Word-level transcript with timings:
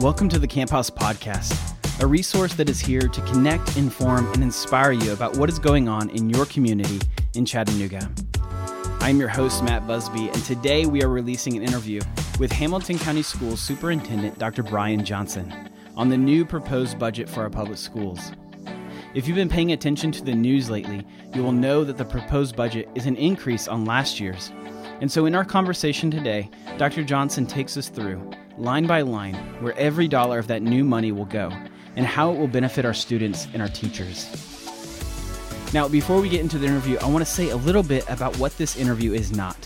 Welcome 0.00 0.28
to 0.28 0.38
the 0.38 0.46
Camp 0.46 0.70
House 0.70 0.90
Podcast, 0.90 1.74
a 2.00 2.06
resource 2.06 2.54
that 2.54 2.70
is 2.70 2.78
here 2.78 3.08
to 3.08 3.20
connect, 3.22 3.76
inform, 3.76 4.32
and 4.32 4.44
inspire 4.44 4.92
you 4.92 5.12
about 5.12 5.36
what 5.36 5.48
is 5.48 5.58
going 5.58 5.88
on 5.88 6.08
in 6.10 6.30
your 6.30 6.46
community 6.46 7.00
in 7.34 7.44
Chattanooga. 7.44 8.08
I'm 9.00 9.18
your 9.18 9.26
host, 9.26 9.64
Matt 9.64 9.88
Busby, 9.88 10.28
and 10.28 10.44
today 10.44 10.86
we 10.86 11.02
are 11.02 11.08
releasing 11.08 11.56
an 11.56 11.64
interview 11.64 12.00
with 12.38 12.52
Hamilton 12.52 12.96
County 13.00 13.22
Schools 13.22 13.60
Superintendent 13.60 14.38
Dr. 14.38 14.62
Bryan 14.62 15.04
Johnson 15.04 15.52
on 15.96 16.08
the 16.08 16.16
new 16.16 16.44
proposed 16.44 16.96
budget 16.96 17.28
for 17.28 17.40
our 17.40 17.50
public 17.50 17.78
schools. 17.78 18.30
If 19.14 19.26
you've 19.26 19.34
been 19.34 19.48
paying 19.48 19.72
attention 19.72 20.12
to 20.12 20.24
the 20.24 20.32
news 20.32 20.70
lately, 20.70 21.04
you 21.34 21.42
will 21.42 21.50
know 21.50 21.82
that 21.82 21.98
the 21.98 22.04
proposed 22.04 22.54
budget 22.54 22.88
is 22.94 23.06
an 23.06 23.16
increase 23.16 23.66
on 23.66 23.84
last 23.84 24.20
year's. 24.20 24.52
And 25.00 25.10
so, 25.10 25.26
in 25.26 25.34
our 25.36 25.44
conversation 25.44 26.10
today, 26.10 26.50
Dr. 26.76 27.04
Johnson 27.04 27.46
takes 27.46 27.76
us 27.76 27.88
through, 27.88 28.30
line 28.56 28.86
by 28.86 29.02
line, 29.02 29.34
where 29.60 29.76
every 29.78 30.08
dollar 30.08 30.40
of 30.40 30.48
that 30.48 30.62
new 30.62 30.82
money 30.82 31.12
will 31.12 31.24
go 31.24 31.52
and 31.94 32.04
how 32.04 32.32
it 32.32 32.38
will 32.38 32.48
benefit 32.48 32.84
our 32.84 32.94
students 32.94 33.46
and 33.52 33.62
our 33.62 33.68
teachers. 33.68 34.28
Now, 35.72 35.86
before 35.86 36.20
we 36.20 36.28
get 36.28 36.40
into 36.40 36.58
the 36.58 36.66
interview, 36.66 36.98
I 36.98 37.06
want 37.08 37.24
to 37.24 37.30
say 37.30 37.50
a 37.50 37.56
little 37.56 37.82
bit 37.82 38.08
about 38.08 38.36
what 38.38 38.56
this 38.56 38.76
interview 38.76 39.12
is 39.12 39.30
not. 39.30 39.56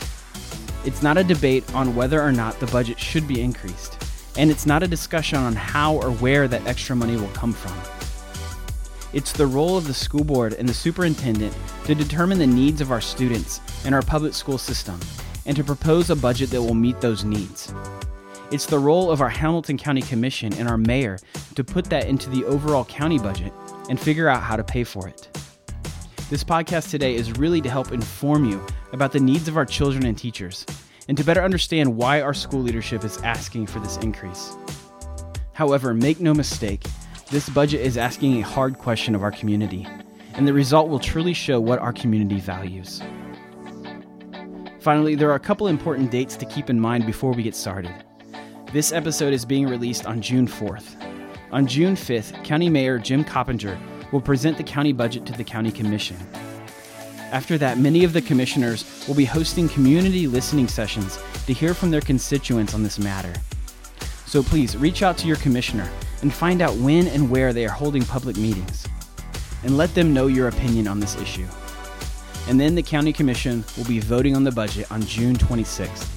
It's 0.84 1.02
not 1.02 1.16
a 1.16 1.24
debate 1.24 1.64
on 1.74 1.94
whether 1.94 2.20
or 2.20 2.32
not 2.32 2.58
the 2.60 2.66
budget 2.66 2.98
should 2.98 3.26
be 3.26 3.40
increased, 3.40 4.02
and 4.36 4.50
it's 4.50 4.66
not 4.66 4.82
a 4.82 4.88
discussion 4.88 5.38
on 5.38 5.54
how 5.54 5.94
or 5.94 6.10
where 6.10 6.46
that 6.48 6.66
extra 6.66 6.94
money 6.94 7.16
will 7.16 7.28
come 7.28 7.52
from. 7.52 8.01
It's 9.12 9.32
the 9.32 9.46
role 9.46 9.76
of 9.76 9.86
the 9.86 9.92
school 9.92 10.24
board 10.24 10.54
and 10.54 10.66
the 10.66 10.72
superintendent 10.72 11.54
to 11.84 11.94
determine 11.94 12.38
the 12.38 12.46
needs 12.46 12.80
of 12.80 12.90
our 12.90 13.00
students 13.02 13.60
and 13.84 13.94
our 13.94 14.00
public 14.00 14.32
school 14.32 14.56
system 14.56 14.98
and 15.44 15.54
to 15.54 15.62
propose 15.62 16.08
a 16.08 16.16
budget 16.16 16.48
that 16.50 16.62
will 16.62 16.72
meet 16.72 16.98
those 17.02 17.22
needs. 17.22 17.74
It's 18.50 18.64
the 18.64 18.78
role 18.78 19.10
of 19.10 19.20
our 19.20 19.28
Hamilton 19.28 19.76
County 19.76 20.00
Commission 20.00 20.54
and 20.54 20.66
our 20.66 20.78
mayor 20.78 21.18
to 21.56 21.62
put 21.62 21.86
that 21.86 22.06
into 22.06 22.30
the 22.30 22.44
overall 22.46 22.86
county 22.86 23.18
budget 23.18 23.52
and 23.90 24.00
figure 24.00 24.28
out 24.28 24.42
how 24.42 24.56
to 24.56 24.64
pay 24.64 24.82
for 24.82 25.06
it. 25.06 25.28
This 26.30 26.42
podcast 26.42 26.90
today 26.90 27.14
is 27.14 27.32
really 27.32 27.60
to 27.60 27.68
help 27.68 27.92
inform 27.92 28.46
you 28.46 28.64
about 28.92 29.12
the 29.12 29.20
needs 29.20 29.46
of 29.46 29.58
our 29.58 29.66
children 29.66 30.06
and 30.06 30.16
teachers 30.16 30.64
and 31.08 31.18
to 31.18 31.24
better 31.24 31.42
understand 31.42 31.98
why 31.98 32.22
our 32.22 32.32
school 32.32 32.60
leadership 32.60 33.04
is 33.04 33.18
asking 33.18 33.66
for 33.66 33.78
this 33.80 33.98
increase. 33.98 34.56
However, 35.52 35.92
make 35.92 36.18
no 36.18 36.32
mistake, 36.32 36.86
this 37.32 37.48
budget 37.48 37.80
is 37.80 37.96
asking 37.96 38.36
a 38.36 38.46
hard 38.46 38.76
question 38.76 39.14
of 39.14 39.22
our 39.22 39.30
community, 39.30 39.88
and 40.34 40.46
the 40.46 40.52
result 40.52 40.90
will 40.90 40.98
truly 40.98 41.32
show 41.32 41.58
what 41.58 41.78
our 41.78 41.94
community 41.94 42.38
values. 42.38 43.02
Finally, 44.80 45.14
there 45.14 45.30
are 45.30 45.36
a 45.36 45.40
couple 45.40 45.66
important 45.66 46.10
dates 46.10 46.36
to 46.36 46.44
keep 46.44 46.68
in 46.68 46.78
mind 46.78 47.06
before 47.06 47.32
we 47.32 47.42
get 47.42 47.54
started. 47.54 47.94
This 48.74 48.92
episode 48.92 49.32
is 49.32 49.46
being 49.46 49.66
released 49.66 50.04
on 50.04 50.20
June 50.20 50.46
4th. 50.46 51.02
On 51.52 51.66
June 51.66 51.94
5th, 51.94 52.44
County 52.44 52.68
Mayor 52.68 52.98
Jim 52.98 53.24
Coppinger 53.24 53.80
will 54.12 54.20
present 54.20 54.58
the 54.58 54.62
county 54.62 54.92
budget 54.92 55.24
to 55.24 55.32
the 55.32 55.44
County 55.44 55.72
Commission. 55.72 56.18
After 57.30 57.56
that, 57.56 57.78
many 57.78 58.04
of 58.04 58.12
the 58.12 58.20
commissioners 58.20 59.06
will 59.08 59.14
be 59.14 59.24
hosting 59.24 59.70
community 59.70 60.26
listening 60.26 60.68
sessions 60.68 61.18
to 61.46 61.54
hear 61.54 61.72
from 61.72 61.90
their 61.90 62.02
constituents 62.02 62.74
on 62.74 62.82
this 62.82 62.98
matter. 62.98 63.32
So 64.26 64.42
please 64.42 64.76
reach 64.76 65.02
out 65.02 65.16
to 65.18 65.26
your 65.26 65.36
commissioner 65.36 65.90
and 66.22 66.32
find 66.32 66.62
out 66.62 66.74
when 66.76 67.08
and 67.08 67.28
where 67.28 67.52
they 67.52 67.66
are 67.66 67.72
holding 67.72 68.04
public 68.04 68.36
meetings. 68.36 68.88
And 69.64 69.76
let 69.76 69.94
them 69.94 70.14
know 70.14 70.26
your 70.26 70.48
opinion 70.48 70.88
on 70.88 70.98
this 70.98 71.16
issue. 71.16 71.46
And 72.48 72.58
then 72.58 72.74
the 72.74 72.82
County 72.82 73.12
Commission 73.12 73.64
will 73.76 73.84
be 73.84 74.00
voting 74.00 74.34
on 74.34 74.42
the 74.42 74.50
budget 74.50 74.90
on 74.90 75.02
June 75.02 75.36
26th. 75.36 76.08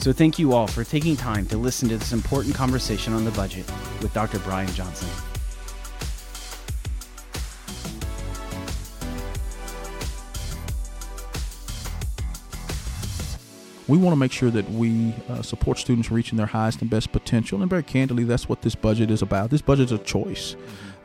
So 0.00 0.12
thank 0.12 0.38
you 0.38 0.52
all 0.52 0.66
for 0.66 0.82
taking 0.82 1.16
time 1.16 1.46
to 1.46 1.56
listen 1.56 1.88
to 1.90 1.96
this 1.96 2.12
important 2.12 2.54
conversation 2.56 3.12
on 3.12 3.24
the 3.24 3.30
budget 3.32 3.64
with 4.00 4.12
Dr. 4.12 4.40
Bryan 4.40 4.72
Johnson. 4.72 5.31
We 13.88 13.98
want 13.98 14.12
to 14.12 14.16
make 14.16 14.32
sure 14.32 14.50
that 14.50 14.68
we 14.70 15.14
uh, 15.28 15.42
support 15.42 15.78
students 15.78 16.10
reaching 16.10 16.36
their 16.36 16.46
highest 16.46 16.80
and 16.82 16.90
best 16.90 17.12
potential. 17.12 17.60
And 17.60 17.68
very 17.68 17.82
candidly, 17.82 18.24
that's 18.24 18.48
what 18.48 18.62
this 18.62 18.74
budget 18.74 19.10
is 19.10 19.22
about. 19.22 19.50
This 19.50 19.62
budget 19.62 19.86
is 19.86 19.92
a 19.92 19.98
choice. 19.98 20.56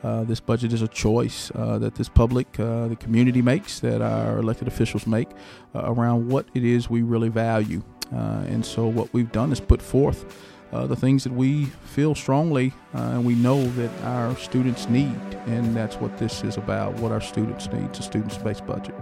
Uh, 0.03 0.23
this 0.23 0.39
budget 0.39 0.71
is 0.71 0.81
a 0.81 0.87
choice 0.87 1.51
uh, 1.55 1.79
that 1.79 1.95
this 1.95 2.07
public, 2.07 2.59
uh, 2.59 2.87
the 2.87 2.95
community 2.95 3.41
makes, 3.41 3.79
that 3.79 4.01
our 4.01 4.37
elected 4.37 4.67
officials 4.67 5.07
make 5.07 5.29
uh, 5.73 5.81
around 5.85 6.29
what 6.29 6.45
it 6.53 6.63
is 6.63 6.89
we 6.89 7.01
really 7.01 7.29
value. 7.29 7.81
Uh, 8.13 8.45
and 8.47 8.65
so, 8.65 8.87
what 8.87 9.11
we've 9.13 9.31
done 9.31 9.51
is 9.51 9.59
put 9.59 9.81
forth 9.81 10.43
the 10.71 10.95
things 10.95 11.23
that 11.23 11.33
we 11.33 11.65
feel 11.65 12.13
strongly 12.13 12.71
and 12.93 13.25
we 13.25 13.33
know 13.33 13.63
that 13.71 13.89
our 14.03 14.35
students 14.37 14.87
need. 14.87 15.19
And 15.47 15.75
that's 15.75 15.95
what 15.95 16.19
this 16.19 16.43
is 16.43 16.57
about 16.57 16.93
what 16.99 17.11
our 17.11 17.21
students 17.21 17.67
need. 17.71 17.85
It's 17.85 17.99
a 17.99 18.03
students 18.03 18.37
based 18.37 18.63
budget. 18.67 18.93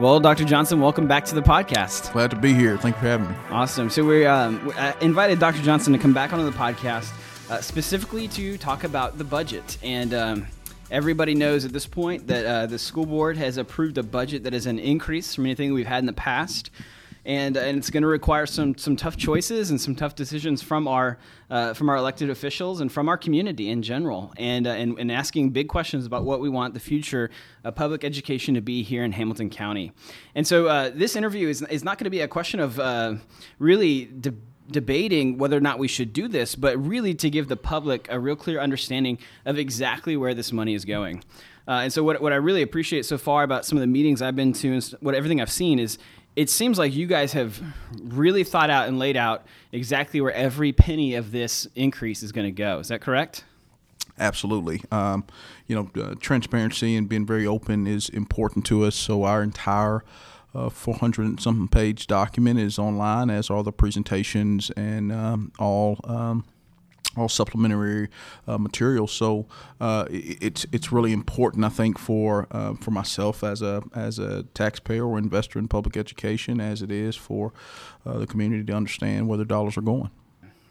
Well, 0.00 0.20
Dr. 0.20 0.44
Johnson, 0.44 0.80
welcome 0.80 1.08
back 1.08 1.24
to 1.24 1.34
the 1.34 1.42
podcast. 1.42 2.12
Glad 2.12 2.30
to 2.30 2.36
be 2.36 2.54
here. 2.54 2.78
Thank 2.78 2.94
you 2.94 3.00
for 3.00 3.08
having 3.08 3.28
me. 3.28 3.34
Awesome. 3.50 3.90
So 3.90 4.04
we 4.04 4.26
um, 4.26 4.72
invited 5.00 5.40
Dr. 5.40 5.60
Johnson 5.60 5.92
to 5.92 5.98
come 5.98 6.12
back 6.12 6.32
onto 6.32 6.44
the 6.44 6.56
podcast 6.56 7.10
uh, 7.50 7.60
specifically 7.60 8.28
to 8.28 8.56
talk 8.58 8.84
about 8.84 9.18
the 9.18 9.24
budget. 9.24 9.76
And 9.82 10.14
um, 10.14 10.46
everybody 10.88 11.34
knows 11.34 11.64
at 11.64 11.72
this 11.72 11.86
point 11.86 12.28
that 12.28 12.46
uh, 12.46 12.66
the 12.66 12.78
school 12.78 13.06
board 13.06 13.36
has 13.38 13.56
approved 13.56 13.98
a 13.98 14.04
budget 14.04 14.44
that 14.44 14.54
is 14.54 14.66
an 14.66 14.78
increase 14.78 15.34
from 15.34 15.46
anything 15.46 15.72
we've 15.72 15.84
had 15.84 15.98
in 15.98 16.06
the 16.06 16.12
past 16.12 16.70
and 17.28 17.58
and 17.58 17.76
it's 17.76 17.90
going 17.90 18.02
to 18.02 18.08
require 18.08 18.46
some 18.46 18.76
some 18.76 18.96
tough 18.96 19.16
choices 19.16 19.70
and 19.70 19.78
some 19.78 19.94
tough 19.94 20.14
decisions 20.14 20.62
from 20.62 20.88
our 20.88 21.18
uh, 21.50 21.74
from 21.74 21.90
our 21.90 21.96
elected 21.96 22.30
officials 22.30 22.80
and 22.80 22.90
from 22.90 23.08
our 23.08 23.18
community 23.18 23.68
in 23.68 23.82
general, 23.82 24.32
and, 24.38 24.66
uh, 24.66 24.70
and 24.70 24.98
and 24.98 25.12
asking 25.12 25.50
big 25.50 25.68
questions 25.68 26.06
about 26.06 26.24
what 26.24 26.40
we 26.40 26.48
want 26.48 26.72
the 26.72 26.80
future 26.80 27.30
of 27.64 27.74
public 27.74 28.02
education 28.02 28.54
to 28.54 28.62
be 28.62 28.82
here 28.82 29.04
in 29.04 29.12
Hamilton 29.12 29.50
County. 29.50 29.92
And 30.34 30.46
so 30.46 30.66
uh, 30.66 30.90
this 30.92 31.14
interview 31.14 31.48
is 31.48 31.60
is 31.62 31.84
not 31.84 31.98
going 31.98 32.04
to 32.04 32.10
be 32.10 32.22
a 32.22 32.28
question 32.28 32.58
of 32.58 32.80
uh, 32.80 33.14
really. 33.58 34.06
De- 34.06 34.34
debating 34.70 35.38
whether 35.38 35.56
or 35.56 35.62
not 35.62 35.78
we 35.78 35.88
should 35.88 36.12
do 36.12 36.28
this, 36.28 36.54
but 36.54 36.76
really 36.76 37.14
to 37.14 37.30
give 37.30 37.48
the 37.48 37.56
public 37.56 38.06
a 38.10 38.20
real 38.20 38.36
clear 38.36 38.60
understanding 38.60 39.16
of 39.46 39.56
exactly 39.56 40.14
where 40.14 40.34
this 40.34 40.52
money 40.52 40.74
is 40.74 40.84
going. 40.84 41.24
Uh, 41.66 41.82
and 41.84 41.92
so, 41.92 42.02
what, 42.02 42.20
what 42.22 42.32
I 42.32 42.36
really 42.36 42.62
appreciate 42.62 43.04
so 43.04 43.18
far 43.18 43.44
about 43.44 43.64
some 43.66 43.76
of 43.76 43.80
the 43.80 43.86
meetings 43.86 44.22
I've 44.22 44.36
been 44.36 44.54
to 44.54 44.72
and 44.72 44.84
what 45.00 45.14
everything 45.14 45.40
I've 45.40 45.50
seen 45.50 45.78
is 45.78 45.98
it 46.38 46.48
seems 46.48 46.78
like 46.78 46.94
you 46.94 47.08
guys 47.08 47.32
have 47.32 47.60
really 48.00 48.44
thought 48.44 48.70
out 48.70 48.86
and 48.86 48.96
laid 48.96 49.16
out 49.16 49.44
exactly 49.72 50.20
where 50.20 50.32
every 50.32 50.70
penny 50.70 51.16
of 51.16 51.32
this 51.32 51.66
increase 51.74 52.22
is 52.22 52.30
going 52.30 52.46
to 52.46 52.52
go. 52.52 52.78
Is 52.78 52.86
that 52.88 53.00
correct? 53.00 53.42
Absolutely. 54.20 54.80
Um, 54.92 55.24
you 55.66 55.74
know, 55.74 55.90
uh, 56.00 56.14
transparency 56.20 56.94
and 56.94 57.08
being 57.08 57.26
very 57.26 57.44
open 57.44 57.88
is 57.88 58.08
important 58.08 58.64
to 58.66 58.84
us. 58.84 58.94
So 58.94 59.24
our 59.24 59.42
entire 59.42 60.04
uh, 60.54 60.68
400 60.70 61.40
something 61.40 61.66
page 61.66 62.06
document 62.06 62.60
is 62.60 62.78
online, 62.78 63.30
as 63.30 63.50
are 63.50 63.64
the 63.64 63.72
presentations 63.72 64.70
and 64.76 65.10
um, 65.10 65.50
all. 65.58 65.98
Um, 66.04 66.44
all 67.16 67.28
supplementary 67.28 68.08
uh, 68.46 68.58
materials. 68.58 69.12
So 69.12 69.46
uh, 69.80 70.06
it's 70.10 70.66
it's 70.72 70.92
really 70.92 71.12
important, 71.12 71.64
I 71.64 71.68
think, 71.68 71.98
for 71.98 72.46
uh, 72.50 72.74
for 72.74 72.90
myself 72.90 73.42
as 73.42 73.62
a 73.62 73.82
as 73.94 74.18
a 74.18 74.44
taxpayer 74.54 75.06
or 75.06 75.18
investor 75.18 75.58
in 75.58 75.68
public 75.68 75.96
education, 75.96 76.60
as 76.60 76.82
it 76.82 76.90
is 76.90 77.16
for 77.16 77.52
uh, 78.04 78.18
the 78.18 78.26
community 78.26 78.64
to 78.64 78.72
understand 78.72 79.28
where 79.28 79.36
their 79.36 79.46
dollars 79.46 79.76
are 79.76 79.82
going. 79.82 80.10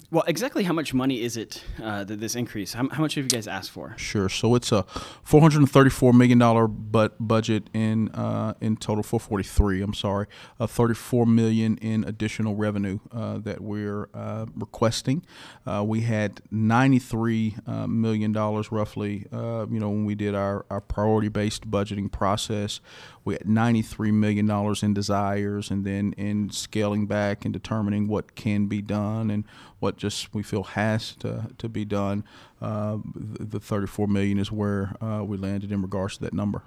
Well, 0.10 0.24
exactly 0.26 0.64
how 0.64 0.72
much 0.72 0.94
money 0.94 1.22
is 1.22 1.36
it 1.36 1.66
uh, 1.84 2.06
that 2.06 2.22
this 2.22 2.34
increase? 2.34 2.72
How, 2.72 2.88
how, 2.88 3.02
much 3.02 3.16
have 3.16 3.26
you 3.26 3.30
guys 3.30 3.46
asked 3.46 3.72
for? 3.72 3.94
Sure. 3.98 4.30
So 4.30 4.56
it's 4.56 4.72
a 4.72 4.84
four 5.22 5.42
hundred 5.42 5.60
and 5.60 5.70
thirty-four 5.70 6.14
million 6.14 6.38
dollar 6.40 6.66
but 6.66 7.16
budget 7.20 7.70
in 7.74 8.08
uh, 8.10 8.54
in 8.62 8.78
total. 8.78 9.04
Four 9.04 9.20
forty-three. 9.20 9.82
I'm 9.82 9.94
sorry. 9.94 10.28
Uh, 10.62 10.66
thirty-four 10.66 11.26
million 11.26 11.76
in 11.80 12.06
additional 12.06 12.56
revenue 12.56 13.00
uh, 13.12 13.40
that 13.40 13.60
we're 13.60 14.08
uh, 14.14 14.46
requesting. 14.56 15.26
Uh, 15.66 15.84
we 15.86 16.02
had 16.02 16.40
ninety-three 16.52 17.58
uh, 17.68 17.86
million 17.88 18.32
dollars 18.32 18.72
roughly. 18.72 19.26
you 19.34 19.80
know, 19.80 19.90
when 19.90 20.06
we 20.06 20.16
did 20.16 20.34
our, 20.34 20.66
our 20.70 20.80
priority-based 20.80 21.70
budgeting 21.70 22.10
process, 22.10 22.80
we 23.28 23.34
had 23.34 23.48
ninety-three 23.48 24.12
million 24.12 24.46
dollars 24.46 24.82
in 24.82 24.94
desires, 24.94 25.70
and 25.70 25.84
then 25.84 26.14
in 26.14 26.50
scaling 26.50 27.08
back 27.08 27.44
and 27.44 27.54
determining 27.54 28.08
what 28.08 28.36
can 28.36 28.68
be 28.68 28.82
done 28.82 29.30
and 29.30 29.44
what 29.80 29.98
just 29.98 30.34
we 30.34 30.42
feel 30.42 30.64
has 30.64 31.14
to, 31.16 31.50
to 31.58 31.68
be 31.68 31.84
done. 31.84 32.24
Uh, 32.62 32.98
the 33.14 33.60
34 33.60 34.08
million 34.08 34.40
is 34.40 34.50
where 34.50 34.96
uh, 35.02 35.22
we 35.26 35.36
landed 35.36 35.74
in 35.74 35.82
regards 35.82 36.16
to 36.16 36.24
that 36.24 36.34
number. 36.34 36.64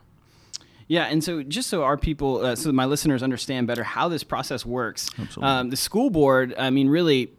Yeah, 0.86 1.04
and 1.04 1.24
so 1.24 1.42
just 1.42 1.70
so 1.70 1.82
our 1.82 1.96
people, 1.96 2.44
uh, 2.44 2.56
so 2.56 2.70
my 2.72 2.84
listeners 2.84 3.22
understand 3.22 3.66
better 3.66 3.82
how 3.82 4.08
this 4.08 4.22
process 4.22 4.66
works, 4.66 5.08
um, 5.40 5.70
the 5.70 5.76
school 5.76 6.10
board, 6.10 6.54
I 6.58 6.68
mean, 6.68 6.88
really 6.88 7.32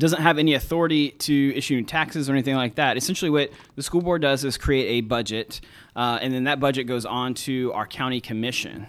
doesn't 0.00 0.20
have 0.20 0.38
any 0.38 0.54
authority 0.54 1.10
to 1.10 1.56
issue 1.56 1.82
taxes 1.82 2.28
or 2.28 2.32
anything 2.32 2.56
like 2.56 2.74
that. 2.76 2.96
Essentially, 2.96 3.30
what 3.30 3.50
the 3.76 3.82
school 3.82 4.02
board 4.02 4.22
does 4.22 4.44
is 4.44 4.58
create 4.58 4.86
a 4.88 5.00
budget, 5.02 5.60
uh, 5.94 6.18
and 6.20 6.34
then 6.34 6.44
that 6.44 6.60
budget 6.60 6.86
goes 6.86 7.06
on 7.06 7.34
to 7.34 7.72
our 7.72 7.86
county 7.86 8.20
commission. 8.20 8.86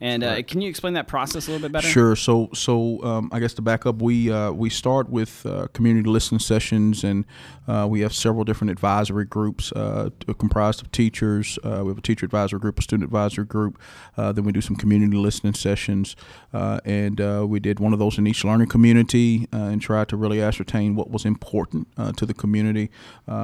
And 0.00 0.22
uh, 0.22 0.42
can 0.42 0.60
you 0.60 0.68
explain 0.68 0.94
that 0.94 1.08
process 1.08 1.48
a 1.48 1.52
little 1.52 1.66
bit 1.66 1.72
better? 1.72 1.88
Sure. 1.88 2.14
So, 2.16 2.50
so 2.52 3.02
um, 3.02 3.30
I 3.32 3.40
guess 3.40 3.54
to 3.54 3.62
back 3.62 3.86
up, 3.86 4.02
we 4.02 4.30
uh, 4.30 4.52
we 4.52 4.68
start 4.68 5.08
with 5.08 5.46
uh, 5.46 5.68
community 5.72 6.08
listening 6.08 6.38
sessions, 6.38 7.02
and 7.02 7.24
uh, 7.66 7.86
we 7.88 8.00
have 8.00 8.12
several 8.12 8.44
different 8.44 8.70
advisory 8.70 9.24
groups 9.24 9.72
uh, 9.72 10.10
comprised 10.38 10.82
of 10.82 10.92
teachers. 10.92 11.58
Uh, 11.64 11.80
we 11.82 11.88
have 11.88 11.98
a 11.98 12.02
teacher 12.02 12.26
advisory 12.26 12.60
group, 12.60 12.78
a 12.78 12.82
student 12.82 13.04
advisory 13.04 13.46
group. 13.46 13.80
then 14.16 14.44
we 14.44 14.52
do 14.52 14.60
some 14.60 14.76
community 14.76 15.16
listening 15.16 15.54
sessions, 15.54 16.14
and 16.52 17.48
we 17.48 17.58
did 17.58 17.80
one 17.80 17.94
of 17.94 17.98
those 17.98 18.18
in 18.18 18.26
each 18.26 18.44
learning 18.44 18.68
community 18.68 19.48
and 19.50 19.80
tried 19.80 20.08
to 20.08 20.16
really 20.16 20.42
ascertain 20.42 20.94
what 20.94 21.10
was 21.10 21.24
important 21.24 21.88
to 22.16 22.26
the 22.26 22.34
community. 22.34 22.90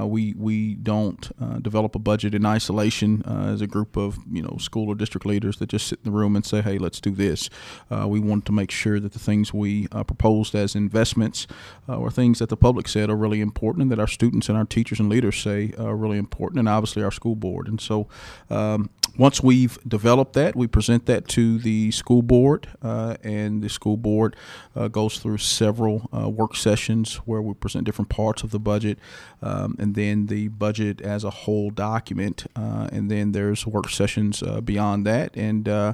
we 0.05 0.35
we 0.37 0.75
don't 0.75 1.31
develop 1.63 1.95
a 1.95 1.99
budget 1.99 2.35
in 2.35 2.45
isolation 2.45 3.23
as 3.27 3.63
a 3.63 3.67
group 3.67 3.97
of 3.97 4.19
you 4.31 4.43
know 4.43 4.59
school 4.59 4.89
or 4.89 4.95
district 4.95 5.27
leaders 5.27 5.57
that 5.57 5.71
just 5.71 5.87
sit 5.87 5.99
in 6.05 6.13
the 6.13 6.17
room 6.17 6.37
and 6.37 6.42
and 6.43 6.47
say, 6.47 6.61
hey, 6.61 6.79
let's 6.79 7.01
do 7.01 7.11
this. 7.11 7.51
Uh, 7.91 8.07
we 8.09 8.21
wanted 8.21 8.47
to 8.47 8.53
make 8.53 8.71
sure 8.71 9.01
that 9.01 9.13
the 9.13 9.19
things 9.19 9.53
we 9.53 9.89
uh, 9.93 10.05
proposed 10.05 10.55
as 10.55 10.75
investments 10.75 11.47
uh, 11.89 11.97
things 12.13 12.39
that 12.39 12.49
the 12.49 12.57
public 12.57 12.87
said 12.87 13.11
are 13.11 13.17
really 13.17 13.41
important 13.41 13.83
and 13.83 13.91
that 13.91 13.99
our 13.99 14.07
students 14.07 14.49
and 14.49 14.57
our 14.57 14.65
teachers 14.65 15.01
and 15.01 15.09
leaders 15.09 15.37
say 15.41 15.73
are 15.79 15.97
really 15.97 16.19
important, 16.19 16.59
and 16.61 16.69
obviously 16.69 17.03
our 17.03 17.11
school 17.11 17.35
board. 17.35 17.67
And 17.67 17.81
so 17.81 18.07
um, 18.51 18.91
once 19.19 19.43
we've 19.43 19.79
developed 19.87 20.33
that, 20.33 20.57
we 20.57 20.67
present 20.67 21.05
that 21.07 21.29
to 21.29 21.59
the 21.59 21.91
school 21.91 22.23
board, 22.23 22.69
uh, 22.83 23.17
and 23.23 23.63
the 23.63 23.69
school 23.69 23.97
board 23.99 24.35
uh, 24.75 24.89
goes 24.89 25.19
through 25.19 25.39
several 25.39 26.09
uh, 26.17 26.29
work 26.29 26.57
sessions 26.57 27.17
where 27.27 27.43
we 27.43 27.53
present 27.53 27.85
different 27.85 28.09
parts 28.09 28.43
of 28.43 28.51
the 28.51 28.59
budget, 28.59 28.99
um, 29.43 29.77
and 29.79 29.95
then 29.95 30.27
the 30.27 30.49
budget 30.49 31.01
as 31.03 31.25
a 31.25 31.31
whole 31.31 31.71
document, 31.71 32.47
uh, 32.57 32.89
and 32.91 33.11
then 33.11 33.33
there's 33.33 33.67
work 33.67 33.91
sessions 33.91 34.43
uh, 34.43 34.61
beyond 34.61 35.07
that, 35.07 35.37
and 35.37 35.69
uh, 35.69 35.93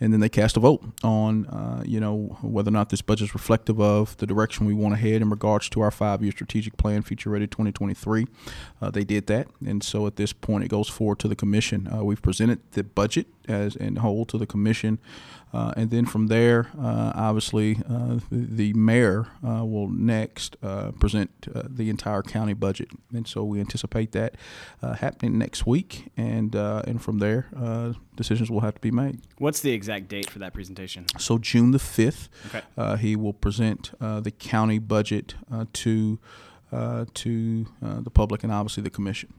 and 0.00 0.12
then 0.12 0.20
they 0.20 0.28
cast 0.28 0.56
a 0.56 0.60
vote 0.60 0.84
on 1.02 1.82
you 1.84 1.98
know 1.98 2.36
whether 2.42 2.68
or 2.68 2.72
not 2.72 2.90
this 2.90 3.02
budget 3.02 3.28
is 3.28 3.34
reflective 3.34 3.80
of 3.80 4.16
the 4.18 4.26
direction 4.26 4.66
we 4.66 4.74
want 4.74 4.94
to 4.94 5.00
head 5.00 5.22
in 5.22 5.30
regards 5.30 5.68
to 5.70 5.80
our 5.80 5.90
five-year 5.90 6.32
strategic 6.32 6.76
plan, 6.76 7.02
Future 7.02 7.30
Ready 7.30 7.46
2023. 7.46 8.26
Uh, 8.80 8.90
they 8.90 9.04
did 9.04 9.26
that, 9.26 9.48
and 9.66 9.82
so 9.82 10.06
at 10.06 10.16
this 10.16 10.32
point 10.32 10.64
it 10.64 10.68
goes 10.68 10.88
forward 10.88 11.18
to 11.18 11.28
the 11.28 11.36
commission. 11.36 11.88
We've 12.04 12.22
presented 12.22 12.57
the 12.72 12.84
budget 12.84 13.26
as 13.48 13.76
in 13.76 13.96
whole 13.96 14.24
to 14.26 14.38
the 14.38 14.46
commission. 14.46 14.98
Uh, 15.52 15.72
and 15.76 15.90
then 15.90 16.04
from 16.04 16.26
there, 16.26 16.68
uh, 16.78 17.12
obviously, 17.14 17.76
uh, 17.88 18.18
the, 18.30 18.46
the, 18.50 18.72
mayor 18.74 19.28
uh, 19.46 19.64
will 19.64 19.88
next 19.88 20.56
uh, 20.62 20.90
present 20.92 21.30
uh, 21.54 21.62
the 21.66 21.88
entire 21.88 22.22
county 22.22 22.52
budget, 22.52 22.90
and 23.14 23.26
so 23.26 23.42
we 23.42 23.58
anticipate 23.58 24.12
that 24.12 24.34
happening 24.82 25.38
next 25.38 25.66
week, 25.66 26.10
and 26.16 26.54
and 26.54 27.00
from 27.02 27.18
there, 27.18 27.46
decisions 28.14 28.50
will 28.50 28.60
have 28.60 28.74
to 28.74 28.80
be 28.80 28.90
made. 28.90 29.20
What's 29.38 29.60
the 29.60 29.72
exact 29.72 30.08
date 30.08 30.28
for 30.28 30.38
that 30.40 30.52
presentation? 30.52 31.06
So 31.18 31.38
June 31.38 31.70
the 31.70 31.78
fifth, 31.78 32.28
okay. 32.54 32.96
he 33.00 33.16
will 33.16 33.32
present 33.32 33.92
the 34.00 34.32
county 34.38 34.78
budget 34.78 35.34
to 35.72 36.18
to 36.70 37.66
the 37.80 38.10
public 38.10 38.42
and 38.44 38.52
obviously 38.52 38.82
the 38.82 38.90
commission. 38.90 39.32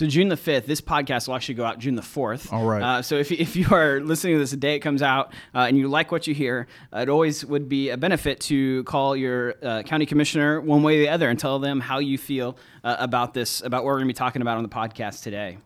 So 0.00 0.06
June 0.06 0.28
the 0.28 0.36
fifth, 0.38 0.64
this 0.64 0.80
podcast 0.80 1.28
will 1.28 1.34
actually 1.34 1.56
go 1.56 1.64
out 1.66 1.78
June 1.78 1.94
the 1.94 2.00
fourth. 2.00 2.50
All 2.50 2.64
right. 2.64 2.82
Uh, 2.82 3.02
so 3.02 3.16
if, 3.16 3.30
if 3.30 3.54
you 3.54 3.68
are 3.70 4.00
listening 4.00 4.36
to 4.36 4.38
this 4.38 4.50
the 4.50 4.56
day 4.56 4.74
it 4.74 4.78
comes 4.78 5.02
out 5.02 5.34
uh, 5.54 5.66
and 5.68 5.76
you 5.76 5.88
like 5.88 6.10
what 6.10 6.26
you 6.26 6.32
hear, 6.32 6.68
uh, 6.90 7.00
it 7.00 7.10
always 7.10 7.44
would 7.44 7.68
be 7.68 7.90
a 7.90 7.98
benefit 7.98 8.40
to 8.40 8.82
call 8.84 9.14
your 9.14 9.56
uh, 9.62 9.82
county 9.82 10.06
commissioner 10.06 10.58
one 10.58 10.82
way 10.82 10.96
or 10.96 11.00
the 11.00 11.10
other 11.10 11.28
and 11.28 11.38
tell 11.38 11.58
them 11.58 11.80
how 11.80 11.98
you 11.98 12.16
feel 12.16 12.56
uh, 12.82 12.96
about 12.98 13.34
this, 13.34 13.60
about 13.60 13.84
what 13.84 13.88
we're 13.88 13.98
going 13.98 14.08
to 14.08 14.14
be 14.14 14.16
talking 14.16 14.40
about 14.40 14.56
on 14.56 14.62
the 14.62 14.70
podcast 14.70 15.22
today 15.22 15.58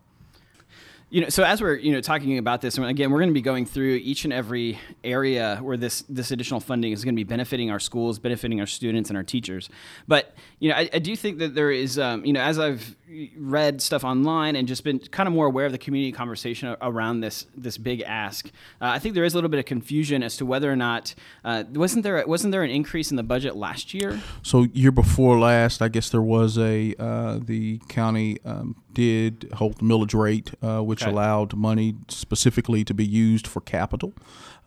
you 1.14 1.20
know, 1.20 1.28
so 1.28 1.44
as 1.44 1.62
we're 1.62 1.76
you 1.76 1.92
know 1.92 2.00
talking 2.00 2.38
about 2.38 2.60
this, 2.60 2.76
and 2.76 2.84
again, 2.86 3.12
we're 3.12 3.20
going 3.20 3.30
to 3.30 3.34
be 3.34 3.40
going 3.40 3.66
through 3.66 3.94
each 4.02 4.24
and 4.24 4.32
every 4.32 4.80
area 5.04 5.60
where 5.62 5.76
this 5.76 6.02
this 6.08 6.32
additional 6.32 6.58
funding 6.58 6.90
is 6.90 7.04
going 7.04 7.14
to 7.14 7.16
be 7.16 7.22
benefiting 7.22 7.70
our 7.70 7.78
schools, 7.78 8.18
benefiting 8.18 8.58
our 8.58 8.66
students 8.66 9.10
and 9.10 9.16
our 9.16 9.22
teachers. 9.22 9.70
But 10.08 10.34
you 10.58 10.70
know, 10.70 10.74
I, 10.74 10.90
I 10.92 10.98
do 10.98 11.14
think 11.14 11.38
that 11.38 11.54
there 11.54 11.70
is, 11.70 12.00
um, 12.00 12.24
you 12.24 12.32
know, 12.32 12.40
as 12.40 12.58
I've 12.58 12.96
read 13.36 13.80
stuff 13.80 14.02
online 14.02 14.56
and 14.56 14.66
just 14.66 14.82
been 14.82 14.98
kind 14.98 15.28
of 15.28 15.32
more 15.32 15.46
aware 15.46 15.66
of 15.66 15.70
the 15.70 15.78
community 15.78 16.10
conversation 16.10 16.74
around 16.82 17.20
this 17.20 17.46
this 17.56 17.78
big 17.78 18.00
ask, 18.00 18.46
uh, 18.80 18.88
I 18.88 18.98
think 18.98 19.14
there 19.14 19.22
is 19.22 19.34
a 19.34 19.36
little 19.36 19.50
bit 19.50 19.60
of 19.60 19.66
confusion 19.66 20.20
as 20.24 20.36
to 20.38 20.44
whether 20.44 20.72
or 20.72 20.74
not 20.74 21.14
uh, 21.44 21.62
wasn't 21.74 22.02
there 22.02 22.26
wasn't 22.26 22.50
there 22.50 22.64
an 22.64 22.70
increase 22.70 23.12
in 23.12 23.16
the 23.16 23.22
budget 23.22 23.54
last 23.54 23.94
year? 23.94 24.20
So 24.42 24.66
year 24.72 24.90
before 24.90 25.38
last, 25.38 25.80
I 25.80 25.86
guess 25.86 26.10
there 26.10 26.20
was 26.20 26.58
a 26.58 26.92
uh, 26.98 27.38
the 27.40 27.78
county 27.88 28.38
um, 28.44 28.74
did 28.94 29.50
hold 29.54 29.78
the 29.78 29.84
millage 29.84 30.14
rate, 30.14 30.52
uh, 30.62 30.80
which 30.80 31.02
okay. 31.02 31.10
allowed 31.10 31.54
money 31.54 31.96
specifically 32.08 32.84
to 32.84 32.94
be 32.94 33.04
used 33.04 33.46
for 33.46 33.60
capital. 33.60 34.14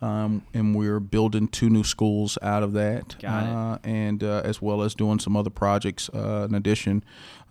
Um, 0.00 0.42
and 0.54 0.76
we're 0.76 1.00
building 1.00 1.48
two 1.48 1.68
new 1.68 1.82
schools 1.82 2.38
out 2.40 2.62
of 2.62 2.72
that, 2.74 3.16
uh, 3.24 3.78
and 3.82 4.22
uh, 4.22 4.42
as 4.44 4.62
well 4.62 4.82
as 4.82 4.94
doing 4.94 5.18
some 5.18 5.36
other 5.36 5.50
projects 5.50 6.08
uh, 6.14 6.46
in 6.48 6.54
addition 6.54 7.02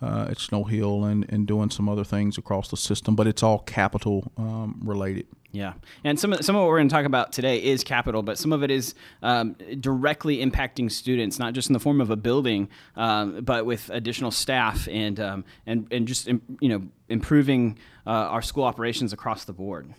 uh, 0.02 0.28
at 0.30 0.40
Snow 0.40 0.64
Hill 0.64 1.04
and, 1.04 1.26
and 1.30 1.46
doing 1.46 1.70
some 1.70 1.90
other 1.90 2.06
things 2.06 2.38
across 2.38 2.70
the 2.70 2.78
system. 2.78 3.16
But 3.16 3.28
it's 3.28 3.44
all 3.44 3.60
capital 3.60 4.32
um, 4.38 4.80
related. 4.82 5.28
Yeah, 5.52 5.74
and 6.04 6.20
some 6.20 6.34
of 6.34 6.44
some 6.44 6.56
of 6.56 6.62
what 6.62 6.68
we're 6.68 6.78
going 6.78 6.90
to 6.90 6.94
talk 6.94 7.06
about 7.06 7.32
today 7.32 7.64
is 7.64 7.84
capital, 7.84 8.22
but 8.22 8.38
some 8.38 8.52
of 8.52 8.64
it 8.64 8.70
is 8.70 8.94
um, 9.24 9.54
directly 9.80 10.46
impacting 10.46 10.92
students, 10.92 11.40
not 11.40 11.54
just 11.54 11.70
in 11.70 11.74
the 11.74 11.80
form 11.80 12.02
of 12.02 12.12
a 12.12 12.18
building, 12.18 12.68
um, 12.96 13.44
but 13.44 13.66
with 13.66 13.90
additional 13.90 14.30
staff 14.30 14.88
and 14.90 15.20
um, 15.20 15.46
and 15.66 15.88
and 15.90 16.08
just 16.08 16.28
you 16.28 16.70
know 16.70 16.84
improving 17.08 17.78
uh, 18.06 18.10
our 18.10 18.42
school 18.42 18.66
operations 18.66 19.14
across 19.14 19.46
the 19.46 19.54
board. 19.54 19.94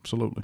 Absolutely. 0.00 0.42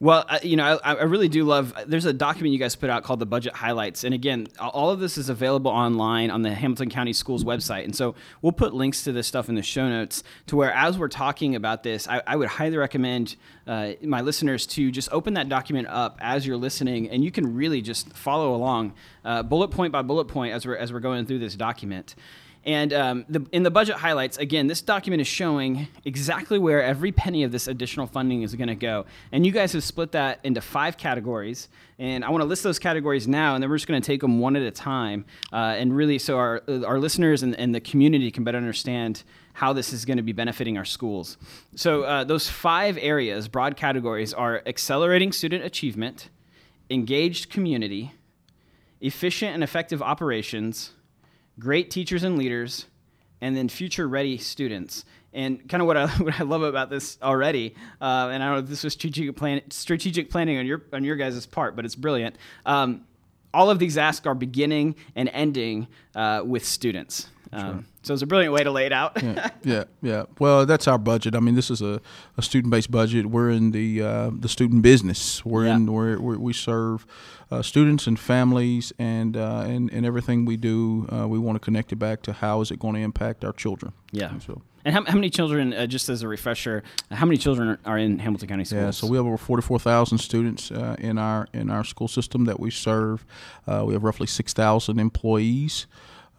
Well, 0.00 0.24
you 0.44 0.56
know, 0.56 0.78
I, 0.84 0.94
I, 0.94 1.02
really 1.02 1.28
do 1.28 1.42
love. 1.42 1.74
There's 1.88 2.04
a 2.04 2.12
document 2.12 2.52
you 2.52 2.58
guys 2.60 2.76
put 2.76 2.88
out 2.88 3.02
called 3.02 3.18
the 3.18 3.26
Budget 3.26 3.52
Highlights, 3.52 4.04
and 4.04 4.14
again, 4.14 4.46
all 4.60 4.90
of 4.90 5.00
this 5.00 5.18
is 5.18 5.28
available 5.28 5.72
online 5.72 6.30
on 6.30 6.42
the 6.42 6.54
Hamilton 6.54 6.88
County 6.88 7.12
Schools 7.12 7.42
website. 7.42 7.82
And 7.82 7.96
so 7.96 8.14
we'll 8.40 8.52
put 8.52 8.72
links 8.72 9.02
to 9.04 9.12
this 9.12 9.26
stuff 9.26 9.48
in 9.48 9.56
the 9.56 9.62
show 9.62 9.88
notes. 9.88 10.22
To 10.46 10.56
where, 10.56 10.72
as 10.72 10.96
we're 10.96 11.08
talking 11.08 11.56
about 11.56 11.82
this, 11.82 12.06
I, 12.06 12.22
I 12.28 12.36
would 12.36 12.46
highly 12.46 12.76
recommend 12.76 13.34
uh, 13.66 13.94
my 14.02 14.20
listeners 14.20 14.66
to 14.68 14.92
just 14.92 15.08
open 15.10 15.34
that 15.34 15.48
document 15.48 15.88
up 15.88 16.16
as 16.20 16.46
you're 16.46 16.56
listening, 16.56 17.10
and 17.10 17.24
you 17.24 17.32
can 17.32 17.56
really 17.56 17.82
just 17.82 18.12
follow 18.12 18.54
along, 18.54 18.94
uh, 19.24 19.42
bullet 19.42 19.72
point 19.72 19.90
by 19.90 20.02
bullet 20.02 20.26
point, 20.26 20.54
as 20.54 20.64
we're 20.64 20.76
as 20.76 20.92
we're 20.92 21.00
going 21.00 21.26
through 21.26 21.40
this 21.40 21.56
document. 21.56 22.14
And 22.68 22.92
um, 22.92 23.24
the, 23.30 23.46
in 23.50 23.62
the 23.62 23.70
budget 23.70 23.96
highlights, 23.96 24.36
again, 24.36 24.66
this 24.66 24.82
document 24.82 25.22
is 25.22 25.26
showing 25.26 25.88
exactly 26.04 26.58
where 26.58 26.82
every 26.82 27.12
penny 27.12 27.42
of 27.42 27.50
this 27.50 27.66
additional 27.66 28.06
funding 28.06 28.42
is 28.42 28.54
going 28.56 28.68
to 28.68 28.74
go. 28.74 29.06
And 29.32 29.46
you 29.46 29.52
guys 29.52 29.72
have 29.72 29.82
split 29.82 30.12
that 30.12 30.40
into 30.44 30.60
five 30.60 30.98
categories. 30.98 31.70
And 31.98 32.22
I 32.22 32.28
want 32.28 32.42
to 32.42 32.44
list 32.44 32.64
those 32.64 32.78
categories 32.78 33.26
now, 33.26 33.54
and 33.54 33.62
then 33.62 33.70
we're 33.70 33.78
just 33.78 33.88
going 33.88 34.02
to 34.02 34.06
take 34.06 34.20
them 34.20 34.38
one 34.38 34.54
at 34.54 34.60
a 34.60 34.70
time. 34.70 35.24
Uh, 35.50 35.76
and 35.78 35.96
really, 35.96 36.18
so 36.18 36.36
our, 36.36 36.62
our 36.86 36.98
listeners 36.98 37.42
and, 37.42 37.58
and 37.58 37.74
the 37.74 37.80
community 37.80 38.30
can 38.30 38.44
better 38.44 38.58
understand 38.58 39.22
how 39.54 39.72
this 39.72 39.94
is 39.94 40.04
going 40.04 40.18
to 40.18 40.22
be 40.22 40.32
benefiting 40.32 40.76
our 40.76 40.84
schools. 40.84 41.38
So, 41.74 42.02
uh, 42.02 42.24
those 42.24 42.50
five 42.50 42.98
areas, 43.00 43.48
broad 43.48 43.76
categories, 43.78 44.34
are 44.34 44.62
accelerating 44.66 45.32
student 45.32 45.64
achievement, 45.64 46.28
engaged 46.90 47.48
community, 47.48 48.12
efficient 49.00 49.54
and 49.54 49.64
effective 49.64 50.02
operations 50.02 50.92
great 51.58 51.90
teachers 51.90 52.22
and 52.22 52.38
leaders, 52.38 52.86
and 53.40 53.56
then 53.56 53.68
future 53.68 54.08
ready 54.08 54.38
students. 54.38 55.04
And 55.32 55.68
kind 55.68 55.80
of 55.80 55.86
what 55.86 55.96
I, 55.96 56.06
what 56.22 56.40
I 56.40 56.44
love 56.44 56.62
about 56.62 56.90
this 56.90 57.18
already, 57.22 57.74
uh, 58.00 58.30
and 58.32 58.42
I 58.42 58.46
don't 58.46 58.54
know 58.56 58.62
if 58.62 58.68
this 58.68 58.84
was 58.84 58.92
strategic, 58.92 59.36
plan, 59.36 59.62
strategic 59.70 60.30
planning 60.30 60.58
on 60.58 60.66
your 60.66 60.82
on 60.92 61.04
your 61.04 61.16
guys' 61.16 61.46
part, 61.46 61.76
but 61.76 61.84
it's 61.84 61.94
brilliant. 61.94 62.36
Um, 62.66 63.04
all 63.54 63.70
of 63.70 63.78
these 63.78 63.96
asks 63.96 64.26
are 64.26 64.34
beginning 64.34 64.94
and 65.16 65.28
ending 65.32 65.88
uh, 66.14 66.42
with 66.44 66.64
students. 66.64 67.28
Um, 67.52 67.86
So 68.08 68.14
it's 68.14 68.22
a 68.22 68.26
brilliant 68.26 68.54
way 68.54 68.64
to 68.64 68.70
lay 68.70 68.86
it 68.86 68.92
out. 68.94 69.22
yeah, 69.22 69.50
yeah, 69.64 69.84
yeah, 70.00 70.24
Well, 70.38 70.64
that's 70.64 70.88
our 70.88 70.96
budget. 70.96 71.34
I 71.34 71.40
mean, 71.40 71.56
this 71.56 71.70
is 71.70 71.82
a, 71.82 72.00
a 72.38 72.42
student 72.42 72.70
based 72.70 72.90
budget. 72.90 73.26
We're 73.26 73.50
in 73.50 73.72
the 73.72 74.00
uh, 74.00 74.30
the 74.32 74.48
student 74.48 74.80
business. 74.80 75.44
We're 75.44 75.66
yeah. 75.66 75.76
in 75.76 75.92
where 75.92 76.18
we 76.18 76.54
serve 76.54 77.06
uh, 77.50 77.60
students 77.60 78.06
and 78.06 78.18
families, 78.18 78.94
and 78.98 79.36
uh, 79.36 79.64
and 79.66 79.92
and 79.92 80.06
everything 80.06 80.46
we 80.46 80.56
do, 80.56 81.06
uh, 81.12 81.28
we 81.28 81.38
want 81.38 81.56
to 81.56 81.60
connect 81.60 81.92
it 81.92 81.96
back 81.96 82.22
to 82.22 82.32
how 82.32 82.62
is 82.62 82.70
it 82.70 82.78
going 82.78 82.94
to 82.94 83.00
impact 83.00 83.44
our 83.44 83.52
children. 83.52 83.92
Yeah. 84.10 84.30
And 84.30 84.42
so. 84.42 84.62
And 84.86 84.94
how, 84.94 85.04
how 85.04 85.16
many 85.16 85.28
children, 85.28 85.74
uh, 85.74 85.86
just 85.86 86.08
as 86.08 86.22
a 86.22 86.28
refresher, 86.28 86.82
how 87.10 87.26
many 87.26 87.36
children 87.36 87.76
are 87.84 87.98
in 87.98 88.20
Hamilton 88.20 88.48
County 88.48 88.64
schools? 88.64 88.82
Yeah, 88.82 88.90
so 88.90 89.06
we 89.06 89.18
have 89.18 89.26
over 89.26 89.36
forty-four 89.36 89.80
thousand 89.80 90.16
students 90.16 90.70
uh, 90.70 90.96
in 90.98 91.18
our 91.18 91.46
in 91.52 91.68
our 91.68 91.84
school 91.84 92.08
system 92.08 92.46
that 92.46 92.58
we 92.58 92.70
serve. 92.70 93.26
Uh, 93.66 93.84
we 93.86 93.92
have 93.92 94.02
roughly 94.02 94.26
six 94.26 94.54
thousand 94.54 94.98
employees. 94.98 95.86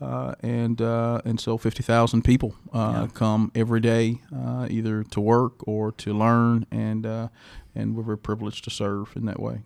Uh, 0.01 0.34
and 0.41 0.82
uh, 0.82 1.22
and 1.25 1.39
so 1.39 1.58
50,000 1.58 2.22
people 2.22 2.56
uh, 2.74 3.01
yeah. 3.01 3.08
come 3.13 3.51
every 3.53 3.82
day, 3.82 4.20
uh, 4.34 4.65
either 4.70 5.03
to 5.03 5.20
work 5.20 5.68
or 5.68 5.91
to 5.91 6.13
learn, 6.13 6.65
and 6.72 7.06
uh, 7.06 7.27
and 7.75 7.96
we're 7.96 8.03
very 8.03 8.18
privileged 8.18 8.63
to 8.63 8.70
serve 8.70 9.12
in 9.15 9.25
that 9.25 9.41
way. 9.41 9.62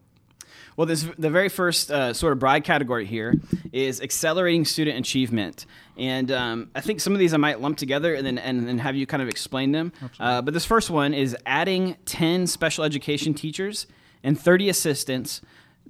Well, 0.75 0.87
this 0.87 1.07
the 1.17 1.29
very 1.29 1.49
first 1.49 1.91
uh, 1.91 2.13
sort 2.13 2.33
of 2.33 2.39
broad 2.39 2.63
category 2.63 3.05
here 3.05 3.35
is 3.71 4.01
accelerating 4.01 4.65
student 4.65 4.97
achievement, 4.97 5.67
and 5.97 6.31
um, 6.31 6.71
I 6.73 6.81
think 6.81 6.99
some 6.99 7.13
of 7.13 7.19
these 7.19 7.33
I 7.33 7.37
might 7.37 7.61
lump 7.61 7.77
together 7.77 8.15
and 8.15 8.25
then 8.25 8.39
and 8.39 8.67
then 8.67 8.79
have 8.79 8.95
you 8.95 9.05
kind 9.05 9.21
of 9.21 9.29
explain 9.29 9.71
them. 9.71 9.93
Uh, 10.19 10.41
but 10.41 10.53
this 10.53 10.65
first 10.65 10.89
one 10.89 11.13
is 11.13 11.37
adding 11.45 11.95
ten 12.05 12.47
special 12.47 12.83
education 12.83 13.35
teachers 13.35 13.85
and 14.23 14.39
thirty 14.39 14.67
assistants 14.67 15.41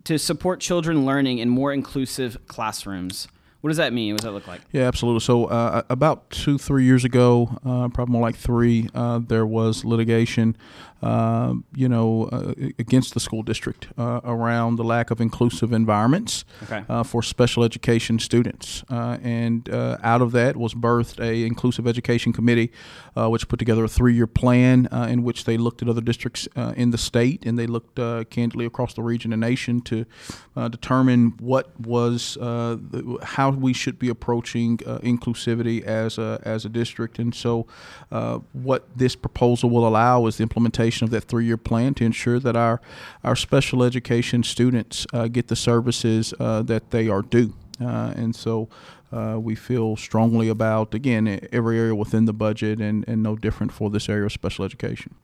to 0.03 0.19
support 0.19 0.59
children 0.59 1.05
learning 1.05 1.37
in 1.37 1.47
more 1.47 1.71
inclusive 1.71 2.37
classrooms. 2.47 3.29
What 3.63 3.69
does 3.69 3.77
that 3.77 3.93
mean? 3.93 4.13
What 4.13 4.19
does 4.19 4.25
that 4.25 4.33
look 4.33 4.45
like? 4.45 4.59
Yeah, 4.73 4.89
absolutely. 4.89 5.21
So 5.21 5.45
uh, 5.45 5.83
about 5.89 6.29
two, 6.29 6.57
three 6.57 6.83
years 6.83 7.05
ago, 7.05 7.59
uh, 7.65 7.87
probably 7.87 8.11
more 8.11 8.21
like 8.21 8.35
three, 8.35 8.89
uh, 8.93 9.21
there 9.25 9.45
was 9.45 9.85
litigation 9.85 10.57
uh, 11.03 11.53
you 11.75 11.89
know, 11.89 12.29
uh, 12.31 12.53
against 12.79 13.13
the 13.13 13.19
school 13.19 13.43
district 13.43 13.87
uh, 13.97 14.21
around 14.23 14.77
the 14.77 14.83
lack 14.83 15.11
of 15.11 15.19
inclusive 15.19 15.73
environments 15.73 16.45
okay. 16.63 16.85
Uh, 16.87 17.03
for 17.03 17.21
special 17.21 17.63
education 17.63 18.17
students. 18.19 18.85
Uh, 18.89 19.17
and 19.21 19.69
uh, 19.69 19.97
out 20.01 20.21
of 20.21 20.31
that 20.31 20.55
was 20.55 20.73
birthed 20.73 21.19
a 21.19 21.45
inclusive 21.45 21.87
education 21.87 22.31
committee, 22.31 22.71
which 23.15 23.47
put 23.49 23.59
together 23.59 23.83
a 23.83 23.87
three-year 23.87 24.27
plan 24.27 24.87
in 25.09 25.23
which 25.23 25.43
they 25.43 25.57
looked 25.57 25.81
at 25.81 25.89
other 25.89 26.01
districts 26.01 26.47
in 26.75 26.91
the 26.91 26.97
state 26.97 27.45
and 27.45 27.59
they 27.59 27.67
looked 27.67 27.95
candidly 28.29 28.65
across 28.65 28.93
the 28.93 29.03
region 29.03 29.33
and 29.33 29.41
nation 29.41 29.81
to 29.81 30.05
determine 30.55 31.33
what 31.39 31.77
was 31.81 32.35
the, 32.35 33.17
how 33.23 33.51
we 33.51 33.73
should 33.73 33.99
be 33.99 34.09
approaching 34.09 34.77
inclusivity 34.77 35.83
as 35.83 36.17
a 36.17 36.39
as 36.43 36.65
a 36.65 36.69
district. 36.69 37.19
And 37.19 37.35
so, 37.35 37.67
what 38.53 38.87
this 38.95 39.15
proposal 39.15 39.69
will 39.69 39.87
allow 39.87 40.25
is 40.27 40.37
the 40.37 40.43
implementation 40.43 40.92
implementation 40.93 41.05
of 41.05 41.11
that 41.11 41.29
three 41.29 41.45
year 41.45 41.57
plan 41.57 41.93
to 41.95 42.05
ensure 42.05 42.39
that 42.39 42.55
our, 42.55 42.81
our 43.23 43.35
special 43.35 43.83
education 43.83 44.43
students 44.43 45.05
uh, 45.13 45.27
get 45.27 45.47
the 45.47 45.55
services 45.55 46.33
uh, 46.39 46.61
that 46.63 46.91
they 46.91 47.09
are 47.09 47.21
due. 47.21 47.53
Uh, 47.81 48.13
and 48.15 48.35
so 48.35 48.69
uh, 49.11 49.37
we 49.39 49.55
feel 49.55 49.95
strongly 49.95 50.49
about, 50.49 50.93
again, 50.93 51.47
every 51.51 51.79
area 51.79 51.95
within 51.95 52.25
the 52.25 52.33
budget 52.33 52.79
and, 52.79 53.05
and 53.07 53.21
no 53.23 53.35
different 53.35 53.71
for 53.71 53.89
this 53.89 54.09
area 54.09 54.25
of 54.25 54.31
special 54.31 54.65
education. 54.65 55.15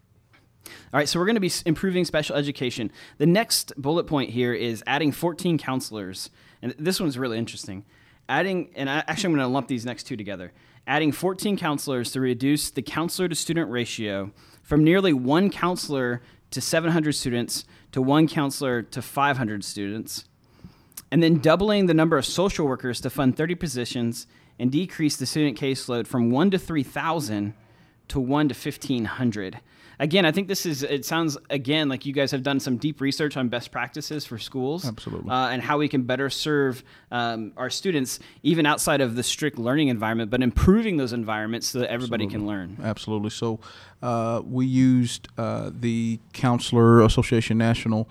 All 0.66 1.00
right, 1.00 1.08
so 1.08 1.20
we're 1.20 1.26
going 1.26 1.36
to 1.36 1.42
be 1.42 1.52
improving 1.66 2.06
special 2.06 2.36
education. 2.36 2.92
The 3.18 3.26
next 3.26 3.74
bullet 3.78 4.06
point 4.06 4.32
here 4.32 4.54
is 4.54 4.84
adding 4.86 5.12
14 5.12 5.58
counselors. 5.58 6.30
And 6.62 6.76
this 6.78 7.00
one's 7.00 7.18
really 7.18 7.38
interesting. 7.38 7.86
Adding, 8.28 8.70
and 8.76 8.90
actually, 8.90 9.28
I'm 9.28 9.36
going 9.36 9.48
to 9.48 9.54
lump 9.54 9.68
these 9.68 9.86
next 9.86 10.04
two 10.04 10.18
together. 10.18 10.52
Adding 10.86 11.12
14 11.12 11.58
counselors 11.58 12.12
to 12.12 12.20
reduce 12.20 12.70
the 12.70 12.82
counselor 12.82 13.28
to 13.28 13.36
student 13.36 13.72
ratio 13.72 14.32
from 14.70 14.84
nearly 14.84 15.12
one 15.12 15.50
counselor 15.50 16.22
to 16.52 16.62
700 16.62 17.14
students 17.14 17.66
to 17.92 18.04
one 18.04 18.28
counselor 18.28 18.84
to 18.84 19.02
500 19.02 19.64
students, 19.64 20.26
and 21.10 21.24
then 21.24 21.40
doubling 21.40 21.88
the 21.88 21.94
number 21.96 22.20
of 22.20 22.26
social 22.26 22.68
workers 22.68 23.02
to 23.02 23.10
fund 23.10 23.36
30 23.36 23.56
positions 23.56 24.28
and 24.60 24.72
decrease 24.72 25.18
the 25.18 25.26
student 25.26 25.58
caseload 25.58 26.06
from 26.06 26.30
1 26.30 26.52
to 26.52 26.60
3,000 26.60 27.56
to 28.10 28.20
1 28.20 28.50
to 28.50 28.54
1,500 28.54 29.60
again, 30.00 30.26
I 30.26 30.32
think 30.32 30.48
this 30.48 30.66
is. 30.66 30.84
It 30.84 31.06
sounds 31.06 31.38
again 31.50 31.90
like 31.90 32.06
you 32.06 32.14
guys 32.14 32.32
have 32.32 32.44
done 32.44 32.60
some 32.60 32.78
deep 32.78 33.02
research 33.02 33.38
on 33.38 33.50
best 33.50 33.72
practices 33.72 34.26
for 34.26 34.38
schools, 34.38 34.88
absolutely, 34.88 35.30
uh, 35.30 35.50
and 35.50 35.62
how 35.62 35.78
we 35.78 35.88
can 35.88 36.04
better 36.04 36.30
serve 36.30 36.84
um, 37.12 37.52
our 37.58 37.70
students 37.70 38.20
even 38.44 38.66
outside 38.66 39.02
of 39.02 39.16
the 39.16 39.24
strict 39.24 39.60
learning 39.60 39.90
environment, 39.90 40.32
but 40.32 40.42
improving 40.42 40.98
those 40.98 41.14
environments 41.14 41.68
so 41.68 41.80
that 41.80 41.92
everybody 41.92 42.26
absolutely. 42.26 42.48
can 42.48 42.48
learn. 42.48 42.78
Absolutely. 42.82 43.30
So 43.30 43.60
uh, 44.02 44.42
we 44.44 44.66
used 44.66 45.28
uh, 45.38 45.72
the 45.74 46.20
Counselor 46.34 47.02
Association 47.02 47.58
National. 47.58 48.10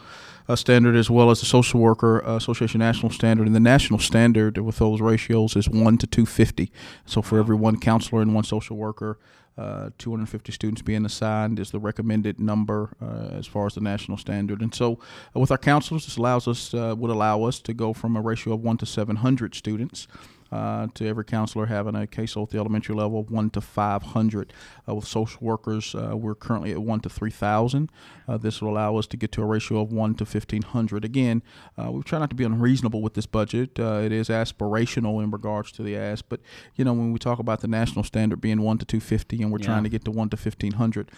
Uh, 0.50 0.56
standard 0.56 0.96
as 0.96 1.10
well 1.10 1.30
as 1.30 1.40
the 1.40 1.44
Social 1.44 1.78
Worker 1.78 2.20
Association 2.20 2.78
National 2.78 3.12
Standard. 3.12 3.46
And 3.46 3.54
the 3.54 3.60
national 3.60 3.98
standard 3.98 4.56
with 4.56 4.78
those 4.78 4.98
ratios 5.02 5.54
is 5.56 5.68
1 5.68 5.98
to 5.98 6.06
250. 6.06 6.72
So 7.04 7.20
for 7.20 7.38
every 7.38 7.54
one 7.54 7.78
counselor 7.78 8.22
and 8.22 8.34
one 8.34 8.44
social 8.44 8.74
worker, 8.78 9.18
uh, 9.58 9.90
250 9.98 10.52
students 10.52 10.82
being 10.82 11.04
assigned 11.04 11.58
is 11.58 11.70
the 11.70 11.80
recommended 11.80 12.38
number 12.38 12.90
uh, 13.02 13.36
as 13.36 13.46
far 13.46 13.66
as 13.66 13.74
the 13.74 13.80
national 13.80 14.16
standard. 14.16 14.60
And 14.60 14.72
so, 14.74 14.98
uh, 15.34 15.40
with 15.40 15.50
our 15.50 15.58
counselors, 15.58 16.04
this 16.04 16.16
allows 16.16 16.46
us 16.46 16.72
uh, 16.72 16.94
would 16.96 17.10
allow 17.10 17.42
us 17.42 17.58
to 17.60 17.74
go 17.74 17.92
from 17.92 18.16
a 18.16 18.20
ratio 18.20 18.52
of 18.52 18.62
one 18.62 18.76
to 18.78 18.86
700 18.86 19.54
students 19.54 20.06
uh, 20.50 20.86
to 20.94 21.06
every 21.06 21.24
counselor 21.24 21.66
having 21.66 21.94
a 21.94 22.06
caseload 22.06 22.44
at 22.44 22.50
the 22.50 22.58
elementary 22.58 22.94
level 22.94 23.20
of 23.20 23.30
1 23.30 23.50
to 23.50 23.60
500. 23.60 24.52
Uh, 24.88 24.94
with 24.94 25.06
social 25.06 25.38
workers, 25.40 25.94
uh, 25.94 26.16
we're 26.16 26.34
currently 26.34 26.72
at 26.72 26.82
1 26.82 27.00
to 27.00 27.08
3,000. 27.08 27.90
Uh, 28.26 28.36
this 28.36 28.60
will 28.60 28.70
allow 28.70 28.96
us 28.96 29.06
to 29.06 29.16
get 29.16 29.32
to 29.32 29.42
a 29.42 29.46
ratio 29.46 29.80
of 29.80 29.92
1 29.92 30.14
to 30.16 30.24
1,500. 30.24 31.04
Again, 31.04 31.42
uh, 31.76 31.90
we 31.90 32.02
try 32.02 32.18
not 32.18 32.30
to 32.30 32.36
be 32.36 32.44
unreasonable 32.44 33.02
with 33.02 33.14
this 33.14 33.26
budget. 33.26 33.78
Uh, 33.78 34.00
it 34.04 34.12
is 34.12 34.28
aspirational 34.28 35.22
in 35.22 35.30
regards 35.30 35.72
to 35.72 35.82
the 35.82 35.96
ask, 35.96 36.24
but 36.28 36.40
you 36.76 36.84
know 36.84 36.92
when 36.92 37.12
we 37.12 37.18
talk 37.18 37.38
about 37.38 37.60
the 37.60 37.68
national 37.68 38.04
standard 38.04 38.40
being 38.40 38.62
1 38.62 38.78
to 38.78 38.84
250 38.84 39.42
and 39.42 39.52
we're 39.52 39.58
yeah. 39.58 39.66
trying 39.66 39.84
to 39.84 39.88
get 39.88 40.04
to 40.04 40.10
1 40.10 40.30
to 40.30 40.36
1,500, 40.36 41.10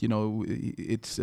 you 0.00 0.08
know, 0.08 0.44
it's 0.46 1.18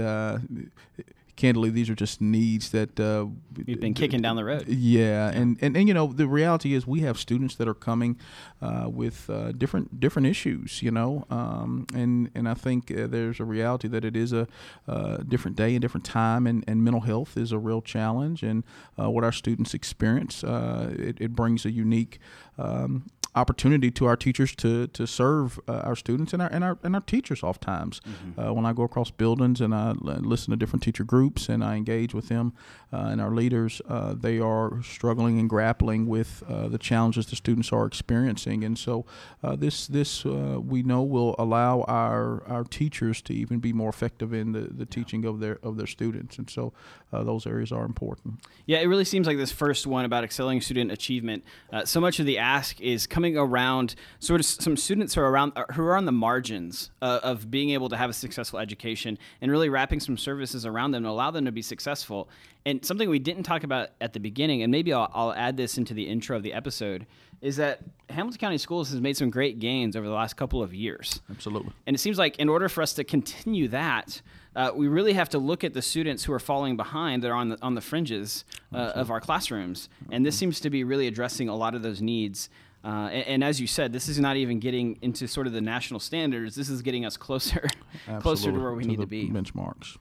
candidly, 1.36 1.70
these 1.70 1.90
are 1.90 1.96
just 1.96 2.22
needs 2.22 2.72
that 2.72 3.00
uh, 3.00 3.28
we've 3.66 3.80
been 3.80 3.94
kicking 3.94 4.22
down 4.22 4.36
the 4.36 4.44
road. 4.44 4.68
Yeah, 4.68 5.30
and, 5.30 5.58
and 5.62 5.76
and 5.76 5.88
you 5.88 5.94
know 5.94 6.08
the 6.08 6.28
reality 6.28 6.74
is 6.74 6.88
we 6.88 7.02
have 7.02 7.18
students 7.18 7.56
that 7.56 7.68
are 7.68 7.74
coming 7.74 8.18
uh, 8.62 8.90
with 8.90 9.30
uh, 9.30 9.52
different 9.52 10.00
different 10.00 10.28
issues, 10.28 10.82
you 10.82 10.92
know, 10.92 11.26
um, 11.30 11.86
and 11.94 12.30
and 12.36 12.48
I 12.48 12.54
think 12.54 12.92
uh, 12.92 13.08
there's 13.08 13.40
a 13.40 13.46
reality 13.46 13.88
that 13.88 14.06
it 14.06 14.16
is 14.16 14.34
a 14.34 14.48
uh, 14.88 15.18
different 15.18 15.58
day 15.58 15.76
and 15.76 15.82
different 15.82 16.06
time, 16.06 16.48
and, 16.48 16.64
and 16.68 16.84
mental 16.84 17.02
health 17.02 17.38
is 17.38 17.52
a 17.52 17.58
real 17.58 17.82
challenge, 17.82 18.44
and 18.44 18.64
uh, 19.00 19.10
what 19.10 19.24
our 19.24 19.32
students 19.32 19.74
experience, 19.74 20.44
it, 20.44 21.18
it 21.20 21.36
brings 21.36 21.66
a 21.66 21.72
unique 21.72 22.20
um, 22.58 23.06
opportunity 23.36 23.92
to 23.92 24.06
our 24.06 24.16
teachers 24.16 24.56
to 24.56 24.88
to 24.88 25.06
serve 25.06 25.60
uh, 25.68 25.74
our 25.80 25.96
students 25.96 26.34
and 26.34 26.42
our 26.42 26.50
and 26.50 26.64
our 26.64 26.78
and 26.84 26.96
our 26.96 27.02
teachers 27.02 27.44
oftentimes. 27.44 28.00
Mm-hmm. 28.00 28.40
Uh, 28.40 28.54
when 28.54 28.66
I 28.66 28.74
go 28.74 28.84
across 28.84 29.12
buildings 29.12 29.62
and 29.62 29.74
I 29.76 29.92
listen 29.92 30.52
to 30.52 30.58
different 30.58 30.84
teacher 30.84 31.04
groups 31.04 31.50
and 31.50 31.64
I 31.64 31.76
engage 31.76 32.14
with 32.14 32.30
them 32.30 32.54
uh, 32.94 33.08
and 33.12 33.20
our 33.22 33.32
leaders, 33.32 33.82
uh, 33.90 34.14
they 34.14 34.40
are 34.40 34.82
struggling 34.84 35.40
and 35.40 35.50
grappling 35.50 36.08
with 36.08 36.44
uh, 36.48 36.68
the 36.70 36.78
challenges 36.78 37.26
the 37.26 37.36
students 37.36 37.72
are 37.74 37.86
experiencing. 37.86 38.64
And 38.64 38.78
so 38.78 39.06
uh, 39.44 39.56
this 39.56 39.88
this 39.88 40.26
we 40.26 40.84
know 40.84 41.04
will 41.04 41.36
allow 41.38 41.82
our 41.88 42.44
our 42.48 42.64
teachers 42.64 43.22
to 43.24 43.34
even 43.34 43.60
be 43.60 43.74
more 43.74 43.90
effective 43.90 44.34
in 44.34 44.54
the, 44.54 44.62
the 44.62 44.86
teaching 44.86 45.26
of 45.26 45.40
their 45.40 45.60
of 45.62 45.78
their 45.78 45.88
students. 45.88 46.38
And 46.38 46.50
so 46.50 46.74
those 47.12 47.48
areas 47.48 47.72
are 47.72 47.86
important. 47.86 48.42
Yeah, 48.66 48.80
it 48.80 48.88
really 48.88 49.06
seems 49.06 49.26
like 49.26 49.38
this 49.38 49.52
first 49.52 49.88
one 49.88 50.04
about 50.04 50.26
excelling 50.26 50.60
student 50.60 50.92
achievement. 50.92 51.46
so 51.86 52.02
much 52.02 52.20
of 52.20 52.26
the 52.26 52.38
ask 52.38 52.82
is 52.82 53.08
coming 53.08 53.25
coming 53.26 53.38
around 53.38 53.96
sort 54.20 54.40
of 54.40 54.46
some 54.46 54.78
students 54.78 55.16
who 55.16 55.22
are 55.22 55.30
around 55.30 55.54
who 55.74 55.84
are 55.84 55.98
on 55.98 56.06
the 56.06 56.12
margins 56.12 56.92
uh, 57.02 57.20
of 57.24 57.50
being 57.50 57.72
able 57.72 57.90
to 57.90 57.98
have 57.98 58.10
a 58.10 58.14
successful 58.14 58.60
education 58.60 59.18
and 59.42 59.52
really 59.52 59.70
wrapping 59.70 60.00
some 60.00 60.18
services 60.18 60.66
around 60.66 60.92
them 60.92 61.04
to 61.04 61.10
allow 61.10 61.32
them 61.32 61.46
to 61.46 61.52
be 61.52 61.62
successful. 61.62 62.30
And 62.66 62.84
something 62.84 63.10
we 63.10 63.20
didn't 63.20 63.44
talk 63.44 63.64
about 63.64 63.90
at 64.02 64.14
the 64.14 64.20
beginning, 64.20 64.64
and 64.64 64.72
maybe 64.72 64.92
I'll, 64.92 65.10
I'll 65.14 65.34
add 65.34 65.56
this 65.58 65.78
into 65.78 65.94
the 65.94 66.08
intro 66.08 66.36
of 66.36 66.44
the 66.44 66.54
episode, 66.54 67.06
is 67.42 67.58
that 67.58 67.80
Hamilton 68.10 68.40
County 68.40 68.58
Schools 68.58 68.90
has 68.90 69.02
made 69.02 69.18
some 69.18 69.30
great 69.30 69.60
gains 69.60 69.96
over 69.96 70.08
the 70.08 70.14
last 70.14 70.36
couple 70.36 70.64
of 70.64 70.74
years. 70.74 71.22
Absolutely. 71.30 71.72
And 71.86 71.96
it 71.96 72.00
seems 72.00 72.18
like 72.18 72.38
in 72.38 72.50
order 72.50 72.70
for 72.70 72.82
us 72.82 72.94
to 72.94 73.04
continue 73.04 73.68
that, 73.68 74.22
uh, 74.56 74.72
we 74.74 74.88
really 74.88 75.14
have 75.14 75.30
to 75.30 75.38
look 75.38 75.64
at 75.64 75.74
the 75.74 75.82
students 75.82 76.24
who 76.24 76.32
are 76.32 76.40
falling 76.40 76.78
behind 76.78 77.22
that 77.24 77.30
are 77.30 77.36
on 77.36 77.50
the 77.50 77.58
on 77.62 77.76
the 77.76 77.82
fringes 77.82 78.46
uh, 78.74 78.78
of 78.96 79.12
our 79.12 79.20
classrooms, 79.20 79.90
and 80.12 80.26
this 80.26 80.38
seems 80.38 80.62
to 80.62 80.70
be 80.70 80.84
really 80.84 81.08
addressing 81.08 81.50
a 81.50 81.56
lot 81.56 81.76
of 81.76 81.82
those 81.82 82.02
needs. 82.02 82.50
Uh, 82.86 83.10
and, 83.12 83.28
and, 83.28 83.44
as 83.44 83.60
you 83.60 83.66
said, 83.66 83.92
this 83.92 84.08
is 84.08 84.20
not 84.20 84.38
even 84.38 84.60
getting 84.60 85.00
into 85.02 85.28
sort 85.28 85.48
of 85.48 85.54
the 85.54 85.62
national 85.62 86.00
standards. 86.00 86.56
This 86.56 86.70
is 86.70 86.84
getting 86.84 87.04
us 87.04 87.18
closer, 87.18 87.68
closer 88.20 88.52
to 88.52 88.60
where 88.60 88.74
we 88.74 88.84
to 88.84 88.90
need 88.90 89.00
to 89.00 89.08
be. 89.08 89.28
Benchmarks. 89.28 89.98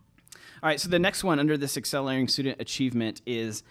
All 0.63 0.69
right. 0.69 0.79
So 0.79 0.91
the 0.91 0.99
next 0.99 1.25
one 1.25 1.39
under 1.39 1.57
this 1.57 1.79
accelerating 1.79 2.29
student 2.29 2.61
achievement 2.61 3.23
is 3.27 3.63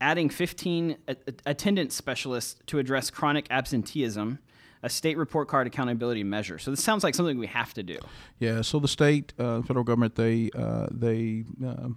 adding 0.00 0.28
15 0.28 0.96
a- 1.08 1.16
attendance 1.46 1.96
specialists 1.96 2.60
to 2.66 2.78
address 2.78 3.10
chronic 3.10 3.46
absenteeism 3.50 4.38
a 4.82 4.88
state 4.88 5.18
report 5.18 5.48
card 5.48 5.66
accountability 5.66 6.24
measure. 6.24 6.58
So 6.58 6.70
this 6.70 6.82
sounds 6.82 7.04
like 7.04 7.14
something 7.14 7.38
we 7.38 7.46
have 7.48 7.74
to 7.74 7.82
do. 7.82 7.98
Yeah. 8.38 8.62
So 8.62 8.78
the 8.78 8.88
state, 8.88 9.32
uh, 9.38 9.62
federal 9.62 9.84
government, 9.84 10.14
they 10.14 10.50
uh, 10.54 10.86
they 10.90 11.44
uh, 11.64 11.88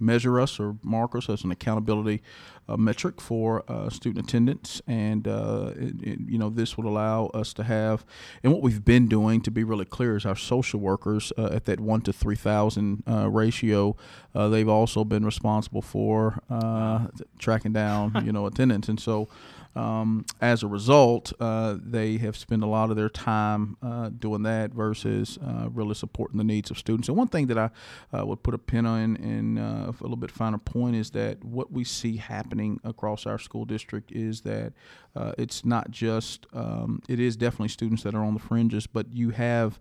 measure 0.00 0.40
us 0.40 0.58
or 0.58 0.76
mark 0.82 1.14
us 1.14 1.28
as 1.28 1.44
an 1.44 1.50
accountability 1.50 2.22
uh, 2.68 2.76
metric 2.76 3.20
for 3.20 3.64
uh, 3.68 3.90
student 3.90 4.26
attendance, 4.26 4.80
and 4.86 5.26
uh, 5.26 5.72
it, 5.76 6.02
it, 6.02 6.18
you 6.26 6.38
know 6.38 6.48
this 6.48 6.76
would 6.76 6.86
allow 6.86 7.26
us 7.26 7.52
to 7.52 7.64
have, 7.64 8.04
and 8.42 8.52
what 8.52 8.62
we've 8.62 8.84
been 8.84 9.08
doing 9.08 9.40
to 9.40 9.50
be 9.50 9.64
really 9.64 9.84
clear 9.84 10.16
is 10.16 10.24
our 10.24 10.36
social 10.36 10.78
workers 10.78 11.32
uh, 11.36 11.46
at 11.46 11.64
that 11.64 11.80
one 11.80 12.00
to 12.02 12.12
three 12.12 12.36
thousand 12.36 13.02
uh, 13.08 13.28
ratio, 13.28 13.96
uh, 14.34 14.48
they've 14.48 14.68
also 14.68 15.04
been 15.04 15.24
responsible 15.24 15.82
for 15.82 16.40
tracking 17.38 17.72
down 17.72 18.22
you 18.24 18.32
know 18.32 18.46
attendance, 18.46 18.88
and 18.88 19.00
so. 19.00 19.28
Um, 19.76 20.24
as 20.40 20.62
a 20.62 20.66
result, 20.66 21.32
uh, 21.38 21.76
they 21.80 22.16
have 22.18 22.36
spent 22.36 22.62
a 22.62 22.66
lot 22.66 22.90
of 22.90 22.96
their 22.96 23.08
time 23.08 23.76
uh, 23.82 24.08
doing 24.08 24.42
that 24.42 24.72
versus 24.72 25.38
uh, 25.38 25.68
really 25.70 25.94
supporting 25.94 26.38
the 26.38 26.44
needs 26.44 26.70
of 26.70 26.78
students. 26.78 27.08
And 27.08 27.16
one 27.16 27.28
thing 27.28 27.46
that 27.48 27.58
I 27.58 27.70
uh, 28.16 28.26
would 28.26 28.42
put 28.42 28.54
a 28.54 28.58
pin 28.58 28.84
on 28.84 29.16
and 29.16 29.58
uh, 29.58 29.92
a 29.92 30.02
little 30.02 30.16
bit 30.16 30.30
finer 30.30 30.58
point 30.58 30.96
is 30.96 31.10
that 31.10 31.44
what 31.44 31.72
we 31.72 31.84
see 31.84 32.16
happening 32.16 32.80
across 32.82 33.26
our 33.26 33.38
school 33.38 33.64
district 33.64 34.10
is 34.10 34.40
that 34.42 34.72
uh, 35.16 35.32
it's 35.38 35.64
not 35.64 35.90
just 35.90 36.46
um, 36.52 37.02
it 37.08 37.18
is 37.20 37.36
definitely 37.36 37.68
students 37.68 38.02
that 38.02 38.14
are 38.14 38.24
on 38.24 38.34
the 38.34 38.40
fringes, 38.40 38.86
but 38.86 39.12
you 39.12 39.30
have 39.30 39.78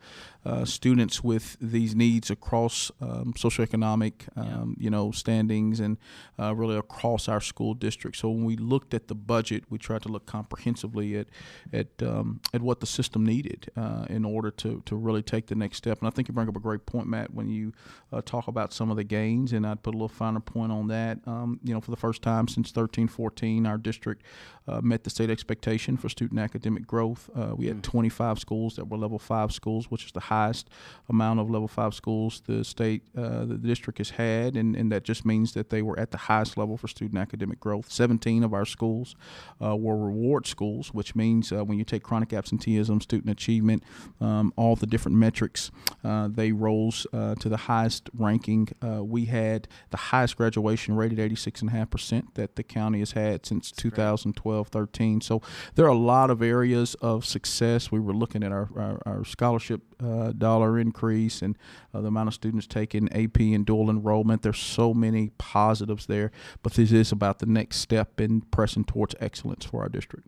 students 0.64 1.24
with 1.24 1.58
these 1.62 1.94
needs 1.96 2.32
across 2.32 2.92
um, 3.02 3.34
socioeconomic, 3.38 4.14
um, 4.36 4.76
yeah. 4.78 4.86
you 4.86 4.90
know, 4.90 5.12
standings 5.12 5.80
and 5.80 5.98
really 6.38 6.76
across 6.76 7.28
our 7.28 7.42
school 7.42 7.74
district. 7.74 8.18
So 8.18 8.30
when 8.30 8.46
we 8.46 8.56
looked 8.56 8.94
at 8.94 9.08
the 9.08 9.16
budget, 9.16 9.66
we 9.70 9.78
tried 9.78 10.02
to 10.04 10.10
look 10.10 10.26
comprehensively 10.26 11.18
at 11.18 11.28
at 11.72 11.88
um, 12.02 12.42
at 12.54 12.62
what 12.62 12.80
the 12.80 12.86
system 12.86 13.26
needed 13.26 13.70
uh, 13.76 14.06
in 14.10 14.26
order 14.26 14.52
to 14.52 14.82
to 14.86 14.96
really 14.96 15.22
take 15.22 15.48
the 15.48 15.56
next 15.56 15.78
step. 15.78 16.00
And 16.00 16.08
I 16.08 16.12
think 16.12 16.28
you 16.28 16.34
bring 16.34 16.50
up 16.50 16.56
a 16.56 16.60
great 16.60 16.86
point, 16.86 17.08
Matt, 17.08 17.34
when 17.34 17.48
you 17.48 17.74
uh, 18.12 18.22
talk 18.22 18.48
about 18.48 18.74
some 18.74 18.92
of 18.92 18.98
the 18.98 19.04
gains. 19.04 19.54
And 19.54 19.66
I'd 19.66 19.84
put 19.84 19.94
a 19.94 19.98
little 19.98 20.08
finer 20.08 20.40
point 20.40 20.72
on 20.72 20.88
that. 20.88 21.20
Um, 21.26 21.60
you 21.64 21.74
know, 21.74 21.82
for 21.82 21.92
the 21.92 21.98
first 21.98 22.22
time 22.22 22.48
since 22.48 22.72
13, 22.72 23.08
14, 23.08 23.66
our 23.66 23.78
district 23.78 24.24
uh, 24.68 24.82
met 24.82 25.04
the 25.04 25.10
state 25.20 25.30
expectation 25.30 25.98
for 25.98 26.08
student 26.08 26.40
academic 26.40 26.88
growth. 26.88 27.30
Uh, 27.36 27.54
we 27.54 27.68
had 27.68 27.80
mm. 27.80 27.82
25 27.82 28.40
schools 28.40 28.78
that 28.78 28.86
were 28.86 28.98
level 28.98 29.20
five 29.20 29.52
schools, 29.52 29.92
which 29.92 30.06
is 30.06 30.14
the 30.14 30.22
highest 30.22 30.70
amount 31.10 31.42
of 31.42 31.50
level 31.50 31.68
five 31.68 31.94
schools 31.94 32.42
the 32.48 32.64
state, 32.64 33.02
uh, 33.18 33.44
the 33.44 33.58
district 33.58 33.98
has 33.98 34.12
had, 34.12 34.56
and, 34.56 34.78
and 34.78 34.90
that 34.94 35.04
just 35.04 35.26
means 35.26 35.52
that 35.52 35.72
they 35.72 35.82
were 35.82 36.00
at 36.00 36.12
the 36.12 36.18
highest 36.18 36.58
level 36.58 36.78
for 36.78 36.88
student 36.88 37.20
academic 37.20 37.60
growth. 37.60 37.92
17 37.92 38.46
of 38.46 38.54
our 38.54 38.64
schools 38.64 39.18
uh, 39.62 39.76
were 39.76 39.98
reward 39.98 40.48
schools, 40.48 40.94
which 40.94 41.16
means 41.18 41.52
uh, 41.52 41.66
when 41.66 41.78
you 41.78 41.84
take 41.84 42.02
chronic 42.02 42.32
absenteeism, 42.32 43.02
student 43.02 43.30
achievement, 43.30 43.84
um, 44.22 44.54
all 44.56 44.78
the 44.78 44.88
different 44.88 45.18
metrics, 45.18 45.70
uh, 46.06 46.30
they 46.32 46.54
rose 46.54 47.06
to 47.12 47.50
the 47.50 47.58
highest 47.58 48.10
ranking. 48.18 48.70
we 49.02 49.26
had 49.26 49.68
the 49.90 49.98
highest 49.98 50.38
graduation 50.38 50.96
rate 50.96 51.12
at 51.12 51.18
86.5% 51.18 52.36
that 52.36 52.56
the 52.56 52.64
county 52.64 53.00
has 53.00 53.12
had 53.12 53.46
since 53.46 53.70
That's 53.70 53.82
2012. 53.82 54.36
Great. 54.40 54.70
12, 54.70 54.72
13. 55.10 55.22
So 55.22 55.42
there 55.76 55.86
are 55.86 55.90
a 55.90 55.98
lot 55.98 56.30
of 56.30 56.42
areas 56.42 56.96
of 56.96 57.26
success. 57.26 57.92
We 57.92 58.00
were 58.00 58.14
looking 58.14 58.44
at 58.44 58.52
our, 58.52 58.70
our, 58.76 59.02
our 59.06 59.26
scholarship 59.26 59.82
uh, 60.04 60.32
dollar 60.32 60.80
increase 60.80 61.42
and 61.42 61.58
uh, 61.94 62.02
the 62.02 62.08
amount 62.08 62.28
of 62.28 62.34
students 62.34 62.68
taking 62.68 63.12
AP 63.12 63.40
and 63.40 63.66
dual 63.66 63.90
enrollment. 63.90 64.42
There's 64.42 64.60
so 64.60 64.94
many 64.94 65.32
positives 65.38 66.06
there, 66.06 66.32
but 66.64 66.74
this 66.74 66.92
is 66.92 67.12
about 67.12 67.40
the 67.40 67.46
next 67.46 67.78
step 67.78 68.22
in 68.22 68.42
pressing 68.42 68.86
towards 68.86 69.16
excellence 69.20 69.66
for 69.66 69.82
our 69.82 69.90
district. 69.90 70.28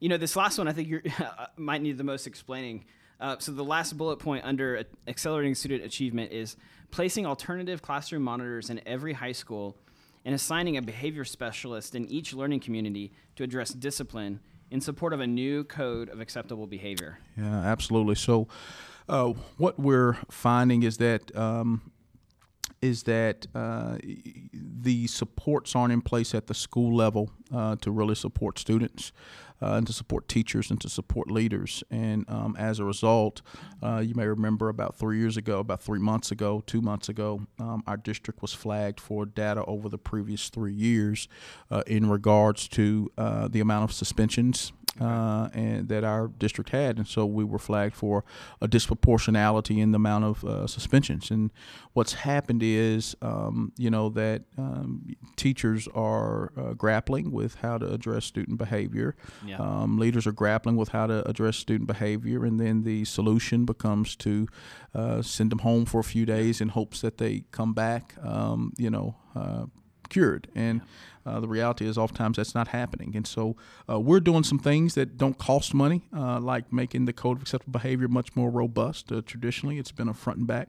You 0.00 0.08
know, 0.08 0.16
this 0.16 0.36
last 0.36 0.58
one 0.58 0.68
I 0.68 0.72
think 0.72 0.88
you 0.88 1.02
might 1.56 1.82
need 1.82 1.98
the 1.98 2.04
most 2.04 2.26
explaining. 2.26 2.84
Uh, 3.18 3.36
so 3.38 3.50
the 3.50 3.64
last 3.64 3.96
bullet 3.96 4.18
point 4.18 4.44
under 4.44 4.84
accelerating 5.08 5.54
student 5.54 5.82
achievement 5.82 6.32
is 6.32 6.56
placing 6.90 7.24
alternative 7.24 7.80
classroom 7.80 8.22
monitors 8.22 8.68
in 8.68 8.80
every 8.86 9.14
high 9.14 9.32
school 9.32 9.76
and 10.26 10.34
assigning 10.34 10.76
a 10.76 10.82
behavior 10.82 11.24
specialist 11.24 11.94
in 11.94 12.04
each 12.08 12.34
learning 12.34 12.58
community 12.58 13.12
to 13.36 13.44
address 13.44 13.70
discipline 13.70 14.40
in 14.72 14.80
support 14.80 15.12
of 15.12 15.20
a 15.20 15.26
new 15.26 15.62
code 15.62 16.08
of 16.10 16.20
acceptable 16.20 16.66
behavior. 16.66 17.20
Yeah, 17.38 17.60
absolutely. 17.60 18.16
So, 18.16 18.48
uh, 19.08 19.34
what 19.56 19.78
we're 19.78 20.14
finding 20.28 20.82
is 20.82 20.96
that 20.96 21.34
um, 21.36 21.92
is 22.82 23.04
that 23.04 23.46
uh, 23.54 23.98
the 24.52 25.06
supports 25.06 25.76
aren't 25.76 25.92
in 25.92 26.02
place 26.02 26.34
at 26.34 26.48
the 26.48 26.54
school 26.54 26.94
level 26.94 27.30
uh, 27.54 27.76
to 27.76 27.92
really 27.92 28.16
support 28.16 28.58
students 28.58 29.12
uh, 29.62 29.74
and 29.74 29.86
to 29.86 29.92
support 29.92 30.28
teachers 30.28 30.70
and 30.70 30.80
to 30.80 30.88
support 30.88 31.30
leaders. 31.30 31.82
And 31.90 32.24
um, 32.28 32.56
as 32.58 32.78
a 32.78 32.84
result, 32.84 33.42
uh, 33.82 34.02
you 34.04 34.14
may 34.14 34.26
remember 34.26 34.68
about 34.68 34.96
three 34.96 35.18
years 35.18 35.36
ago, 35.36 35.60
about 35.60 35.82
three 35.82 35.98
months 35.98 36.30
ago, 36.30 36.62
two 36.66 36.80
months 36.80 37.08
ago, 37.08 37.46
um, 37.58 37.82
our 37.86 37.96
district 37.96 38.42
was 38.42 38.52
flagged 38.52 39.00
for 39.00 39.26
data 39.26 39.64
over 39.64 39.88
the 39.88 39.98
previous 39.98 40.48
three 40.48 40.74
years 40.74 41.28
uh, 41.70 41.82
in 41.86 42.08
regards 42.08 42.68
to 42.68 43.10
uh, 43.18 43.48
the 43.48 43.60
amount 43.60 43.84
of 43.84 43.92
suspensions 43.92 44.72
uh, 45.00 45.48
and 45.52 45.88
that 45.88 46.04
our 46.04 46.28
district 46.28 46.70
had, 46.70 46.98
and 46.98 47.06
so 47.06 47.26
we 47.26 47.44
were 47.44 47.58
flagged 47.58 47.94
for 47.94 48.24
a 48.60 48.68
disproportionality 48.68 49.78
in 49.78 49.92
the 49.92 49.96
amount 49.96 50.24
of 50.24 50.44
uh, 50.44 50.66
suspensions. 50.66 51.30
And 51.30 51.50
what's 51.92 52.14
happened 52.14 52.62
is, 52.62 53.16
um, 53.22 53.72
you 53.76 53.90
know, 53.90 54.08
that 54.10 54.42
um, 54.56 55.14
teachers 55.36 55.88
are 55.94 56.52
uh, 56.56 56.72
grappling 56.74 57.32
with 57.32 57.56
how 57.56 57.78
to 57.78 57.92
address 57.92 58.24
student 58.24 58.58
behavior. 58.58 59.16
Yeah. 59.44 59.58
Um, 59.58 59.98
leaders 59.98 60.26
are 60.26 60.32
grappling 60.32 60.76
with 60.76 60.90
how 60.90 61.06
to 61.06 61.28
address 61.28 61.56
student 61.56 61.86
behavior, 61.86 62.44
and 62.44 62.60
then 62.60 62.82
the 62.82 63.04
solution 63.04 63.64
becomes 63.64 64.16
to 64.16 64.48
uh, 64.94 65.22
send 65.22 65.50
them 65.50 65.60
home 65.60 65.84
for 65.84 66.00
a 66.00 66.04
few 66.04 66.24
days 66.26 66.60
in 66.60 66.70
hopes 66.70 67.00
that 67.00 67.18
they 67.18 67.44
come 67.50 67.74
back. 67.74 68.14
Um, 68.22 68.72
you 68.76 68.90
know 68.90 69.16
uh, 69.34 69.66
cured. 70.08 70.48
And 70.54 70.82
uh, 71.24 71.40
the 71.40 71.48
reality 71.48 71.86
is, 71.86 71.98
oftentimes 71.98 72.36
that's 72.36 72.54
not 72.54 72.68
happening. 72.68 73.16
And 73.16 73.26
so 73.26 73.56
uh, 73.90 73.98
we're 73.98 74.20
doing 74.20 74.44
some 74.44 74.58
things 74.58 74.94
that 74.94 75.16
don't 75.16 75.38
cost 75.38 75.74
money, 75.74 76.02
uh, 76.16 76.38
like 76.40 76.72
making 76.72 77.06
the 77.06 77.12
code 77.12 77.38
of 77.38 77.42
acceptable 77.42 77.72
behavior 77.72 78.08
much 78.08 78.36
more 78.36 78.50
robust. 78.50 79.10
Uh, 79.10 79.22
traditionally, 79.24 79.78
it's 79.78 79.92
been 79.92 80.08
a 80.08 80.14
front 80.14 80.38
and 80.38 80.46
back 80.46 80.68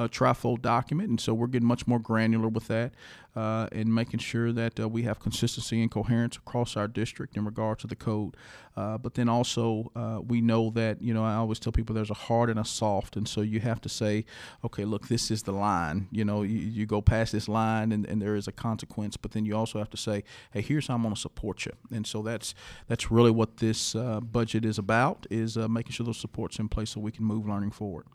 uh, 0.00 0.08
trifold 0.08 0.62
document, 0.62 1.10
and 1.10 1.20
so 1.20 1.34
we're 1.34 1.46
getting 1.46 1.68
much 1.68 1.86
more 1.86 1.98
granular 1.98 2.48
with 2.48 2.68
that 2.68 2.92
uh, 3.36 3.68
and 3.70 3.94
making 3.94 4.18
sure 4.18 4.50
that 4.50 4.80
uh, 4.80 4.88
we 4.88 5.02
have 5.02 5.20
consistency 5.20 5.82
and 5.82 5.90
coherence 5.90 6.38
across 6.38 6.74
our 6.74 6.88
district 6.88 7.36
in 7.36 7.44
regard 7.44 7.78
to 7.78 7.86
the 7.86 7.94
code. 7.94 8.34
Uh, 8.78 8.96
but 8.96 9.12
then 9.12 9.28
also, 9.28 9.92
uh, 9.94 10.18
we 10.26 10.40
know 10.40 10.70
that 10.70 11.02
you 11.02 11.12
know 11.12 11.22
I 11.22 11.34
always 11.34 11.58
tell 11.58 11.70
people 11.70 11.94
there's 11.94 12.10
a 12.10 12.14
hard 12.14 12.48
and 12.48 12.58
a 12.58 12.64
soft, 12.64 13.14
and 13.14 13.28
so 13.28 13.42
you 13.42 13.60
have 13.60 13.78
to 13.82 13.90
say, 13.90 14.24
okay, 14.64 14.86
look, 14.86 15.08
this 15.08 15.30
is 15.30 15.42
the 15.42 15.52
line. 15.52 16.08
You 16.10 16.24
know, 16.24 16.42
you, 16.42 16.58
you 16.58 16.86
go 16.86 17.02
past 17.02 17.32
this 17.32 17.46
line, 17.46 17.92
and, 17.92 18.06
and 18.06 18.22
there 18.22 18.36
is 18.36 18.48
a 18.48 18.52
consequence. 18.52 19.18
But 19.18 19.32
then 19.32 19.44
you 19.44 19.54
also 19.54 19.78
have 19.78 19.90
to 19.90 19.98
say, 19.98 20.24
hey, 20.52 20.62
here's 20.62 20.86
how 20.86 20.94
I'm 20.94 21.02
going 21.02 21.14
to 21.14 21.20
support 21.20 21.66
you, 21.66 21.72
and 21.90 22.06
so 22.06 22.22
that's 22.22 22.54
that's 22.88 23.10
really 23.10 23.30
what 23.30 23.58
this 23.58 23.94
uh, 23.94 24.20
budget 24.20 24.64
is 24.64 24.78
about: 24.78 25.26
is 25.28 25.58
making 25.58 25.92
sure 25.92 26.06
those 26.06 26.18
supports 26.18 26.58
in 26.58 26.70
place 26.70 26.90
so 26.90 27.00
we 27.00 27.12
can 27.12 27.26
move 27.26 27.46
learning 27.46 27.72
forward. 27.72 28.06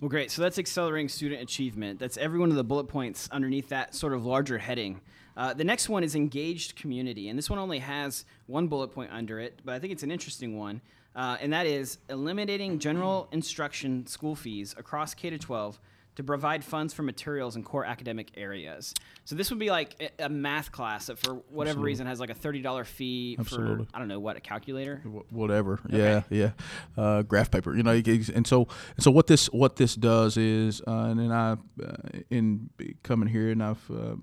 Well, 0.00 0.08
great. 0.08 0.30
So 0.30 0.40
that's 0.40 0.58
accelerating 0.58 1.10
student 1.10 1.42
achievement. 1.42 1.98
That's 1.98 2.16
every 2.16 2.38
one 2.38 2.48
of 2.48 2.56
the 2.56 2.64
bullet 2.64 2.88
points 2.88 3.28
underneath 3.30 3.68
that 3.68 3.94
sort 3.94 4.14
of 4.14 4.24
larger 4.24 4.56
heading. 4.56 5.02
Uh, 5.36 5.52
the 5.52 5.64
next 5.64 5.90
one 5.90 6.02
is 6.02 6.14
engaged 6.14 6.74
community, 6.74 7.28
and 7.28 7.38
this 7.38 7.50
one 7.50 7.58
only 7.58 7.80
has 7.80 8.24
one 8.46 8.66
bullet 8.66 8.88
point 8.88 9.12
under 9.12 9.38
it, 9.38 9.60
but 9.62 9.74
I 9.74 9.78
think 9.78 9.92
it's 9.92 10.02
an 10.02 10.10
interesting 10.10 10.56
one, 10.56 10.80
uh, 11.14 11.36
and 11.40 11.52
that 11.52 11.66
is 11.66 11.98
eliminating 12.08 12.78
general 12.78 13.28
instruction 13.30 14.06
school 14.06 14.34
fees 14.34 14.74
across 14.78 15.12
K 15.12 15.28
to 15.28 15.38
12 15.38 15.78
to 16.20 16.24
provide 16.24 16.62
funds 16.62 16.92
for 16.92 17.02
materials 17.02 17.56
in 17.56 17.62
core 17.62 17.84
academic 17.84 18.30
areas. 18.36 18.92
So 19.24 19.34
this 19.36 19.48
would 19.48 19.58
be 19.58 19.70
like 19.70 20.12
a 20.18 20.28
math 20.28 20.70
class 20.70 21.06
that, 21.06 21.18
for 21.18 21.34
whatever 21.48 21.70
Absolutely. 21.70 21.86
reason, 21.86 22.06
has 22.06 22.20
like 22.20 22.28
a 22.28 22.34
thirty 22.34 22.60
dollar 22.60 22.84
fee 22.84 23.36
Absolutely. 23.38 23.86
for 23.86 23.96
I 23.96 23.98
don't 23.98 24.08
know 24.08 24.20
what 24.20 24.36
a 24.36 24.40
calculator, 24.40 24.98
whatever. 25.30 25.80
Okay. 25.86 25.96
Yeah, 25.98 26.22
yeah, 26.28 26.50
uh, 27.02 27.22
graph 27.22 27.50
paper. 27.50 27.74
You 27.74 27.82
know, 27.82 27.92
and 27.92 28.46
so 28.46 28.68
and 28.96 29.02
so 29.02 29.10
what 29.10 29.28
this 29.28 29.46
what 29.46 29.76
this 29.76 29.94
does 29.94 30.36
is, 30.36 30.82
uh, 30.86 31.08
and 31.08 31.18
then 31.18 31.32
I 31.32 31.52
uh, 31.52 32.20
in 32.28 32.68
coming 33.02 33.28
here, 33.28 33.50
and 33.50 33.62
I've 33.62 33.90
uh, 33.90 34.16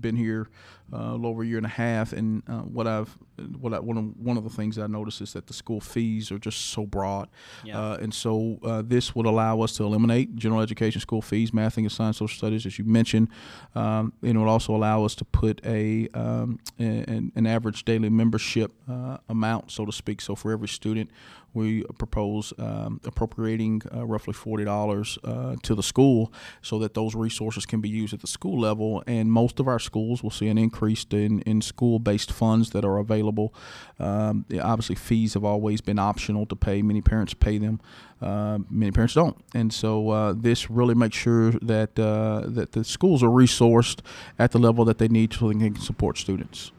been 0.00 0.16
here 0.16 0.48
uh, 0.92 0.96
a 0.96 1.12
little 1.12 1.26
over 1.26 1.42
a 1.42 1.46
year 1.46 1.56
and 1.56 1.66
a 1.66 1.70
half, 1.70 2.12
and 2.12 2.42
uh, 2.48 2.60
what 2.60 2.86
I've 2.86 3.16
what 3.58 3.74
I, 3.74 3.80
one 3.80 3.96
of 3.96 4.16
one 4.16 4.36
of 4.36 4.44
the 4.44 4.50
things 4.50 4.78
I 4.78 4.86
noticed 4.86 5.20
is 5.20 5.32
that 5.32 5.46
the 5.46 5.54
school 5.54 5.80
fees 5.80 6.30
are 6.30 6.38
just 6.38 6.66
so 6.66 6.86
broad, 6.86 7.28
yeah. 7.64 7.80
uh, 7.80 7.96
and 7.96 8.12
so 8.12 8.58
uh, 8.62 8.82
this 8.84 9.14
would 9.14 9.26
allow 9.26 9.60
us 9.60 9.76
to 9.76 9.84
eliminate 9.84 10.36
general 10.36 10.60
education 10.60 11.00
school 11.00 11.22
fees, 11.22 11.52
math, 11.52 11.78
English, 11.78 11.94
science, 11.94 12.18
social 12.18 12.36
studies, 12.36 12.66
as 12.66 12.78
you 12.78 12.84
mentioned. 12.84 13.28
Um, 13.74 14.12
and 14.22 14.36
it 14.36 14.38
would 14.38 14.48
also 14.48 14.74
allow 14.74 15.04
us 15.04 15.14
to 15.16 15.24
put 15.24 15.60
a 15.64 16.08
um, 16.14 16.60
an, 16.78 17.32
an, 17.34 17.46
average 17.46 17.84
daily 17.84 18.08
membership 18.08 18.72
uh, 18.88 19.18
amount, 19.28 19.70
so 19.70 19.84
to 19.86 19.92
speak. 19.92 20.20
So 20.20 20.34
for 20.34 20.52
every 20.52 20.68
student 20.68 21.10
we 21.54 21.84
propose 21.98 22.52
um, 22.58 23.00
appropriating 23.04 23.82
uh, 23.94 24.04
roughly 24.04 24.34
$40 24.34 25.18
uh, 25.24 25.56
to 25.62 25.74
the 25.74 25.82
school 25.82 26.32
so 26.62 26.78
that 26.80 26.94
those 26.94 27.14
resources 27.14 27.64
can 27.64 27.80
be 27.80 27.88
used 27.88 28.12
at 28.12 28.20
the 28.20 28.26
school 28.26 28.60
level. 28.60 29.02
And 29.06 29.30
most 29.30 29.60
of 29.60 29.68
our 29.68 29.78
schools 29.78 30.22
will 30.22 30.30
see 30.30 30.48
an 30.48 30.58
increase 30.58 31.06
in, 31.10 31.40
in 31.42 31.60
school 31.62 31.98
based 31.98 32.32
funds 32.32 32.70
that 32.70 32.84
are 32.84 32.98
available. 32.98 33.54
Um, 33.98 34.44
obviously, 34.60 34.96
fees 34.96 35.34
have 35.34 35.44
always 35.44 35.80
been 35.80 35.98
optional 35.98 36.46
to 36.46 36.56
pay, 36.56 36.82
many 36.82 37.00
parents 37.00 37.34
pay 37.34 37.58
them. 37.58 37.80
Uh, 38.20 38.58
many 38.70 38.90
parents 38.90 39.12
don't, 39.12 39.36
and 39.54 39.70
so 39.70 40.08
uh, 40.08 40.32
this 40.34 40.70
really 40.70 40.94
makes 40.94 41.16
sure 41.16 41.50
that 41.60 41.98
uh, 41.98 42.42
that 42.46 42.72
the 42.72 42.82
schools 42.82 43.22
are 43.22 43.28
resourced 43.28 44.00
at 44.38 44.52
the 44.52 44.58
level 44.58 44.82
that 44.86 44.96
they 44.96 45.08
need 45.08 45.32
so 45.34 45.48
they 45.48 45.54
can 45.54 45.76
support 45.76 46.16
students. 46.16 46.72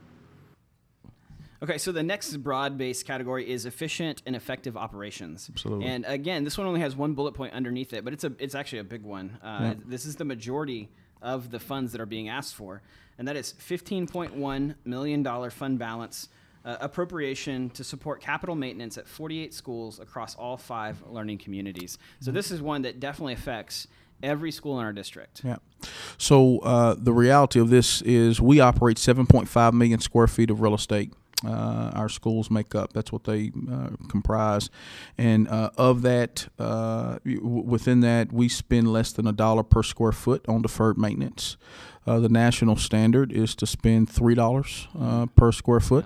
Okay, 1.63 1.77
so 1.77 1.91
the 1.91 2.03
next 2.03 2.35
broad 2.37 2.77
based 2.77 3.05
category 3.05 3.49
is 3.49 3.65
efficient 3.65 4.21
and 4.25 4.35
effective 4.35 4.75
operations. 4.75 5.49
Absolutely. 5.51 5.85
And 5.85 6.05
again, 6.05 6.43
this 6.43 6.57
one 6.57 6.67
only 6.67 6.81
has 6.81 6.95
one 6.95 7.13
bullet 7.13 7.33
point 7.33 7.53
underneath 7.53 7.93
it, 7.93 8.03
but 8.03 8.13
it's 8.13 8.23
a 8.23 8.33
it's 8.39 8.55
actually 8.55 8.79
a 8.79 8.83
big 8.83 9.03
one. 9.03 9.37
Uh, 9.41 9.59
yeah. 9.61 9.73
This 9.85 10.05
is 10.05 10.15
the 10.15 10.25
majority 10.25 10.89
of 11.21 11.51
the 11.51 11.59
funds 11.59 11.91
that 11.93 12.01
are 12.01 12.05
being 12.05 12.29
asked 12.29 12.55
for, 12.55 12.81
and 13.17 13.27
that 13.27 13.35
is 13.35 13.53
$15.1 13.53 14.75
million 14.85 15.49
fund 15.49 15.79
balance 15.79 16.29
uh, 16.65 16.77
appropriation 16.81 17.69
to 17.71 17.83
support 17.83 18.21
capital 18.21 18.55
maintenance 18.55 18.97
at 18.97 19.07
48 19.07 19.53
schools 19.53 19.99
across 19.99 20.35
all 20.35 20.57
five 20.57 21.01
learning 21.07 21.37
communities. 21.37 21.97
So 22.19 22.31
this 22.31 22.51
is 22.51 22.61
one 22.61 22.81
that 22.81 22.99
definitely 22.99 23.33
affects 23.33 23.87
every 24.23 24.51
school 24.51 24.79
in 24.79 24.85
our 24.85 24.93
district. 24.93 25.41
Yeah. 25.43 25.57
So 26.17 26.59
uh, 26.59 26.95
the 26.97 27.13
reality 27.13 27.59
of 27.59 27.69
this 27.69 28.01
is 28.01 28.41
we 28.41 28.59
operate 28.59 28.97
7.5 28.97 29.73
million 29.73 29.99
square 29.99 30.27
feet 30.27 30.49
of 30.49 30.61
real 30.61 30.73
estate. 30.73 31.13
Uh, 31.45 31.91
our 31.93 32.09
schools 32.09 32.49
make 32.49 32.73
up. 32.75 32.93
That's 32.93 33.11
what 33.11 33.23
they 33.23 33.51
uh, 33.71 33.89
comprise, 34.09 34.69
and 35.17 35.47
uh, 35.47 35.69
of 35.77 36.01
that, 36.01 36.47
uh, 36.59 37.19
within 37.23 38.01
that, 38.01 38.31
we 38.31 38.49
spend 38.49 38.91
less 38.91 39.11
than 39.11 39.27
a 39.27 39.33
dollar 39.33 39.63
per 39.63 39.83
square 39.83 40.11
foot 40.11 40.47
on 40.47 40.61
deferred 40.61 40.97
maintenance. 40.97 41.57
Uh, 42.07 42.19
the 42.19 42.29
national 42.29 42.75
standard 42.75 43.31
is 43.31 43.55
to 43.55 43.65
spend 43.65 44.09
three 44.09 44.35
dollars 44.35 44.87
uh, 44.99 45.25
per 45.35 45.51
square 45.51 45.79
foot. 45.79 46.05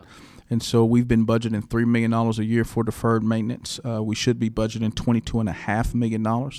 And 0.50 0.64
so 0.64 0.84
we've 0.84 1.08
been 1.08 1.28
budgeting 1.28 1.68
$3 1.68 1.86
million 1.86 2.12
a 2.12 2.32
year 2.42 2.64
for 2.64 2.84
deferred 2.84 3.24
maintenance. 3.24 3.80
Uh, 3.86 4.02
we 4.02 4.16
should 4.16 4.40
be 4.40 4.50
budgeting 4.50 4.92
$22.5 4.94 5.94
million 5.94 6.52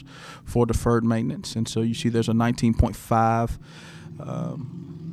for 0.44 0.64
deferred 0.64 1.04
maintenance. 1.04 1.56
And 1.56 1.66
so 1.66 1.80
you 1.80 1.94
see 1.94 2.08
there's 2.08 2.28
a 2.28 2.32
19.5 2.32 3.58
um, 4.20 5.09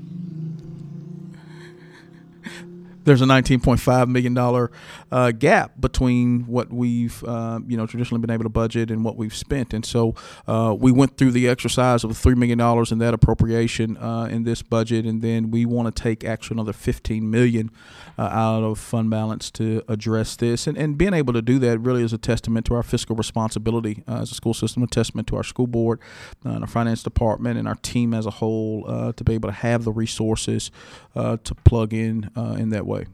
there's 3.07 3.21
a 3.21 3.25
19.5 3.25 4.09
million 4.09 4.33
dollar 4.33 4.69
uh, 5.11 5.31
gap 5.31 5.79
between 5.79 6.41
what 6.41 6.71
we've 6.71 7.23
uh, 7.23 7.59
you 7.65 7.77
know 7.77 7.87
traditionally 7.87 8.19
been 8.19 8.29
able 8.29 8.43
to 8.43 8.49
budget 8.49 8.91
and 8.91 9.03
what 9.03 9.15
we've 9.15 9.35
spent, 9.35 9.73
and 9.73 9.85
so 9.85 10.13
uh, 10.47 10.75
we 10.77 10.91
went 10.91 11.17
through 11.17 11.31
the 11.31 11.47
exercise 11.47 12.03
of 12.03 12.15
three 12.17 12.35
million 12.35 12.57
dollars 12.57 12.91
in 12.91 12.97
that 12.99 13.13
appropriation 13.13 13.97
uh, 13.97 14.27
in 14.29 14.43
this 14.43 14.61
budget, 14.61 15.05
and 15.05 15.21
then 15.21 15.51
we 15.51 15.65
want 15.65 15.93
to 15.93 16.03
take 16.03 16.23
actually 16.25 16.55
another 16.55 16.73
15 16.73 17.29
million 17.29 17.71
uh, 18.17 18.23
out 18.23 18.63
of 18.63 18.79
fund 18.79 19.09
balance 19.09 19.51
to 19.51 19.83
address 19.87 20.35
this, 20.35 20.67
and, 20.67 20.77
and 20.77 20.97
being 20.97 21.13
able 21.13 21.33
to 21.33 21.41
do 21.41 21.59
that 21.59 21.79
really 21.79 22.03
is 22.03 22.13
a 22.13 22.17
testament 22.17 22.65
to 22.65 22.75
our 22.75 22.83
fiscal 22.83 23.15
responsibility 23.15 24.03
uh, 24.07 24.21
as 24.21 24.31
a 24.31 24.35
school 24.35 24.53
system, 24.53 24.83
a 24.83 24.87
testament 24.87 25.27
to 25.27 25.35
our 25.35 25.43
school 25.43 25.67
board, 25.67 25.99
and 26.43 26.61
our 26.61 26.67
finance 26.67 27.03
department, 27.03 27.57
and 27.57 27.67
our 27.67 27.75
team 27.75 28.13
as 28.13 28.25
a 28.25 28.31
whole 28.31 29.13
to 29.13 29.23
be 29.23 29.33
able 29.33 29.49
to 29.49 29.53
have 29.53 29.83
the 29.83 29.91
resources 29.91 30.71
to 31.15 31.55
plug 31.63 31.93
in 31.93 32.29
in 32.57 32.69
that 32.69 32.85
way. 32.85 33.05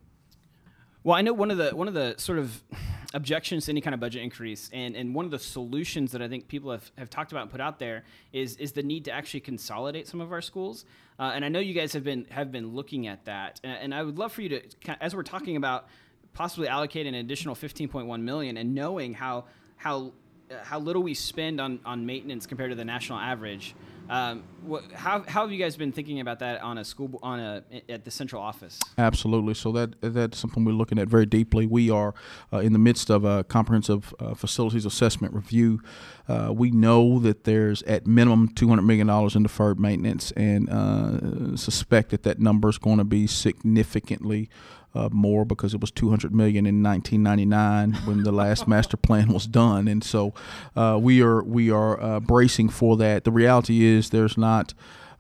Well, 1.06 1.18
I 1.18 1.22
know 1.22 1.34
one 1.34 1.52
of 1.52 1.58
the 1.58 1.72
one 1.72 1.88
of 1.90 1.94
the 1.94 2.16
sort 2.18 2.40
of 2.40 2.64
objections 3.14 3.66
to 3.66 3.72
any 3.72 3.82
kind 3.82 3.94
of 3.94 4.00
budget 4.00 4.24
increase, 4.24 4.70
and, 4.74 4.96
and 4.96 5.14
one 5.14 5.26
of 5.26 5.32
the 5.32 5.40
solutions 5.40 6.14
that 6.14 6.22
I 6.22 6.28
think 6.28 6.48
people 6.48 6.72
have, 6.72 6.90
have 6.98 7.10
talked 7.10 7.32
about 7.32 7.44
and 7.44 7.52
put 7.52 7.62
out 7.62 7.78
there 7.78 8.06
is 8.32 8.56
is 8.58 8.72
the 8.72 8.84
need 8.84 9.06
to 9.06 9.12
actually 9.12 9.42
consolidate 9.42 10.08
some 10.08 10.22
of 10.22 10.32
our 10.32 10.42
schools. 10.42 10.86
Uh, 11.20 11.32
and 11.36 11.44
I 11.44 11.50
know 11.50 11.60
you 11.60 11.74
guys 11.74 11.94
have 11.94 12.04
been 12.04 12.26
have 12.30 12.52
been 12.52 12.74
looking 12.74 13.08
at 13.08 13.26
that, 13.26 13.60
and, 13.64 13.78
and 13.78 13.96
I 13.96 14.04
would 14.04 14.18
love 14.18 14.32
for 14.32 14.42
you 14.42 14.50
to, 14.50 15.04
as 15.04 15.16
we're 15.16 15.24
talking 15.24 15.58
about 15.58 15.88
possibly 16.34 16.68
allocating 16.68 17.10
an 17.10 17.16
additional 17.16 17.54
15.1 17.54 18.22
million, 18.22 18.56
and 18.56 18.74
knowing 18.74 19.14
how 19.14 19.44
how 19.76 20.14
uh, 20.50 20.64
how 20.64 20.80
little 20.80 21.04
we 21.04 21.14
spend 21.14 21.60
on 21.60 21.82
on 21.86 22.06
maintenance 22.06 22.48
compared 22.48 22.72
to 22.72 22.76
the 22.76 22.86
national 22.86 23.20
average. 23.20 23.76
Um, 24.10 24.44
what, 24.64 24.92
how, 24.92 25.24
how 25.28 25.42
have 25.42 25.52
you 25.52 25.58
guys 25.58 25.76
been 25.76 25.92
thinking 25.92 26.20
about 26.20 26.40
that 26.40 26.62
on 26.62 26.78
a 26.78 26.86
school 26.86 27.20
on 27.24 27.40
a 27.40 27.64
at 27.90 28.06
the 28.06 28.12
central 28.12 28.42
office? 28.42 28.80
Absolutely. 28.98 29.54
So 29.54 29.72
that 29.72 29.96
that's 30.02 30.38
something 30.38 30.66
we're 30.66 30.74
looking 30.74 31.00
at 31.00 31.08
very 31.08 31.26
deeply. 31.26 31.66
We 31.66 31.90
are 31.90 32.14
uh, 32.52 32.58
in 32.58 32.74
the 32.74 32.80
midst 32.80 33.10
of 33.10 33.24
a 33.24 33.44
comprehensive 33.44 34.14
uh, 34.20 34.34
facilities 34.34 34.86
assessment 34.86 35.34
review. 35.34 35.82
Uh, 36.28 36.52
we 36.54 36.72
know 36.72 37.20
that 37.20 37.44
there's 37.44 37.82
at 37.84 38.06
minimum 38.06 38.50
two 38.50 38.68
hundred 38.68 38.84
million 38.84 39.08
dollars 39.08 39.36
in 39.36 39.44
deferred 39.44 39.80
maintenance, 39.80 40.32
and 40.32 40.70
uh, 40.70 41.56
suspect 41.56 42.12
that 42.12 42.24
that 42.24 42.40
number 42.40 42.70
is 42.70 42.78
going 42.78 42.98
to 42.98 43.04
be 43.04 43.28
significantly 43.28 44.50
uh, 44.96 45.10
more 45.12 45.46
because 45.46 45.74
it 45.74 45.82
was 45.82 45.92
200 45.92 46.34
million 46.34 46.66
in 46.66 46.84
1999 46.84 47.94
when 48.06 48.24
the 48.24 48.32
last 48.32 48.68
master 48.74 48.98
plan 48.98 49.32
was 49.32 49.48
done, 49.48 49.88
and 49.88 50.04
so 50.04 50.34
uh, 50.76 50.98
we 51.02 51.22
are 51.22 51.44
we 51.44 51.72
are 51.72 52.02
uh, 52.02 52.20
bracing 52.20 52.70
for 52.70 52.98
that. 52.98 53.24
The 53.24 53.32
reality 53.32 53.84
is 53.84 54.10
there's 54.10 54.38
not 54.38 54.74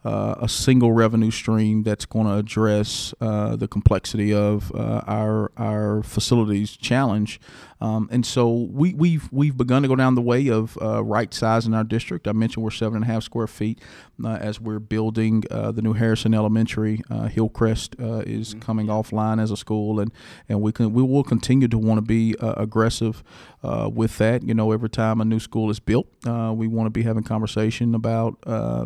uh, 0.05 0.35
a 0.41 0.49
single 0.49 0.91
revenue 0.91 1.31
stream 1.31 1.83
that's 1.83 2.05
going 2.05 2.27
to 2.27 2.35
address 2.35 3.13
uh, 3.21 3.55
the 3.55 3.67
complexity 3.67 4.33
of 4.33 4.71
uh, 4.75 5.01
our 5.07 5.51
our 5.57 6.03
facilities 6.03 6.75
challenge. 6.75 7.39
Um, 7.83 8.09
and 8.11 8.25
so 8.25 8.51
we, 8.51 8.93
we've 8.93 9.31
we've 9.31 9.55
begun 9.57 9.81
to 9.83 9.87
go 9.87 9.95
down 9.95 10.15
the 10.15 10.21
way 10.21 10.47
of 10.49 10.77
uh, 10.81 11.03
right 11.03 11.33
sizing 11.33 11.73
our 11.73 11.83
district. 11.83 12.27
I 12.27 12.33
mentioned 12.33 12.63
we're 12.63 12.71
seven 12.71 12.97
and 12.97 13.05
a 13.05 13.07
half 13.07 13.23
square 13.23 13.47
feet 13.47 13.79
uh, 14.23 14.37
as 14.41 14.59
we're 14.59 14.79
building 14.79 15.43
uh, 15.49 15.71
the 15.71 15.81
new 15.81 15.93
Harrison 15.93 16.33
Elementary. 16.33 17.01
Hillcrest 17.29 17.95
is 17.99 18.49
mm-hmm. 18.49 18.59
coming 18.59 18.87
offline 18.87 19.41
as 19.41 19.51
a 19.51 19.57
school, 19.57 19.99
and, 19.99 20.11
and 20.49 20.61
we 20.61 20.71
can 20.71 20.93
we 20.93 21.01
will 21.01 21.23
continue 21.23 21.67
to 21.67 21.77
want 21.77 21.97
to 21.97 22.01
be 22.01 22.35
aggressive 22.41 23.23
with 23.63 24.17
that. 24.17 24.43
You 24.43 24.53
know, 24.53 24.71
every 24.71 24.89
time 24.89 25.21
a 25.21 25.25
new 25.25 25.39
school 25.39 25.69
is 25.69 25.79
built, 25.79 26.07
we 26.25 26.67
want 26.67 26.87
to 26.87 26.91
be 26.91 27.03
having 27.03 27.23
conversation 27.23 27.95
about 27.95 28.37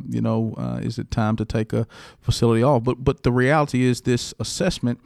you 0.10 0.22
know 0.22 0.56
is 0.82 1.00
it 1.00 1.08
it 1.08 1.12
time 1.12 1.36
to 1.38 1.46
take 1.46 1.74
a 1.74 1.88
facility 2.22 2.64
off. 2.64 2.84
But 2.84 3.04
but 3.04 3.24
the 3.24 3.32
reality 3.32 3.84
is 3.84 4.02
this 4.02 4.34
assessment 4.40 5.00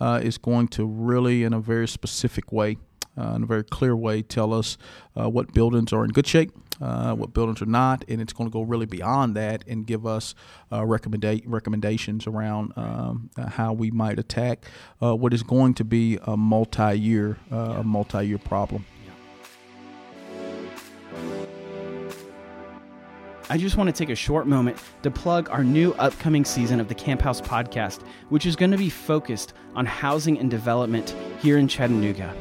uh, 0.00 0.20
is 0.22 0.38
going 0.38 0.68
to 0.68 0.86
really, 0.86 1.42
in 1.42 1.52
a 1.52 1.60
very 1.60 1.88
specific 1.88 2.52
way, 2.52 2.78
uh, 3.18 3.34
in 3.34 3.42
a 3.42 3.46
very 3.46 3.64
clear 3.64 3.96
way, 3.96 4.22
tell 4.22 4.54
us 4.54 4.78
uh, 5.18 5.28
what 5.28 5.52
buildings 5.52 5.92
are 5.92 6.04
in 6.04 6.10
good 6.10 6.26
shape. 6.26 6.52
Uh, 6.80 7.12
what 7.12 7.34
buildings 7.34 7.60
are 7.60 7.66
not, 7.66 8.04
and 8.06 8.20
it's 8.20 8.32
going 8.32 8.48
to 8.48 8.52
go 8.52 8.62
really 8.62 8.86
beyond 8.86 9.34
that 9.34 9.64
and 9.66 9.84
give 9.84 10.06
us 10.06 10.36
uh, 10.70 10.80
recommenda- 10.82 11.42
recommendations 11.44 12.24
around 12.24 12.72
um, 12.76 13.28
uh, 13.36 13.48
how 13.48 13.72
we 13.72 13.90
might 13.90 14.16
attack 14.16 14.64
uh, 15.02 15.12
what 15.12 15.34
is 15.34 15.42
going 15.42 15.74
to 15.74 15.82
be 15.82 16.20
a 16.22 16.36
multi-year, 16.36 17.36
a 17.50 17.82
multi-year 17.82 18.38
problem. 18.38 18.84
I 23.50 23.56
just 23.56 23.76
want 23.76 23.88
to 23.88 23.92
take 23.92 24.10
a 24.10 24.14
short 24.14 24.46
moment 24.46 24.76
to 25.02 25.10
plug 25.10 25.48
our 25.50 25.64
new 25.64 25.94
upcoming 25.94 26.44
season 26.44 26.78
of 26.78 26.86
the 26.86 26.94
Camp 26.94 27.22
House 27.22 27.40
podcast, 27.40 28.02
which 28.28 28.46
is 28.46 28.54
going 28.54 28.70
to 28.70 28.78
be 28.78 28.90
focused 28.90 29.54
on 29.74 29.84
housing 29.84 30.38
and 30.38 30.48
development 30.48 31.16
here 31.40 31.58
in 31.58 31.66
Chattanooga. 31.66 32.32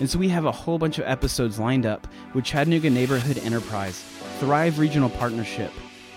And 0.00 0.08
so 0.08 0.18
we 0.18 0.28
have 0.30 0.46
a 0.46 0.52
whole 0.52 0.78
bunch 0.78 0.98
of 0.98 1.06
episodes 1.06 1.58
lined 1.58 1.84
up 1.84 2.08
with 2.34 2.44
Chattanooga 2.44 2.88
Neighborhood 2.88 3.38
Enterprise, 3.38 4.02
Thrive 4.38 4.78
Regional 4.78 5.10
Partnership, 5.10 5.70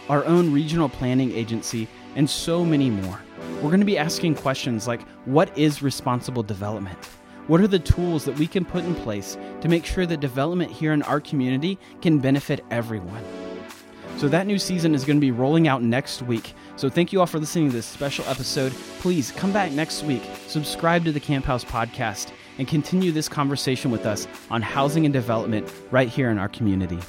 our 0.08 0.24
own 0.26 0.52
regional 0.54 0.88
planning 0.88 1.34
agency, 1.34 1.88
and 2.15 2.30
so 2.30 2.63
many 2.63 2.89
more. 2.89 3.19
We're 3.56 3.69
going 3.69 3.82
to 3.82 3.86
be 3.86 3.98
asking 3.98 4.36
questions 4.36 4.88
like 4.88 5.02
what 5.26 5.56
is 5.58 5.84
responsible 5.84 6.43
development? 6.43 6.98
What 7.48 7.60
are 7.60 7.67
the 7.67 7.80
tools 7.80 8.24
that 8.24 8.39
we 8.39 8.48
can 8.48 8.63
put 8.63 8.86
in 8.86 8.96
place 8.96 9.38
to 9.60 9.67
make 9.67 9.86
sure 9.86 10.06
that 10.06 10.22
development 10.22 10.72
here 10.72 10.93
in 10.93 11.02
our 11.04 11.19
community 11.19 11.78
can 12.02 12.19
benefit 12.19 12.63
everyone? 12.72 13.24
So 14.15 14.30
that 14.30 14.48
new 14.48 14.60
season 14.60 14.96
is 14.96 15.04
going 15.04 15.17
to 15.17 15.22
be 15.22 15.32
rolling 15.32 15.67
out 15.67 15.84
next 15.84 16.22
week. 16.22 16.54
So 16.78 16.89
thank 16.89 17.12
you 17.12 17.19
all 17.19 17.26
for 17.26 17.39
listening 17.39 17.69
to 17.69 17.76
this 17.76 17.86
special 17.86 18.24
episode. 18.30 18.72
Please 19.00 19.32
come 19.32 19.52
back 19.52 19.74
next 19.74 20.04
week, 20.04 20.24
subscribe 20.48 21.04
to 21.04 21.12
the 21.12 21.19
Camp 21.19 21.43
House 21.43 21.65
podcast, 21.65 22.32
and 22.58 22.68
continue 22.68 23.12
this 23.12 23.30
conversation 23.30 23.92
with 23.92 24.06
us 24.06 24.28
on 24.50 24.62
housing 24.62 25.06
and 25.06 25.13
development 25.13 25.72
right 25.92 26.10
here 26.10 26.30
in 26.30 26.38
our 26.38 26.50
community. 26.50 27.00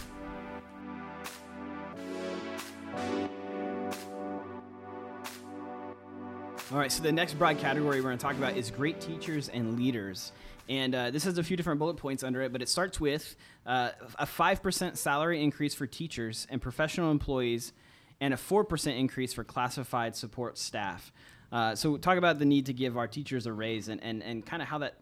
All 6.73 6.81
right, 6.81 6.91
so 6.91 7.05
the 7.05 7.13
next 7.13 7.35
broad 7.35 7.59
category 7.59 8.01
we're 8.01 8.09
going 8.09 8.19
to 8.19 8.23
talk 8.23 8.37
about 8.37 8.57
is 8.57 8.71
great 8.71 9.01
teachers 9.01 9.49
and 9.49 9.79
leaders. 9.79 10.33
And 10.69 10.95
uh, 10.95 11.11
this 11.11 11.23
has 11.23 11.39
a 11.39 11.43
few 11.45 11.57
different 11.57 11.79
bullet 11.79 11.99
points 11.99 12.25
under 12.25 12.41
it, 12.41 12.53
but 12.53 12.63
it 12.63 12.69
starts 12.69 12.99
with 12.99 13.37
uh, 13.67 13.91
a 14.19 14.27
5% 14.27 14.97
salary 14.97 15.43
increase 15.43 15.75
for 15.75 15.87
teachers 15.87 16.47
and 16.51 16.61
professional 16.61 17.11
employees, 17.11 17.73
and 18.21 18.33
a 18.35 18.37
4% 18.37 18.99
increase 18.99 19.33
for 19.33 19.45
classified 19.45 20.17
support 20.17 20.59
staff. 20.59 21.13
Uh, 21.53 21.77
so, 21.77 21.97
talk 21.97 22.19
about 22.19 22.41
the 22.41 22.45
need 22.45 22.67
to 22.67 22.73
give 22.73 22.97
our 22.97 23.07
teachers 23.07 23.47
a 23.47 23.53
raise 23.53 23.89
and, 23.89 24.03
and, 24.03 24.23
and 24.23 24.45
kind 24.45 24.61
of 24.61 24.67
how 24.67 24.79
that, 24.79 24.97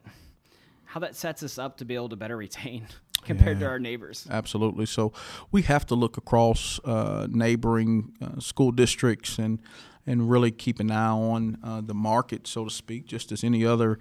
how 0.92 1.00
that 1.00 1.16
sets 1.16 1.42
us 1.42 1.58
up 1.58 1.78
to 1.78 1.86
be 1.86 1.94
able 1.94 2.10
to 2.10 2.16
better 2.16 2.36
retain 2.36 2.86
compared 3.24 3.56
yeah, 3.56 3.66
to 3.66 3.70
our 3.70 3.78
neighbors. 3.78 4.26
Absolutely. 4.28 4.84
So, 4.84 5.10
we 5.50 5.62
have 5.62 5.86
to 5.86 5.94
look 5.94 6.18
across 6.18 6.78
uh, 6.84 7.26
neighboring 7.30 8.12
uh, 8.20 8.40
school 8.40 8.72
districts 8.72 9.38
and, 9.38 9.58
and 10.06 10.30
really 10.30 10.50
keep 10.50 10.80
an 10.80 10.90
eye 10.90 11.08
on 11.08 11.56
uh, 11.64 11.80
the 11.80 11.94
market, 11.94 12.46
so 12.46 12.64
to 12.64 12.70
speak, 12.70 13.06
just 13.06 13.32
as 13.32 13.42
any 13.42 13.64
other 13.64 13.98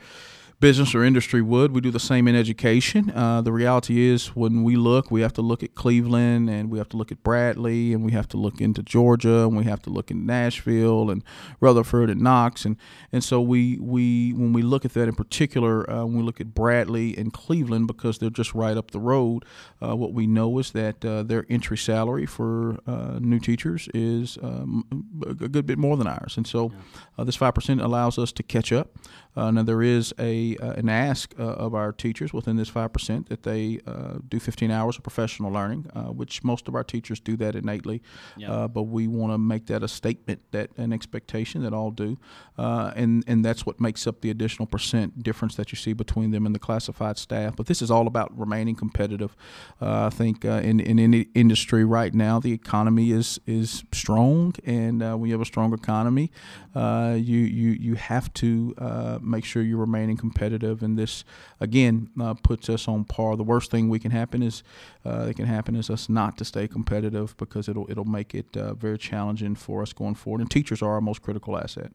business 0.62 0.96
or 0.96 1.04
industry 1.04 1.42
would. 1.42 1.74
We 1.74 1.82
do 1.82 1.92
the 1.92 2.00
same 2.00 2.28
in 2.28 2.36
education. 2.36 3.12
Uh, 3.12 3.42
the 3.42 3.52
reality 3.52 4.08
is, 4.08 4.28
when 4.28 4.64
we 4.64 4.76
look, 4.76 5.12
we 5.12 5.22
have 5.22 5.34
to 5.34 5.42
look 5.42 5.64
at 5.64 5.76
Cleveland 5.76 6.50
and 6.50 6.70
we 6.70 6.78
have 6.78 6.88
to 6.90 6.98
look 6.98 7.12
at 7.12 7.24
Bradley 7.24 7.94
and 7.94 8.06
we 8.06 8.12
have 8.12 8.28
to 8.30 8.38
look 8.38 8.62
into 8.62 8.84
Georgia 8.84 9.44
and 9.44 9.58
we 9.58 9.66
have 9.66 9.82
to 9.82 9.90
look 9.90 10.12
in 10.12 10.26
Nashville 10.26 11.10
and 11.10 11.24
Rutherford 11.60 12.10
and 12.10 12.22
Knox 12.22 12.64
and 12.64 12.78
and 13.12 13.24
so 13.24 13.42
we 13.42 13.78
we 13.80 14.32
when 14.34 14.54
we 14.54 14.62
look 14.62 14.86
at 14.86 14.94
that 14.94 15.08
in 15.08 15.16
particular, 15.16 15.90
uh, 15.90 16.06
when 16.06 16.18
we 16.18 16.24
look 16.24 16.40
at 16.40 16.54
Bradley 16.54 17.18
and 17.18 17.34
Cleveland 17.34 17.88
because 17.88 18.20
they're 18.20 18.30
just 18.30 18.54
right 18.54 18.78
up 18.78 18.92
the 18.92 19.00
road, 19.00 19.44
uh, 19.82 19.96
what 19.96 20.14
we 20.14 20.28
know 20.28 20.60
is 20.60 20.72
that 20.72 21.04
uh, 21.04 21.24
their 21.24 21.46
entry 21.50 21.78
salary 21.78 22.26
for 22.26 22.78
uh, 22.88 23.20
new 23.20 23.40
teachers 23.40 23.90
is 23.94 24.38
um, 24.44 24.86
a 25.28 25.34
good 25.34 25.66
bit 25.66 25.78
more 25.78 25.98
than 25.98 26.08
ours, 26.08 26.38
and 26.38 26.48
so 26.48 26.72
uh, 27.18 27.24
this 27.24 27.36
five 27.36 27.56
percent 27.56 27.82
allows 27.82 28.18
us 28.18 28.32
to 28.32 28.44
catch 28.44 28.72
up. 28.72 28.92
Uh, 29.36 29.50
now 29.50 29.64
there 29.64 29.82
is 29.82 30.14
a 30.20 30.51
uh, 30.60 30.74
an 30.74 30.90
ask 30.90 31.34
uh, 31.40 31.44
of 31.44 31.74
our 31.74 31.92
teachers 31.92 32.34
within 32.34 32.58
this 32.58 32.70
five 32.70 32.94
percent 32.94 33.30
that 33.30 33.44
they 33.44 33.80
uh, 33.88 34.20
do 34.28 34.40
15 34.40 34.72
hours 34.72 34.98
of 34.98 35.04
professional 35.04 35.52
learning, 35.52 35.90
uh, 35.96 36.04
which 36.06 36.44
most 36.44 36.68
of 36.68 36.76
our 36.76 36.84
teachers 36.84 37.20
do 37.20 37.36
that 37.38 37.56
innately. 37.56 38.02
Yeah. 38.38 38.52
Uh, 38.52 38.68
but 38.68 38.84
we 38.84 39.08
want 39.08 39.34
to 39.34 39.38
make 39.38 39.68
that 39.68 39.84
a 39.84 39.88
statement 39.88 40.42
that 40.52 40.70
an 40.78 40.94
expectation 40.94 41.64
that 41.64 41.74
all 41.74 41.92
do, 41.92 42.18
uh, 42.58 42.92
and 42.96 43.24
and 43.28 43.44
that's 43.44 43.66
what 43.66 43.80
makes 43.80 44.08
up 44.08 44.22
the 44.22 44.30
additional 44.30 44.66
percent 44.66 45.24
difference 45.24 45.56
that 45.56 45.72
you 45.72 45.76
see 45.76 45.94
between 45.94 46.32
them 46.32 46.46
and 46.46 46.56
the 46.56 46.60
classified 46.60 47.18
staff. 47.18 47.56
But 47.56 47.68
this 47.68 47.82
is 47.82 47.92
all 47.92 48.08
about 48.08 48.38
remaining 48.38 48.76
competitive. 48.76 49.36
I 49.82 50.10
think 50.10 50.46
uh, 50.46 50.62
in 50.64 50.80
in 50.80 51.00
any 51.00 51.28
industry 51.34 51.84
right 51.86 52.14
now, 52.14 52.40
the 52.40 52.54
economy 52.54 53.12
is 53.12 53.40
is 53.46 53.84
strong, 53.92 54.54
and 54.66 55.02
uh, 55.02 55.16
when 55.16 55.28
you 55.30 55.34
have 55.34 55.42
a 55.42 55.46
strong 55.46 55.74
economy, 55.74 56.32
uh, 56.76 57.16
you 57.18 57.40
you 57.40 57.72
you 57.72 57.96
have 57.96 58.34
to 58.34 58.74
uh, 58.78 59.20
make 59.22 59.46
sure 59.46 59.62
you're 59.62 59.78
remaining 59.78 60.18
competitive. 60.18 60.41
And 60.42 60.98
this 60.98 61.24
again 61.60 62.10
uh, 62.20 62.34
puts 62.34 62.70
us 62.70 62.88
on 62.88 63.06
par. 63.06 63.36
The 63.36 63.44
worst 63.44 63.72
thing 63.72 63.90
we 63.90 64.00
can 64.00 64.12
happen 64.12 64.42
is 64.42 64.64
uh, 65.06 65.26
that 65.26 65.36
can 65.36 65.46
happen 65.46 65.76
is 65.76 65.90
us 65.90 66.10
not 66.10 66.38
to 66.38 66.46
stay 66.46 66.68
competitive 66.68 67.36
because 67.38 67.70
it'll 67.70 67.90
it'll 67.90 68.06
make 68.06 68.34
it 68.34 68.56
uh, 68.58 68.74
very 68.74 68.98
challenging 68.98 69.56
for 69.56 69.82
us 69.82 69.94
going 69.94 70.16
forward. 70.16 70.42
And 70.42 70.50
teachers 70.50 70.82
are 70.82 70.94
our 70.94 71.02
most 71.02 71.22
critical 71.22 71.58
asset. 71.58 71.92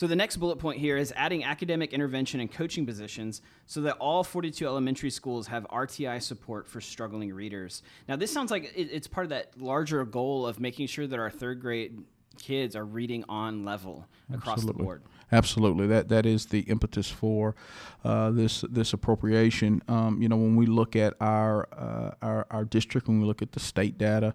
So 0.00 0.06
the 0.06 0.16
next 0.16 0.38
bullet 0.38 0.56
point 0.56 0.78
here 0.78 0.96
is 0.96 1.12
adding 1.14 1.44
academic 1.44 1.92
intervention 1.92 2.40
and 2.40 2.50
coaching 2.50 2.86
positions 2.86 3.42
so 3.66 3.82
that 3.82 3.98
all 3.98 4.24
42 4.24 4.66
elementary 4.66 5.10
schools 5.10 5.46
have 5.48 5.64
RTI 5.64 6.22
support 6.22 6.66
for 6.66 6.80
struggling 6.80 7.34
readers. 7.34 7.82
Now 8.08 8.16
this 8.16 8.32
sounds 8.32 8.50
like 8.50 8.72
it's 8.74 9.06
part 9.06 9.26
of 9.26 9.28
that 9.28 9.60
larger 9.60 10.02
goal 10.06 10.46
of 10.46 10.58
making 10.58 10.86
sure 10.86 11.06
that 11.06 11.18
our 11.18 11.28
third 11.28 11.60
grade 11.60 12.02
kids 12.38 12.76
are 12.76 12.84
reading 12.84 13.24
on 13.28 13.64
level 13.64 14.06
across 14.32 14.58
Absolutely. 14.58 14.78
the 14.78 14.84
board. 14.84 15.02
Absolutely, 15.32 15.86
that 15.86 16.08
that 16.08 16.26
is 16.26 16.46
the 16.46 16.60
impetus 16.62 17.08
for 17.08 17.54
uh, 18.04 18.30
this 18.30 18.64
this 18.68 18.92
appropriation. 18.92 19.80
Um, 19.86 20.20
you 20.20 20.28
know, 20.28 20.36
when 20.36 20.56
we 20.56 20.66
look 20.66 20.96
at 20.96 21.14
our, 21.20 21.68
uh, 21.72 22.10
our 22.20 22.46
our 22.50 22.64
district, 22.64 23.06
when 23.06 23.20
we 23.20 23.26
look 23.26 23.40
at 23.40 23.52
the 23.52 23.60
state 23.60 23.96
data, 23.96 24.34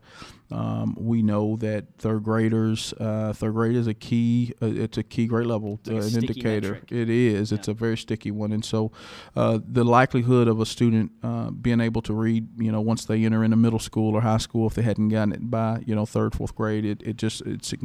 um, 0.52 0.96
we 0.98 1.22
know 1.22 1.58
that 1.58 1.98
third 1.98 2.24
graders, 2.24 2.94
uh, 2.94 3.34
third 3.34 3.56
grade 3.56 3.76
is 3.76 3.88
a 3.88 3.94
key. 3.94 4.54
Uh, 4.62 4.68
it's 4.68 4.98
a 4.98 5.04
key 5.04 5.26
grade 5.26 5.48
level, 5.48 5.82
like 5.86 6.02
uh, 6.02 6.06
an 6.06 6.16
indicator. 6.16 6.72
metric. 6.72 6.92
It 6.94 7.10
is. 7.10 7.52
It's 7.52 7.68
a 7.68 7.74
very 7.74 7.98
sticky 7.98 8.32
one, 8.32 8.54
and 8.54 8.64
so 8.64 8.94
uh, 9.36 9.60
the 9.68 9.84
likelihood 9.84 10.48
of 10.48 10.62
a 10.62 10.66
student 10.66 11.12
uh, 11.24 11.52
being 11.52 11.82
able 11.82 12.04
to 12.04 12.14
read, 12.14 12.48
you 12.58 12.72
know, 12.72 12.80
once 12.80 13.04
they 13.04 13.26
enter 13.26 13.44
into 13.44 13.58
middle 13.58 13.80
school 13.80 14.16
or 14.16 14.22
high 14.22 14.38
school, 14.38 14.66
if 14.68 14.76
they 14.76 14.82
hadn't 14.82 15.10
gotten 15.10 15.34
it 15.34 15.52
by, 15.52 15.84
you 15.86 15.94
know, 15.94 16.06
third, 16.06 16.34
fourth 16.36 16.56
grade, 16.56 16.86
it, 16.86 17.02
it 17.04 17.18
just 17.18 17.42
it 17.42 17.66
significantly 17.66 17.85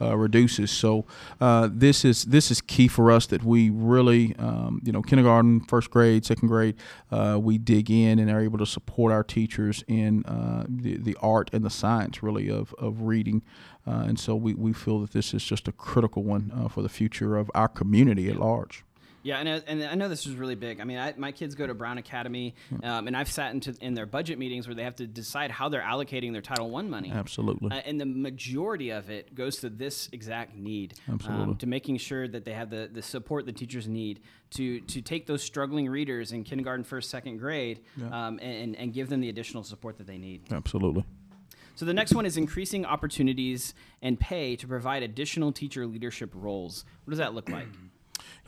uh, 0.00 0.16
reduces. 0.16 0.70
So 0.70 1.04
uh, 1.40 1.68
this 1.72 2.04
is 2.04 2.24
this 2.24 2.50
is 2.50 2.60
key 2.60 2.88
for 2.88 3.10
us 3.10 3.26
that 3.26 3.44
we 3.44 3.70
really, 3.70 4.34
um, 4.38 4.80
you 4.84 4.92
know, 4.92 5.02
kindergarten, 5.02 5.60
first 5.60 5.90
grade, 5.90 6.24
second 6.24 6.48
grade, 6.48 6.76
uh, 7.10 7.38
we 7.40 7.58
dig 7.58 7.90
in 7.90 8.18
and 8.18 8.30
are 8.30 8.40
able 8.40 8.58
to 8.58 8.66
support 8.66 9.12
our 9.12 9.24
teachers 9.24 9.84
in 9.86 10.22
the 10.68 10.96
the 10.96 11.16
art 11.20 11.50
and 11.52 11.64
the 11.64 11.70
science 11.70 12.22
really 12.22 12.50
of 12.50 12.74
of 12.78 13.02
reading. 13.02 13.42
Uh, 13.88 14.04
and 14.06 14.20
so 14.20 14.34
we, 14.34 14.52
we 14.52 14.72
feel 14.72 15.00
that 15.00 15.12
this 15.12 15.32
is 15.32 15.42
just 15.42 15.66
a 15.66 15.72
critical 15.72 16.22
one 16.22 16.52
uh, 16.54 16.68
for 16.68 16.82
the 16.82 16.88
future 16.90 17.36
of 17.36 17.50
our 17.54 17.68
community 17.68 18.28
at 18.28 18.36
large. 18.36 18.84
Yeah, 19.28 19.40
and, 19.40 19.48
I- 19.48 19.62
and 19.66 19.84
I 19.84 19.94
know 19.94 20.08
this 20.08 20.26
is 20.26 20.36
really 20.36 20.54
big. 20.54 20.80
I 20.80 20.84
mean, 20.84 20.96
I, 20.96 21.12
my 21.18 21.32
kids 21.32 21.54
go 21.54 21.66
to 21.66 21.74
Brown 21.74 21.98
Academy, 21.98 22.54
um, 22.82 23.06
and 23.08 23.14
I've 23.14 23.30
sat 23.30 23.52
into 23.52 23.76
in 23.82 23.92
their 23.92 24.06
budget 24.06 24.38
meetings 24.38 24.66
where 24.66 24.74
they 24.74 24.84
have 24.84 24.96
to 24.96 25.06
decide 25.06 25.50
how 25.50 25.68
they're 25.68 25.82
allocating 25.82 26.32
their 26.32 26.40
Title 26.40 26.70
One 26.70 26.88
money. 26.88 27.12
Absolutely. 27.12 27.70
Uh, 27.70 27.82
and 27.84 28.00
the 28.00 28.06
majority 28.06 28.88
of 28.88 29.10
it 29.10 29.34
goes 29.34 29.56
to 29.58 29.68
this 29.68 30.08
exact 30.12 30.56
need, 30.56 30.94
Absolutely. 31.12 31.44
um, 31.44 31.56
to 31.56 31.66
making 31.66 31.98
sure 31.98 32.26
that 32.26 32.46
they 32.46 32.54
have 32.54 32.70
the, 32.70 32.88
the 32.90 33.02
support 33.02 33.44
the 33.44 33.52
teachers 33.52 33.86
need 33.86 34.20
to 34.52 34.80
to 34.80 35.02
take 35.02 35.26
those 35.26 35.42
struggling 35.42 35.90
readers 35.90 36.32
in 36.32 36.42
kindergarten, 36.42 36.82
first, 36.82 37.10
second 37.10 37.36
grade, 37.36 37.80
um, 38.10 38.38
and, 38.40 38.76
and 38.76 38.94
give 38.94 39.10
them 39.10 39.20
the 39.20 39.28
additional 39.28 39.62
support 39.62 39.98
that 39.98 40.06
they 40.06 40.16
need. 40.16 40.50
Absolutely. 40.50 41.04
So 41.74 41.84
the 41.84 41.92
next 41.92 42.14
one 42.14 42.24
is 42.24 42.38
increasing 42.38 42.86
opportunities 42.86 43.74
and 44.00 44.18
pay 44.18 44.56
to 44.56 44.66
provide 44.66 45.02
additional 45.02 45.52
teacher 45.52 45.86
leadership 45.86 46.30
roles. 46.34 46.86
What 47.04 47.10
does 47.10 47.18
that 47.18 47.34
look 47.34 47.50
like? 47.50 47.68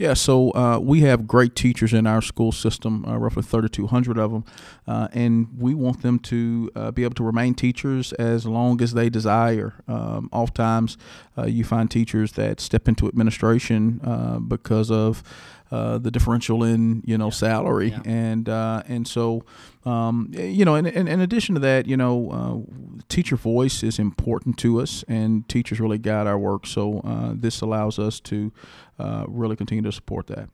Yeah, 0.00 0.14
so 0.14 0.50
uh, 0.52 0.78
we 0.82 1.02
have 1.02 1.26
great 1.26 1.54
teachers 1.54 1.92
in 1.92 2.06
our 2.06 2.22
school 2.22 2.52
system, 2.52 3.04
uh, 3.04 3.18
roughly 3.18 3.42
3,200 3.42 4.16
of 4.16 4.32
them, 4.32 4.44
uh, 4.88 5.08
and 5.12 5.48
we 5.58 5.74
want 5.74 6.00
them 6.00 6.18
to 6.20 6.70
uh, 6.74 6.90
be 6.90 7.04
able 7.04 7.16
to 7.16 7.22
remain 7.22 7.52
teachers 7.52 8.14
as 8.14 8.46
long 8.46 8.80
as 8.80 8.94
they 8.94 9.10
desire. 9.10 9.74
Um, 9.86 10.30
oftentimes, 10.32 10.96
uh, 11.36 11.44
you 11.44 11.64
find 11.64 11.90
teachers 11.90 12.32
that 12.32 12.60
step 12.60 12.88
into 12.88 13.08
administration 13.08 14.00
uh, 14.02 14.38
because 14.38 14.90
of 14.90 15.22
uh, 15.70 15.98
the 15.98 16.10
differential 16.10 16.64
in 16.64 17.02
you 17.04 17.16
know 17.18 17.30
salary, 17.30 17.90
Yeah. 17.90 18.00
and 18.04 18.48
uh, 18.48 18.82
and 18.88 19.06
so 19.06 19.44
um, 19.84 20.30
you 20.32 20.64
know, 20.64 20.74
and, 20.74 20.86
and 20.86 21.08
in 21.08 21.20
addition 21.20 21.54
to 21.54 21.60
that, 21.60 21.86
you 21.86 21.96
know, 21.96 22.30
uh, 22.30 23.02
teacher 23.08 23.36
voice 23.36 23.82
is 23.82 23.98
important 23.98 24.58
to 24.58 24.80
us, 24.80 25.04
and 25.08 25.48
teachers 25.48 25.78
really 25.80 25.96
guide 25.98 26.26
our 26.26 26.38
work. 26.38 26.66
So 26.66 27.00
uh, 27.00 27.32
this 27.36 27.60
allows 27.60 27.98
us 27.98 28.18
to 28.20 28.52
uh, 28.98 29.24
really 29.28 29.56
continue 29.56 29.82
to 29.82 29.89
support 29.92 30.26
that. 30.28 30.48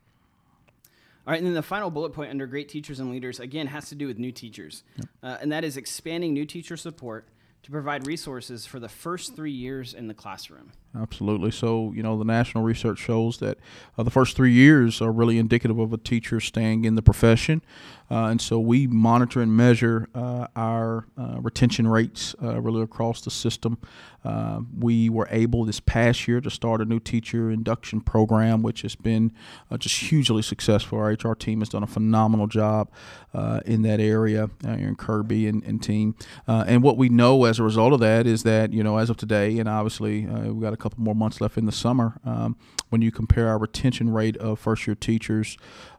All 1.27 1.33
right, 1.33 1.39
and 1.39 1.47
then 1.47 1.55
the 1.55 1.63
final 1.63 1.91
bullet 1.91 2.13
point 2.13 2.31
under 2.31 2.47
great 2.47 2.69
teachers 2.69 3.01
and 3.01 3.11
leaders 3.11 3.41
again 3.41 3.67
has 3.67 3.89
to 3.89 3.97
do 3.97 4.07
with 4.07 4.19
new 4.19 4.31
teachers, 4.31 4.85
uh, 5.23 5.39
and 5.41 5.51
that 5.51 5.65
is 5.65 5.77
expanding 5.77 6.33
new 6.33 6.47
teacher 6.47 6.77
support 6.77 7.27
to 7.65 7.71
provide 7.73 8.07
resources 8.07 8.65
for 8.65 8.79
the 8.79 8.89
first 8.89 9.35
three 9.35 9.51
years 9.51 9.93
in 9.93 10.07
the 10.07 10.15
classroom. 10.15 10.71
Absolutely. 10.95 11.51
So, 11.51 11.93
you 11.95 12.03
know, 12.03 12.19
the 12.19 12.25
national 12.25 12.65
research 12.65 12.99
shows 12.99 13.39
that 13.39 13.59
uh, 13.99 14.03
the 14.03 14.11
first 14.11 14.37
three 14.37 14.53
years 14.53 15.03
are 15.03 15.13
really 15.13 15.39
indicative 15.39 15.79
of 15.79 15.93
a 15.93 15.99
teacher 15.99 16.41
staying 16.41 16.85
in 16.85 16.95
the 16.95 17.03
profession. 17.03 17.63
Uh, 18.11 18.27
and 18.27 18.41
so 18.41 18.61
we 18.61 18.87
monitor 18.87 19.41
and 19.41 19.57
measure 19.57 20.09
uh, 20.15 20.47
our 20.55 21.07
uh, 21.19 21.41
retention 21.41 21.89
rates 21.89 22.35
uh, 22.43 22.61
really 22.61 22.83
across 22.83 23.21
the 23.23 23.31
system. 23.31 23.79
Uh, 24.25 24.61
we 24.79 25.09
were 25.09 25.29
able 25.31 25.65
this 25.65 25.81
past 25.81 26.27
year 26.27 26.41
to 26.41 26.51
start 26.51 26.81
a 26.81 26.85
new 26.85 26.99
teacher 26.99 27.51
induction 27.51 28.01
program, 28.01 28.63
which 28.63 28.83
has 28.83 28.97
been 28.97 29.33
just 29.79 29.97
hugely 29.99 30.43
successful. 30.43 30.99
Our 30.99 31.13
HR 31.13 31.35
team 31.35 31.61
has 31.61 31.69
done 31.69 31.85
a 31.85 31.87
phenomenal 31.87 32.49
job 32.49 32.91
in 33.65 33.83
that 33.83 34.01
area, 34.01 34.51
Aaron 34.65 34.97
Kirby 34.97 35.47
and, 35.47 35.63
and 35.63 35.81
team. 35.81 36.17
And 36.49 36.83
what 36.83 36.97
we 36.97 37.09
know 37.09 37.45
as 37.45 37.61
a 37.61 37.63
result 37.63 37.93
of 37.93 38.01
that 38.01 38.27
is 38.27 38.43
that, 38.43 38.73
you 38.73 38.83
know, 38.83 38.99
as 38.99 39.11
of 39.11 39.17
today, 39.17 39.59
and 39.59 39.69
obviously 39.69 40.27
we've 40.27 40.63
got 40.63 40.73
a 40.79 40.83
couple 40.83 41.03
more 41.03 41.15
months 41.15 41.41
left 41.41 41.57
in 41.57 41.67
the 41.67 41.73
summer, 41.73 42.21
um, 42.25 42.57
when 42.91 43.03
you 43.03 43.11
compare 43.11 43.49
our 43.49 43.59
retention 43.59 44.11
rate 44.11 44.37
of 44.37 44.59
first 44.59 44.87
year 44.87 44.95
teachers, 44.95 45.57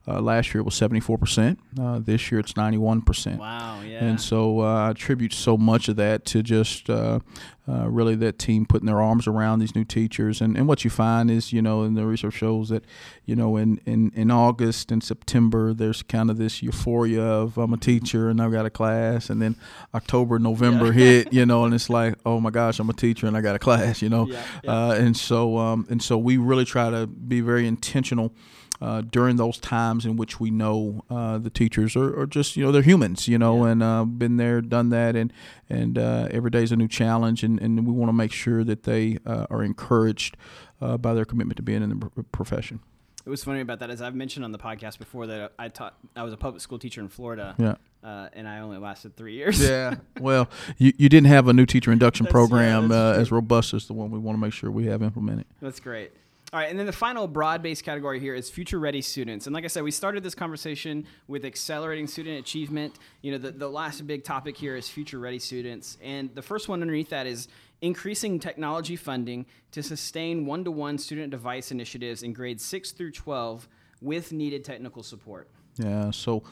uh, 0.07 0.21
last 0.21 0.53
year 0.53 0.61
it 0.61 0.63
was 0.63 0.75
74%. 0.75 1.57
Uh, 1.79 1.99
this 1.99 2.31
year 2.31 2.39
it's 2.39 2.53
91%. 2.53 3.37
Wow, 3.37 3.81
yeah. 3.81 4.03
And 4.03 4.21
so 4.21 4.61
uh, 4.61 4.87
I 4.87 4.91
attribute 4.91 5.33
so 5.33 5.57
much 5.57 5.89
of 5.89 5.97
that 5.97 6.25
to 6.27 6.41
just 6.41 6.89
uh, 6.89 7.19
uh, 7.67 7.89
really 7.89 8.15
that 8.15 8.39
team 8.39 8.65
putting 8.65 8.85
their 8.85 9.01
arms 9.01 9.27
around 9.27 9.59
these 9.59 9.75
new 9.75 9.83
teachers. 9.83 10.39
And, 10.39 10.57
and 10.57 10.65
what 10.65 10.85
you 10.85 10.89
find 10.89 11.29
is, 11.29 11.51
you 11.51 11.61
know, 11.61 11.83
and 11.83 11.97
the 11.97 12.05
research 12.05 12.35
shows 12.35 12.69
that, 12.69 12.85
you 13.25 13.35
know, 13.35 13.57
in, 13.57 13.81
in, 13.85 14.13
in 14.15 14.31
August 14.31 14.91
and 14.93 15.03
September, 15.03 15.73
there's 15.73 16.01
kind 16.03 16.29
of 16.29 16.37
this 16.37 16.63
euphoria 16.63 17.21
of 17.21 17.57
I'm 17.57 17.73
a 17.73 17.77
teacher 17.77 18.29
and 18.29 18.41
I've 18.41 18.53
got 18.53 18.65
a 18.65 18.69
class. 18.69 19.29
And 19.29 19.41
then 19.41 19.57
October, 19.93 20.39
November 20.39 20.91
hit, 20.93 21.33
you 21.33 21.45
know, 21.45 21.65
and 21.65 21.73
it's 21.73 21.89
like, 21.89 22.15
oh 22.25 22.39
my 22.39 22.49
gosh, 22.49 22.79
I'm 22.79 22.89
a 22.89 22.93
teacher 22.93 23.27
and 23.27 23.35
I 23.35 23.41
got 23.41 23.55
a 23.55 23.59
class, 23.59 24.01
you 24.01 24.07
know. 24.07 24.27
Yeah, 24.27 24.43
yeah. 24.63 24.71
Uh, 24.71 24.91
and 24.93 25.17
so 25.17 25.57
um, 25.57 25.85
and 25.89 26.01
so 26.01 26.17
we 26.17 26.37
really 26.37 26.65
try 26.65 26.89
to 26.89 27.07
be 27.07 27.41
very 27.41 27.67
intentional 27.67 28.33
uh, 28.81 29.01
during 29.01 29.35
those 29.37 29.57
times 29.57 30.05
in 30.05 30.15
which 30.17 30.39
we 30.39 30.51
know 30.51 31.03
uh, 31.09 31.37
the 31.37 31.49
teachers 31.49 31.95
are, 31.95 32.19
are 32.19 32.27
just 32.27 32.55
you 32.55 32.63
know 32.63 32.71
they're 32.71 32.81
humans 32.81 33.27
you 33.27 33.37
know 33.37 33.65
Yeah. 33.65 33.71
and 33.71 33.83
uh, 33.83 34.05
been 34.05 34.37
there 34.37 34.61
done 34.61 34.89
that 34.89 35.15
and 35.15 35.33
and 35.69 35.97
uh, 35.97 36.27
every 36.31 36.51
day 36.51 36.63
is 36.63 36.71
a 36.71 36.75
new 36.75 36.87
challenge 36.87 37.43
and, 37.43 37.59
and 37.61 37.85
we 37.87 37.93
want 37.93 38.09
to 38.09 38.13
make 38.13 38.31
sure 38.31 38.63
that 38.63 38.83
they 38.83 39.17
uh, 39.25 39.47
are 39.49 39.63
encouraged 39.63 40.37
uh, 40.81 40.97
by 40.97 41.13
their 41.13 41.25
commitment 41.25 41.57
to 41.57 41.63
being 41.63 41.81
in 41.83 41.89
the 41.89 42.23
profession 42.31 42.79
It 43.25 43.29
was 43.29 43.43
funny 43.43 43.61
about 43.61 43.79
that, 43.79 43.89
as 43.89 44.01
I've 44.01 44.15
mentioned 44.15 44.45
on 44.45 44.51
the 44.51 44.57
podcast 44.59 44.99
before, 44.99 45.27
that 45.27 45.51
I 45.59 45.67
taught. 45.69 45.95
I 46.15 46.23
was 46.23 46.31
a 46.33 46.37
public 46.37 46.61
school 46.61 46.79
teacher 46.79 47.01
in 47.01 47.09
Florida, 47.09 47.55
yeah 47.57 47.75
uh, 48.03 48.29
and 48.33 48.47
I 48.47 48.59
only 48.59 48.77
lasted 48.77 49.15
three 49.17 49.33
years. 49.33 49.59
yeah 49.59 49.95
well 50.19 50.47
you, 50.77 50.93
you 50.97 51.09
didn't 51.09 51.27
have 51.27 51.47
a 51.47 51.53
new 51.53 51.65
teacher 51.65 51.91
induction 51.91 52.25
yeah, 52.27 52.31
program 52.31 52.87
that's 52.89 53.17
uh, 53.17 53.21
as 53.21 53.31
robust 53.31 53.73
as 53.73 53.87
the 53.87 53.93
one 53.93 54.11
we 54.11 54.19
want 54.19 54.37
to 54.37 54.41
make 54.41 54.53
sure 54.53 54.69
we 54.71 54.85
have 54.85 55.01
implemented 55.01 55.45
That's 55.61 55.79
great. 55.79 56.11
All 56.53 56.59
right, 56.61 56.69
and 56.69 56.79
then 56.79 56.85
the 56.85 56.93
final 56.93 57.27
broad-based 57.27 57.83
category 57.83 58.21
here 58.21 58.33
is 58.33 58.49
future-ready 58.49 59.01
students. 59.01 59.47
And 59.47 59.53
like 59.53 59.65
I 59.65 59.67
said, 59.67 59.83
we 59.83 59.91
started 59.91 60.23
this 60.23 60.33
conversation 60.33 61.05
with 61.27 61.43
accelerating 61.43 62.07
student 62.07 62.39
achievement. 62.39 62.99
You 63.21 63.33
know, 63.33 63.37
the, 63.37 63.51
the 63.51 63.67
last 63.67 64.07
big 64.07 64.23
topic 64.23 64.55
here 64.55 64.77
is 64.77 64.87
future-ready 64.87 65.39
students, 65.39 65.97
and 66.01 66.33
the 66.35 66.41
first 66.41 66.69
one 66.69 66.81
underneath 66.81 67.09
that 67.09 67.27
is 67.27 67.49
increasing 67.81 68.39
technology 68.39 68.95
funding 68.95 69.45
to 69.71 69.83
sustain 69.83 70.45
one-to-one 70.45 70.97
student 70.97 71.31
device 71.31 71.69
initiatives 71.71 72.23
in 72.23 72.31
grades 72.31 72.63
six 72.63 72.91
through 72.91 73.11
twelve 73.11 73.67
with 74.01 74.31
needed 74.31 74.63
technical 74.63 75.03
support. 75.03 75.49
Yeah. 75.75 76.11
So, 76.11 76.43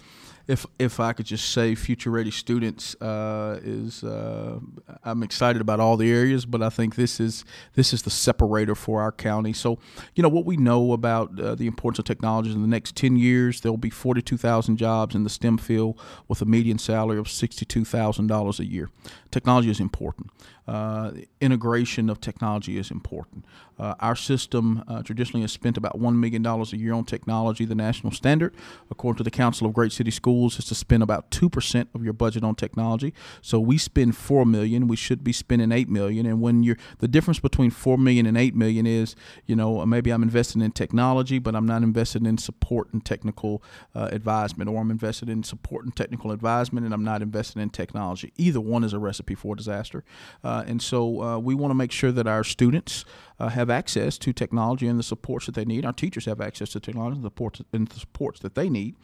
if 0.47 0.65
if 0.77 0.99
I 0.99 1.13
could 1.13 1.25
just 1.25 1.51
say, 1.51 1.75
future 1.75 2.11
ready 2.11 2.31
students 2.31 2.95
uh, 3.01 3.59
is 3.63 4.03
uh, 4.03 4.59
I'm 5.03 5.23
excited 5.23 5.61
about 5.61 5.79
all 5.79 5.97
the 5.97 6.11
areas, 6.11 6.45
but 6.45 6.61
I 6.61 6.69
think 6.69 6.95
this 6.95 7.19
is 7.19 7.45
this 7.73 7.93
is 7.93 8.03
the 8.03 8.09
separator 8.09 8.75
for 8.75 9.01
our 9.01 9.11
county. 9.11 9.53
So, 9.53 9.79
you 10.13 10.23
know 10.23 10.29
what 10.29 10.45
we 10.45 10.57
know 10.57 10.93
about 10.93 11.39
uh, 11.39 11.55
the 11.55 11.67
importance 11.67 11.99
of 11.99 12.05
technology 12.05 12.51
in 12.51 12.61
the 12.61 12.67
next 12.67 12.95
ten 12.95 13.15
years, 13.15 13.61
there 13.61 13.71
will 13.71 13.77
be 13.77 13.89
42,000 13.89 14.77
jobs 14.77 15.15
in 15.15 15.23
the 15.23 15.29
STEM 15.29 15.57
field 15.57 15.99
with 16.27 16.41
a 16.41 16.45
median 16.45 16.77
salary 16.77 17.17
of 17.17 17.25
$62,000 17.27 18.59
a 18.59 18.65
year. 18.65 18.89
Technology 19.31 19.69
is 19.69 19.79
important. 19.79 20.29
Uh, 20.67 21.11
integration 21.41 22.09
of 22.09 22.19
technology 22.19 22.77
is 22.77 22.89
important. 22.89 23.45
Uh, 23.77 23.93
our 23.99 24.15
system 24.15 24.83
uh, 24.87 25.03
traditionally 25.03 25.41
has 25.41 25.51
spent 25.51 25.77
about 25.77 25.99
$1 25.99 26.15
million 26.15 26.45
a 26.45 26.65
year 26.75 26.93
on 26.93 27.03
technology. 27.03 27.65
The 27.65 27.75
national 27.75 28.11
standard, 28.13 28.55
according 28.89 29.17
to 29.17 29.23
the 29.23 29.31
Council 29.31 29.67
of 29.67 29.73
Great 29.73 29.91
City 29.91 30.11
Schools, 30.11 30.57
is 30.57 30.65
to 30.65 30.75
spend 30.75 31.03
about 31.03 31.29
2% 31.31 31.87
of 31.93 32.03
your 32.03 32.13
budget 32.13 32.43
on 32.43 32.55
technology. 32.55 33.13
So 33.41 33.59
we 33.59 33.77
spend 33.77 34.15
4 34.15 34.45
million. 34.45 34.87
We 34.87 34.95
should 34.95 35.23
be 35.23 35.33
spending 35.33 35.71
8 35.71 35.89
million. 35.89 36.25
And 36.25 36.41
when 36.41 36.63
you're, 36.63 36.77
the 36.99 37.07
difference 37.07 37.39
between 37.39 37.69
$4 37.69 37.97
million 37.97 38.25
and 38.25 38.37
$8 38.37 38.53
million 38.53 38.87
is, 38.87 39.15
you 39.45 39.55
know, 39.55 39.85
maybe 39.85 40.11
I'm 40.11 40.23
investing 40.23 40.61
in 40.61 40.71
technology, 40.71 41.37
but 41.37 41.55
I'm 41.55 41.65
not 41.65 41.83
invested 41.83 42.25
in 42.25 42.37
support 42.37 42.93
and 42.93 43.03
technical 43.03 43.61
uh, 43.93 44.09
advisement, 44.11 44.69
or 44.69 44.79
I'm 44.79 44.91
invested 44.91 45.29
in 45.29 45.43
support 45.43 45.85
and 45.85 45.95
technical 45.95 46.31
advisement 46.31 46.85
and 46.85 46.93
I'm 46.93 47.03
not 47.03 47.21
invested 47.21 47.59
in 47.59 47.69
technology. 47.69 48.31
Either 48.37 48.61
one 48.61 48.83
is 48.83 48.93
a 48.93 48.99
recipe 48.99 49.35
for 49.35 49.55
disaster. 49.55 50.03
Uh, 50.43 50.54
and 50.65 50.81
so 50.81 51.21
uh, 51.21 51.37
we 51.37 51.55
want 51.55 51.71
to 51.71 51.75
make 51.75 51.91
sure 51.91 52.11
that 52.11 52.27
our 52.27 52.43
students 52.43 53.05
uh, 53.39 53.49
have 53.49 53.69
access 53.69 54.17
to 54.19 54.33
technology 54.33 54.87
and 54.87 54.99
the 54.99 55.03
supports 55.03 55.45
that 55.45 55.55
they 55.55 55.65
need. 55.65 55.85
Our 55.85 55.93
teachers 55.93 56.25
have 56.25 56.41
access 56.41 56.69
to 56.69 56.79
technology 56.79 57.15
and 57.15 57.23
the 57.23 57.29
supports, 57.29 57.61
and 57.73 57.87
the 57.87 57.99
supports 57.99 58.39
that 58.41 58.55
they 58.55 58.69
need. 58.69 58.95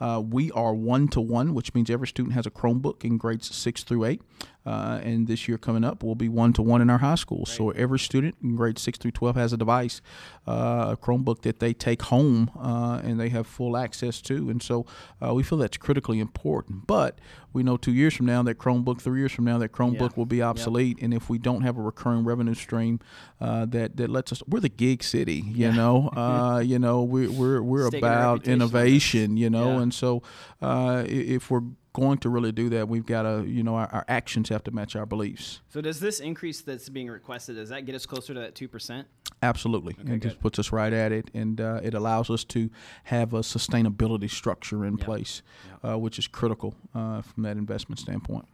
Uh, 0.00 0.22
we 0.24 0.50
are 0.52 0.74
one 0.74 1.08
to 1.08 1.20
one, 1.20 1.54
which 1.54 1.74
means 1.74 1.90
every 1.90 2.06
student 2.06 2.34
has 2.34 2.46
a 2.46 2.50
Chromebook 2.50 3.04
in 3.04 3.18
grades 3.18 3.54
six 3.54 3.82
through 3.82 4.04
eight. 4.04 4.22
Uh, 4.68 5.00
and 5.02 5.26
this 5.26 5.48
year 5.48 5.56
coming 5.56 5.82
up, 5.82 6.02
we'll 6.02 6.14
be 6.14 6.28
one 6.28 6.52
to 6.52 6.60
one 6.60 6.82
in 6.82 6.90
our 6.90 6.98
high 6.98 7.14
school. 7.14 7.44
Right. 7.46 7.56
So 7.56 7.70
every 7.70 7.98
student 7.98 8.36
in 8.42 8.54
grades 8.54 8.82
six 8.82 8.98
through 8.98 9.12
12 9.12 9.36
has 9.36 9.52
a 9.54 9.56
device, 9.56 10.02
uh, 10.46 10.88
a 10.92 10.96
Chromebook 10.96 11.40
that 11.42 11.58
they 11.58 11.72
take 11.72 12.02
home 12.02 12.50
uh, 12.60 13.00
and 13.02 13.18
they 13.18 13.30
have 13.30 13.46
full 13.46 13.78
access 13.78 14.20
to. 14.22 14.50
And 14.50 14.62
so 14.62 14.84
uh, 15.24 15.32
we 15.32 15.42
feel 15.42 15.56
that's 15.56 15.78
critically 15.78 16.20
important. 16.20 16.86
But 16.86 17.18
we 17.54 17.62
know 17.62 17.78
two 17.78 17.94
years 17.94 18.14
from 18.14 18.26
now 18.26 18.42
that 18.42 18.58
Chromebook, 18.58 19.00
three 19.00 19.20
years 19.20 19.32
from 19.32 19.46
now 19.46 19.56
that 19.56 19.72
Chromebook 19.72 20.00
yeah. 20.00 20.16
will 20.16 20.26
be 20.26 20.42
obsolete. 20.42 20.98
Yep. 20.98 21.04
And 21.04 21.14
if 21.14 21.30
we 21.30 21.38
don't 21.38 21.62
have 21.62 21.78
a 21.78 21.82
recurring 21.82 22.24
revenue 22.24 22.54
stream 22.54 23.00
uh, 23.40 23.64
that, 23.78 23.96
that 23.96 24.10
lets 24.10 24.32
us, 24.32 24.42
we're 24.48 24.60
the 24.60 24.68
gig 24.68 25.02
city, 25.02 25.42
you 25.46 25.68
yeah. 25.68 25.70
know, 25.72 26.10
uh, 26.16 26.58
you 26.58 26.78
know, 26.78 27.02
we're 27.02 27.30
we're, 27.30 27.62
we're 27.62 27.86
about 27.86 28.46
innovation, 28.46 29.36
you 29.36 29.50
know, 29.50 29.76
yeah. 29.76 29.82
and 29.82 29.94
so 29.94 30.22
if 30.60 31.50
we're 31.50 31.62
going 31.98 32.18
to 32.18 32.28
really 32.28 32.52
do 32.52 32.68
that, 32.70 32.88
we've 32.88 33.06
got 33.06 33.22
to, 33.22 33.44
you 33.46 33.62
know, 33.62 33.74
our, 33.74 33.88
our, 33.92 34.04
actions 34.08 34.48
have 34.48 34.62
to 34.64 34.70
match 34.70 34.94
our 34.94 35.06
beliefs. 35.06 35.60
So, 35.68 35.80
does 35.80 36.00
this 36.00 36.20
increase 36.20 36.60
that's 36.60 36.88
being 36.88 37.08
requested 37.08 37.56
does 37.56 37.70
that 37.70 37.86
get 37.86 37.94
us 37.94 38.06
closer 38.06 38.34
to 38.34 38.40
that 38.40 38.54
two 38.54 38.68
percent? 38.68 39.08
Absolutely, 39.42 39.96
okay, 40.00 40.14
it 40.14 40.22
just 40.22 40.40
puts 40.40 40.58
us 40.58 40.72
right 40.72 40.92
at 40.92 41.12
it, 41.12 41.30
and 41.34 41.60
uh, 41.60 41.80
it 41.82 41.94
allows 41.94 42.30
us 42.30 42.44
to 42.44 42.70
have 43.04 43.34
a 43.34 43.40
sustainability 43.40 44.30
structure 44.30 44.84
in 44.84 44.96
yep. 44.96 45.06
place, 45.06 45.42
yep. 45.82 45.92
Uh, 45.92 45.98
which 45.98 46.18
is 46.18 46.26
critical 46.26 46.74
uh, 46.94 47.22
from 47.22 47.42
that 47.42 47.56
investment 47.56 47.98
standpoint. 47.98 48.46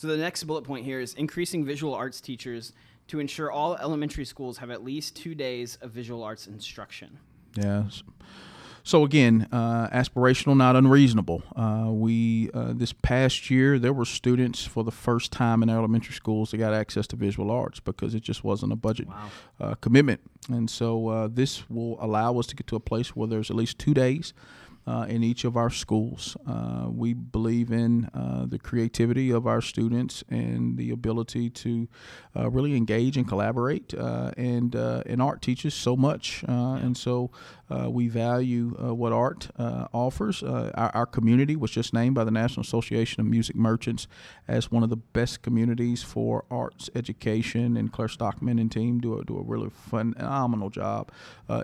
So, 0.00 0.08
the 0.08 0.16
next 0.16 0.44
bullet 0.44 0.62
point 0.62 0.86
here 0.86 0.98
is 0.98 1.12
increasing 1.12 1.62
visual 1.62 1.92
arts 1.92 2.22
teachers 2.22 2.72
to 3.08 3.20
ensure 3.20 3.52
all 3.52 3.76
elementary 3.76 4.24
schools 4.24 4.56
have 4.56 4.70
at 4.70 4.82
least 4.82 5.14
two 5.14 5.34
days 5.34 5.76
of 5.82 5.90
visual 5.90 6.22
arts 6.22 6.46
instruction. 6.46 7.18
Yes. 7.54 8.02
So 8.82 9.04
again, 9.04 9.46
uh, 9.52 9.88
aspirational, 9.90 10.56
not 10.56 10.74
unreasonable. 10.74 11.42
Uh, 11.54 11.90
we 11.90 12.48
uh, 12.54 12.72
this 12.72 12.94
past 12.94 13.50
year 13.50 13.78
there 13.78 13.92
were 13.92 14.06
students 14.06 14.64
for 14.64 14.84
the 14.84 14.90
first 14.90 15.32
time 15.32 15.62
in 15.62 15.68
elementary 15.68 16.14
schools 16.14 16.52
that 16.52 16.56
got 16.56 16.72
access 16.72 17.06
to 17.08 17.16
visual 17.16 17.50
arts 17.50 17.78
because 17.78 18.14
it 18.14 18.22
just 18.22 18.42
wasn't 18.42 18.72
a 18.72 18.76
budget 18.76 19.06
wow. 19.06 19.30
Uh, 19.60 19.74
commitment, 19.82 20.22
and 20.48 20.70
so 20.70 21.08
uh, 21.08 21.28
this 21.30 21.68
will 21.68 22.02
allow 22.02 22.38
us 22.38 22.46
to 22.46 22.56
get 22.56 22.66
to 22.68 22.76
a 22.76 22.80
place 22.80 23.14
where 23.14 23.28
there's 23.28 23.50
at 23.50 23.56
least 23.56 23.78
two 23.78 23.92
days 23.92 24.32
uh, 24.86 25.06
in 25.08 25.22
each 25.22 25.44
of 25.44 25.56
our 25.56 25.70
schools. 25.70 26.36
Uh, 26.46 26.86
we 26.88 27.12
believe 27.12 27.70
in 27.70 28.08
uh, 28.14 28.46
the 28.46 28.58
creativity 28.58 29.30
of 29.30 29.46
our 29.46 29.60
students 29.60 30.24
and 30.28 30.76
the 30.76 30.90
ability 30.90 31.50
to 31.50 31.86
uh, 32.36 32.50
really 32.50 32.76
engage 32.76 33.16
and 33.16 33.28
collaborate. 33.28 33.92
Uh, 33.94 34.30
and 34.36 34.74
and 34.74 35.20
art 35.20 35.42
teaches 35.42 35.74
so 35.74 35.96
much, 35.96 36.42
and 36.46 36.96
so 36.96 37.30
we 37.88 38.08
value 38.08 38.70
what 38.94 39.12
art 39.12 39.48
offers. 39.92 40.42
Our, 40.42 40.90
our, 40.94 41.06
community 41.06 41.56
was 41.56 41.70
just 41.70 41.92
named 41.92 42.14
by 42.14 42.24
the 42.24 42.30
National 42.30 42.62
Association 42.62 43.20
of 43.20 43.26
Music 43.26 43.56
Merchants 43.56 44.06
as 44.48 44.70
one 44.70 44.82
of 44.82 44.90
the 44.90 44.96
best 44.96 45.42
communities 45.42 46.02
for 46.02 46.44
arts 46.50 46.88
education, 46.94 47.76
and 47.76 47.92
Claire 47.92 48.08
Stockman 48.08 48.58
and 48.58 48.70
team 48.70 49.00
do 49.00 49.18
a, 49.18 49.24
do 49.24 49.38
a 49.38 49.42
really 49.42 49.70
phenomenal 49.70 50.70
job 50.70 51.10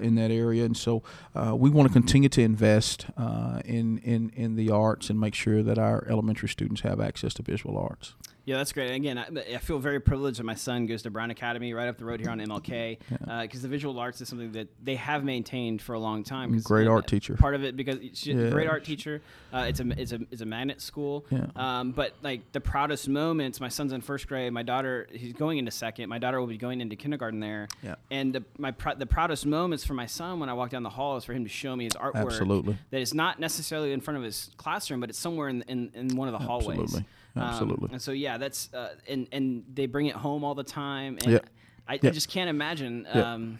in 0.00 0.16
that 0.16 0.30
area. 0.30 0.64
And 0.64 0.76
so 0.76 1.02
we 1.34 1.70
want 1.70 1.88
to 1.88 1.92
continue 1.92 2.28
to 2.28 2.42
invest 2.42 3.05
uh, 3.16 3.60
in, 3.64 3.98
in, 3.98 4.30
in 4.30 4.56
the 4.56 4.70
arts 4.70 5.10
and 5.10 5.20
make 5.20 5.34
sure 5.34 5.62
that 5.62 5.78
our 5.78 6.06
elementary 6.08 6.48
students 6.48 6.82
have 6.82 7.00
access 7.00 7.34
to 7.34 7.42
visual 7.42 7.78
arts. 7.78 8.14
Yeah, 8.46 8.58
that's 8.58 8.72
great. 8.72 8.92
Again, 8.92 9.18
I, 9.18 9.54
I, 9.54 9.58
feel 9.58 9.80
very 9.80 9.98
privileged 9.98 10.38
that 10.38 10.44
my 10.44 10.54
son 10.54 10.86
goes 10.86 11.02
to 11.02 11.10
Brown 11.10 11.32
Academy 11.32 11.74
right 11.74 11.88
up 11.88 11.98
the 11.98 12.04
road 12.04 12.20
here 12.20 12.30
on 12.30 12.38
MLK 12.38 12.98
because 13.00 13.18
yeah. 13.28 13.42
uh, 13.42 13.46
the 13.50 13.66
visual 13.66 13.98
arts 13.98 14.20
is 14.20 14.28
something 14.28 14.52
that 14.52 14.68
they 14.82 14.94
have 14.94 15.24
maintained 15.24 15.82
for 15.82 15.94
a 15.94 15.98
long 15.98 16.22
time. 16.22 16.56
Great 16.60 16.86
art 16.86 17.08
teacher. 17.08 17.34
Part 17.34 17.56
of 17.56 17.64
it 17.64 17.76
because 17.76 17.98
she's 18.14 18.36
yeah. 18.36 18.44
a 18.44 18.50
great 18.52 18.68
art 18.68 18.84
teacher. 18.84 19.20
Uh, 19.52 19.66
it's 19.68 19.80
a 19.80 20.00
it's 20.00 20.12
a 20.12 20.20
it's 20.30 20.42
a 20.42 20.46
magnet 20.46 20.80
school. 20.80 21.26
Yeah. 21.28 21.46
Um, 21.56 21.90
but 21.90 22.14
like 22.22 22.52
the 22.52 22.60
proudest 22.60 23.08
moments, 23.08 23.60
my 23.60 23.68
son's 23.68 23.92
in 23.92 24.00
first 24.00 24.28
grade. 24.28 24.52
My 24.52 24.62
daughter, 24.62 25.08
he's 25.10 25.32
going 25.32 25.58
into 25.58 25.72
second. 25.72 26.08
My 26.08 26.18
daughter 26.18 26.38
will 26.38 26.46
be 26.46 26.56
going 26.56 26.80
into 26.80 26.94
kindergarten 26.94 27.40
there. 27.40 27.66
Yeah. 27.82 27.96
And 28.12 28.32
the, 28.32 28.44
my 28.58 28.70
pr- 28.70 28.94
the 28.96 29.06
proudest 29.06 29.44
moments 29.44 29.84
for 29.84 29.94
my 29.94 30.06
son 30.06 30.38
when 30.38 30.48
I 30.48 30.52
walk 30.52 30.70
down 30.70 30.84
the 30.84 30.90
hall 30.90 31.16
is 31.16 31.24
for 31.24 31.32
him 31.32 31.42
to 31.42 31.50
show 31.50 31.74
me 31.74 31.84
his 31.84 31.94
artwork. 31.94 32.26
Absolutely. 32.26 32.78
That 32.90 33.00
is 33.00 33.12
not 33.12 33.40
necessarily 33.40 33.92
in 33.92 34.00
front 34.00 34.18
of 34.18 34.22
his 34.22 34.50
classroom, 34.56 35.00
but 35.00 35.10
it's 35.10 35.18
somewhere 35.18 35.48
in 35.48 35.62
in, 35.62 35.90
in 35.94 36.16
one 36.16 36.28
of 36.28 36.32
the 36.32 36.46
hallways. 36.46 36.78
Absolutely. 36.78 37.06
Absolutely. 37.36 37.88
Um, 37.88 37.92
and 37.92 38.02
so 38.02 38.12
yeah, 38.12 38.35
that's 38.38 38.72
uh, 38.72 38.94
and 39.08 39.28
and 39.32 39.64
they 39.72 39.86
bring 39.86 40.06
it 40.06 40.14
home 40.16 40.44
all 40.44 40.54
the 40.54 40.64
time, 40.64 41.18
and 41.24 41.40
I, 41.88 41.94
I, 41.94 42.10
just 42.10 42.28
can't 42.28 42.50
imagine. 42.50 43.06
Um, 43.12 43.58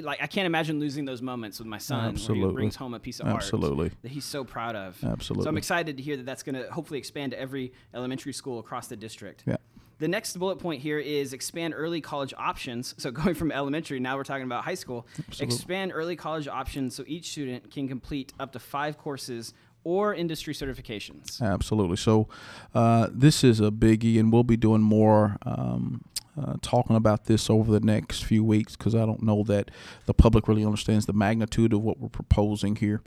like 0.00 0.20
I 0.20 0.26
can't 0.26 0.46
imagine 0.46 0.80
losing 0.80 1.04
those 1.04 1.22
moments 1.22 1.58
with 1.58 1.68
my 1.68 1.78
son 1.78 2.06
Absolutely. 2.06 2.42
where 2.42 2.50
he 2.50 2.54
brings 2.54 2.76
home 2.76 2.94
a 2.94 2.98
piece 2.98 3.20
of 3.20 3.28
Absolutely. 3.28 3.86
art 3.86 4.02
that 4.02 4.10
he's 4.10 4.24
so 4.24 4.44
proud 4.44 4.74
of. 4.74 5.02
Absolutely. 5.04 5.44
So 5.44 5.48
I'm 5.48 5.56
excited 5.56 5.96
to 5.96 6.02
hear 6.02 6.16
that 6.16 6.26
that's 6.26 6.42
going 6.42 6.56
to 6.56 6.70
hopefully 6.72 6.98
expand 6.98 7.32
to 7.32 7.40
every 7.40 7.72
elementary 7.94 8.32
school 8.32 8.58
across 8.58 8.88
the 8.88 8.96
district. 8.96 9.44
Yeah. 9.46 9.56
The 9.98 10.08
next 10.08 10.36
bullet 10.36 10.60
point 10.60 10.80
here 10.80 10.98
is 10.98 11.32
expand 11.32 11.74
early 11.76 12.00
college 12.00 12.32
options. 12.36 12.94
So 12.98 13.10
going 13.12 13.34
from 13.34 13.52
elementary, 13.52 14.00
now 14.00 14.16
we're 14.16 14.24
talking 14.24 14.44
about 14.44 14.64
high 14.64 14.74
school. 14.74 15.06
Absolutely. 15.18 15.54
Expand 15.54 15.92
early 15.94 16.16
college 16.16 16.48
options 16.48 16.94
so 16.94 17.04
each 17.06 17.30
student 17.30 17.70
can 17.70 17.88
complete 17.88 18.32
up 18.38 18.52
to 18.52 18.58
five 18.58 18.98
courses 18.98 19.54
or 19.84 20.14
industry 20.14 20.54
certifications. 20.54 21.40
Absolutely. 21.40 21.96
So 21.96 22.28
uh, 22.74 23.08
this 23.10 23.44
is 23.44 23.60
a 23.60 23.70
biggie, 23.70 24.18
and 24.18 24.32
we'll 24.32 24.44
be 24.44 24.56
doing 24.56 24.82
more. 24.82 25.36
Um, 25.44 26.04
uh, 26.40 26.54
talking 26.62 26.94
about 26.94 27.24
this 27.24 27.50
over 27.50 27.72
the 27.72 27.84
next 27.84 28.24
few 28.24 28.44
weeks 28.44 28.76
because 28.76 28.94
I 28.94 29.04
don't 29.04 29.24
know 29.24 29.42
that 29.44 29.72
the 30.06 30.14
public 30.14 30.46
really 30.46 30.64
understands 30.64 31.04
the 31.06 31.12
magnitude 31.12 31.72
of 31.72 31.80
what 31.80 31.98
we're 31.98 32.08
proposing 32.08 32.76
here. 32.76 33.02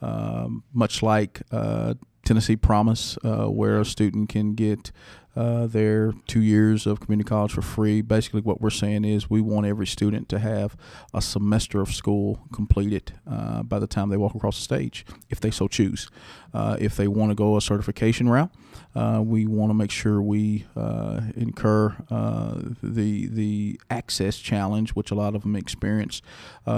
Um, 0.00 0.64
much 0.72 1.02
like 1.02 1.42
uh, 1.52 1.94
Tennessee 2.24 2.56
Promise, 2.56 3.18
uh, 3.22 3.46
where 3.50 3.80
a 3.80 3.84
student 3.84 4.28
can 4.30 4.54
get 4.54 4.92
uh, 5.36 5.66
their 5.66 6.12
two 6.26 6.40
years 6.40 6.86
of 6.86 7.00
community 7.00 7.28
college 7.28 7.52
for 7.52 7.62
free. 7.62 8.02
Basically, 8.02 8.40
what 8.40 8.60
we're 8.60 8.70
saying 8.70 9.04
is 9.04 9.30
we 9.30 9.40
want 9.40 9.66
every 9.66 9.86
student 9.86 10.28
to 10.30 10.38
have 10.38 10.76
a 11.14 11.22
semester 11.22 11.80
of 11.80 11.94
school 11.94 12.40
completed 12.52 13.12
uh, 13.30 13.62
by 13.62 13.78
the 13.78 13.86
time 13.86 14.08
they 14.08 14.16
walk 14.16 14.34
across 14.34 14.56
the 14.56 14.62
stage, 14.62 15.06
if 15.28 15.40
they 15.40 15.50
so 15.50 15.68
choose. 15.68 16.10
Uh, 16.52 16.76
if 16.80 16.96
they 16.96 17.06
want 17.06 17.30
to 17.30 17.34
go 17.34 17.56
a 17.56 17.60
certification 17.60 18.28
route, 18.28 18.50
uh, 18.94 19.22
we 19.24 19.46
want 19.46 19.70
to 19.70 19.74
make 19.74 19.90
sure 19.90 20.20
we 20.20 20.66
uh, 20.76 21.20
incur 21.36 21.96
uh, 22.10 22.54
the 22.82 23.26
the 23.28 23.80
access 23.88 24.38
challenge, 24.38 24.90
which 24.90 25.10
a 25.10 25.14
lot 25.14 25.34
of 25.34 25.42
them 25.42 25.54
experience, 25.54 26.22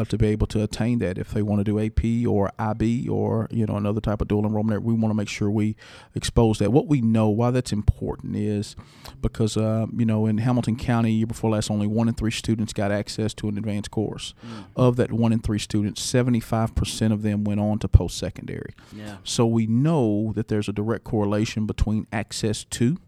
to 0.08 0.16
be 0.16 0.26
able 0.28 0.46
to 0.46 0.62
attain 0.62 0.98
that. 0.98 1.18
If 1.18 1.30
they 1.30 1.42
want 1.42 1.60
to 1.60 1.64
do 1.64 1.78
AP 1.78 2.26
or 2.26 2.50
IB 2.58 3.08
or 3.08 3.48
you 3.50 3.66
know 3.66 3.76
another 3.76 4.00
type 4.00 4.20
of 4.20 4.28
dual 4.28 4.44
enrollment, 4.44 4.82
we 4.82 4.92
want 4.92 5.10
to 5.10 5.16
make 5.16 5.28
sure 5.28 5.50
we 5.50 5.76
expose 6.14 6.58
that. 6.58 6.70
What 6.70 6.86
we 6.86 7.00
know, 7.00 7.28
why 7.28 7.50
that's 7.50 7.72
important 7.72 8.36
is 8.36 8.76
because 9.20 9.56
uh, 9.56 9.86
you 9.96 10.04
know 10.04 10.26
in 10.26 10.38
Hamilton 10.38 10.76
County 10.76 11.12
year 11.12 11.26
before 11.26 11.50
last 11.50 11.70
only 11.70 11.86
one 11.86 12.08
in 12.08 12.14
three 12.14 12.30
students 12.30 12.72
got 12.72 12.92
access 12.92 13.32
to 13.34 13.48
an 13.48 13.56
advanced 13.56 13.90
course. 13.90 14.34
Mm. 14.46 14.64
Of 14.76 14.96
that 14.96 15.12
one 15.12 15.32
in 15.32 15.40
three 15.40 15.58
students, 15.58 16.02
seventy 16.02 16.40
five 16.40 16.74
percent 16.74 17.12
of 17.12 17.22
them 17.22 17.44
went 17.44 17.60
on 17.60 17.78
to 17.78 17.88
post 17.88 18.18
secondary. 18.18 18.74
Yeah. 18.94 19.16
So 19.24 19.46
we 19.46 19.66
know 19.66 20.32
that 20.34 20.48
there's 20.48 20.68
a 20.68 20.72
direct 20.72 21.04
correlation 21.04 21.66
between 21.66 22.01
access 22.12 22.64
to 22.64 22.98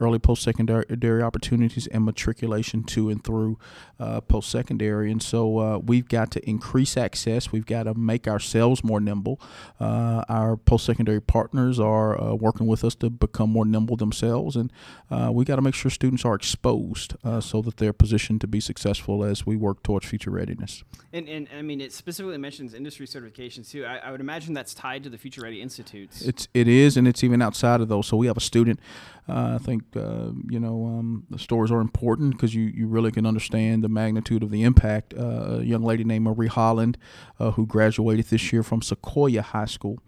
early 0.00 0.18
post 0.18 0.42
secondary 0.42 1.22
opportunities 1.22 1.86
and 1.86 2.04
matriculation 2.04 2.82
to 2.84 3.08
and 3.08 3.24
through 3.24 3.58
uh, 3.98 4.20
post 4.20 4.50
secondary. 4.50 5.10
And 5.10 5.22
so 5.22 5.58
uh, 5.58 5.78
we've 5.78 6.08
got 6.08 6.30
to 6.32 6.48
increase 6.48 6.96
access. 6.96 7.52
We've 7.52 7.66
got 7.66 7.84
to 7.84 7.94
make 7.94 8.28
ourselves 8.28 8.84
more 8.84 9.00
nimble. 9.00 9.40
Uh, 9.80 10.24
our 10.28 10.56
post 10.56 10.84
secondary 10.84 11.20
partners 11.20 11.80
are 11.80 12.20
uh, 12.20 12.34
working 12.34 12.66
with 12.66 12.84
us 12.84 12.94
to 12.96 13.10
become 13.10 13.50
more 13.50 13.64
nimble 13.64 13.96
themselves. 13.96 14.56
And 14.56 14.72
uh, 15.10 15.30
we 15.32 15.44
got 15.44 15.56
to 15.56 15.62
make 15.62 15.74
sure 15.74 15.90
students 15.90 16.24
are 16.24 16.34
exposed 16.34 17.14
uh, 17.24 17.40
so 17.40 17.62
that 17.62 17.78
they're 17.78 17.92
positioned 17.92 18.40
to 18.42 18.46
be 18.46 18.60
successful 18.60 19.24
as 19.24 19.46
we 19.46 19.56
work 19.56 19.82
towards 19.82 20.06
future 20.06 20.30
readiness. 20.30 20.84
And, 21.12 21.28
and 21.28 21.48
I 21.56 21.62
mean, 21.62 21.80
it 21.80 21.92
specifically 21.92 22.38
mentions 22.38 22.74
industry 22.74 23.06
certifications 23.06 23.70
too. 23.70 23.84
I, 23.86 23.98
I 23.98 24.10
would 24.10 24.20
imagine 24.20 24.52
that's 24.52 24.74
tied 24.74 25.04
to 25.04 25.10
the 25.10 25.18
Future 25.18 25.40
Ready 25.40 25.62
Institutes. 25.62 26.22
It's, 26.22 26.48
it 26.52 26.68
is, 26.68 26.96
and 26.96 27.08
it's 27.08 27.24
even 27.24 27.40
outside 27.40 27.80
of 27.80 27.88
those. 27.88 28.06
So 28.06 28.16
we 28.16 28.26
have 28.26 28.36
a 28.36 28.40
student 28.40 28.80
uh, 29.28 29.52
I 29.54 29.58
think 29.58 29.85
uh, 29.94 30.30
you 30.48 30.58
know 30.58 30.86
um, 30.86 31.24
the 31.30 31.38
stories 31.38 31.70
are 31.70 31.80
important 31.80 32.32
because 32.32 32.54
you, 32.54 32.64
you 32.64 32.86
really 32.86 33.10
can 33.12 33.26
understand 33.26 33.84
the 33.84 33.88
magnitude 33.88 34.42
of 34.42 34.50
the 34.50 34.62
impact. 34.62 35.14
Uh, 35.14 35.58
a 35.58 35.62
young 35.62 35.82
lady 35.82 36.04
named 36.04 36.24
Marie 36.24 36.48
Holland, 36.48 36.98
uh, 37.38 37.52
who 37.52 37.66
graduated 37.66 38.26
this 38.26 38.52
year 38.52 38.62
from 38.62 38.80
Sequoyah 38.80 39.42
High 39.42 39.66
School, 39.66 39.98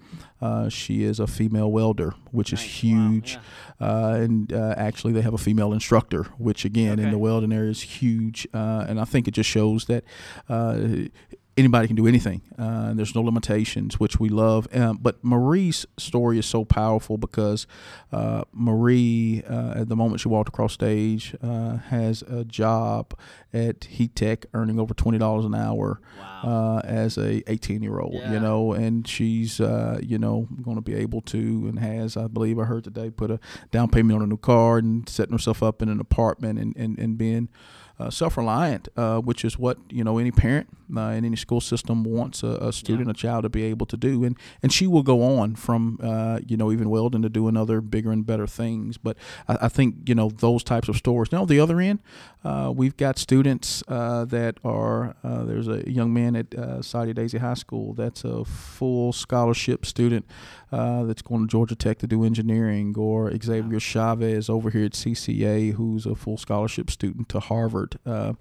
uh, 0.41 0.69
she 0.69 1.03
is 1.03 1.21
a 1.21 1.27
female 1.27 1.71
welder, 1.71 2.15
which 2.31 2.53
nice. 2.53 2.63
is 2.63 2.71
huge, 2.83 3.39
wow. 3.81 4.11
yeah. 4.11 4.17
and 4.17 4.53
actually 4.53 5.13
they 5.13 5.23
have 5.23 5.35
a 5.35 5.39
female 5.39 5.73
instructor, 5.73 6.25
which 6.39 6.65
again 6.65 6.95
okay. 6.95 7.03
in 7.05 7.11
the 7.11 7.19
welding 7.19 7.53
area 7.53 7.71
is 7.71 7.83
huge. 7.83 8.47
and 8.53 9.01
I 9.01 9.05
think 9.05 9.29
it 9.29 9.33
just 9.33 9.51
shows 9.51 9.85
that 9.87 10.05
anybody 11.59 11.89
can 11.89 11.97
do 11.97 12.07
anything. 12.07 12.41
Uh, 12.57 12.95
there's 12.95 13.15
no 13.15 13.21
limitations, 13.21 13.99
which 13.99 14.21
we 14.21 14.29
love. 14.29 14.69
Um, 14.75 14.99
but 15.03 15.23
Marie's 15.25 15.85
story 15.99 16.39
is 16.39 16.47
so 16.47 16.65
powerful 16.65 17.19
because 17.19 17.67
uh, 18.13 18.45
Marie, 18.53 19.43
uh, 19.49 19.81
at 19.81 19.89
the 19.89 19.97
moment 19.97 20.21
she 20.21 20.29
walked 20.29 20.49
across 20.49 20.73
stage, 20.73 21.35
uh, 21.43 21.77
has 21.77 22.23
a 22.23 22.45
job 22.45 23.19
at 23.53 23.85
Heat 23.85 24.15
Tech, 24.15 24.47
earning 24.55 24.79
over 24.79 24.95
twenty 24.95 25.19
dollars 25.19 25.45
an 25.45 25.55
hour 25.55 26.01
wow. 26.19 26.79
Uh, 26.85 26.87
as 26.87 27.19
a 27.19 27.43
18 27.51 27.83
year 27.83 27.99
old. 27.99 28.15
Yeah. 28.15 28.35
You 28.35 28.41
know, 28.41 28.73
and 28.73 29.07
she's 29.07 29.61
uh, 29.61 29.99
you 30.03 30.19
know 30.19 30.47
going 30.63 30.77
to 30.77 30.83
be 30.83 30.95
able 30.95 31.21
to 31.23 31.39
and 31.39 31.79
has, 31.79 32.17
I 32.17 32.29
believe, 32.29 32.59
I 32.59 32.65
heard 32.65 32.85
today, 32.85 33.11
put 33.11 33.31
a 33.31 33.41
down 33.73 33.91
payment 33.91 34.17
on 34.17 34.23
a 34.23 34.27
new 34.27 34.39
car 34.39 34.79
and 34.79 35.09
setting 35.09 35.33
herself 35.33 35.63
up 35.63 35.83
in 35.83 35.89
an 35.89 36.01
apartment 36.01 36.59
and 36.59 36.77
and, 36.77 36.99
and 36.99 37.19
being 37.19 37.49
uh, 38.01 38.11
self-reliant, 38.11 38.89
uh, 38.97 39.19
which 39.19 39.45
is 39.45 39.59
what 39.59 39.79
you 39.91 40.05
know 40.05 40.19
any 40.19 40.31
parent 40.31 40.69
uh, 40.97 41.11
in 41.11 41.25
any 41.25 41.37
school 41.37 41.61
system 41.61 42.05
wants 42.05 42.43
a, 42.43 42.47
a 42.47 42.73
student, 42.73 43.09
yeah. 43.09 43.11
a 43.11 43.15
child 43.15 43.43
to 43.43 43.49
be 43.49 43.65
able 43.65 43.87
to 43.87 43.97
do, 43.97 44.25
and 44.25 44.37
and 44.63 44.73
she 44.73 44.87
will 44.87 45.03
go 45.03 45.23
on 45.23 45.57
from 45.57 45.99
uh, 46.03 46.39
you 46.47 46.57
know 46.57 46.71
even 46.71 46.91
Weldon 46.91 47.23
to 47.23 47.29
doing 47.29 47.57
other 47.57 47.81
bigger 47.81 48.13
and 48.13 48.25
better 48.25 48.47
things. 48.47 48.99
But 48.99 49.17
I, 49.49 49.59
I 49.63 49.69
think 49.69 50.09
you 50.09 50.15
know 50.15 50.31
those 50.31 50.63
types 50.63 50.89
of 50.89 50.97
stories. 50.97 51.33
Now 51.33 51.45
the 51.45 51.59
other 51.59 51.81
end, 51.81 51.99
uh, 52.45 52.73
we've 52.75 52.97
got 52.97 53.19
students 53.19 53.83
uh, 53.89 54.25
that 54.27 54.59
are 54.65 55.17
there's 55.23 55.69
a 55.69 55.91
young 55.91 56.13
man 56.13 56.37
at 56.37 56.55
uh, 56.55 56.83
Soddy 56.83 57.13
Daisy 57.13 57.39
High 57.39 57.55
School 57.55 57.95
that's 57.95 58.25
a 58.25 58.45
full 58.45 59.13
scholarship 59.13 59.85
student 59.85 60.25
that's 60.71 61.23
going 61.23 61.43
to 61.43 61.49
Georgia 61.49 61.75
Tech 61.75 61.99
to 61.99 62.07
do 62.07 62.25
engineering, 62.25 62.95
or 62.97 63.33
Xavier 63.37 63.73
wow. 63.73 63.79
Chavez 63.79 64.49
over 64.49 64.71
here 64.71 64.85
at 64.85 64.93
CCA 64.93 65.73
who's 65.73 66.07
a 66.07 66.15
full 66.15 66.37
scholarship 66.37 66.91
student 66.91 67.29
to 67.31 67.41
Harvard. 67.41 67.88
Uh, 68.07 68.35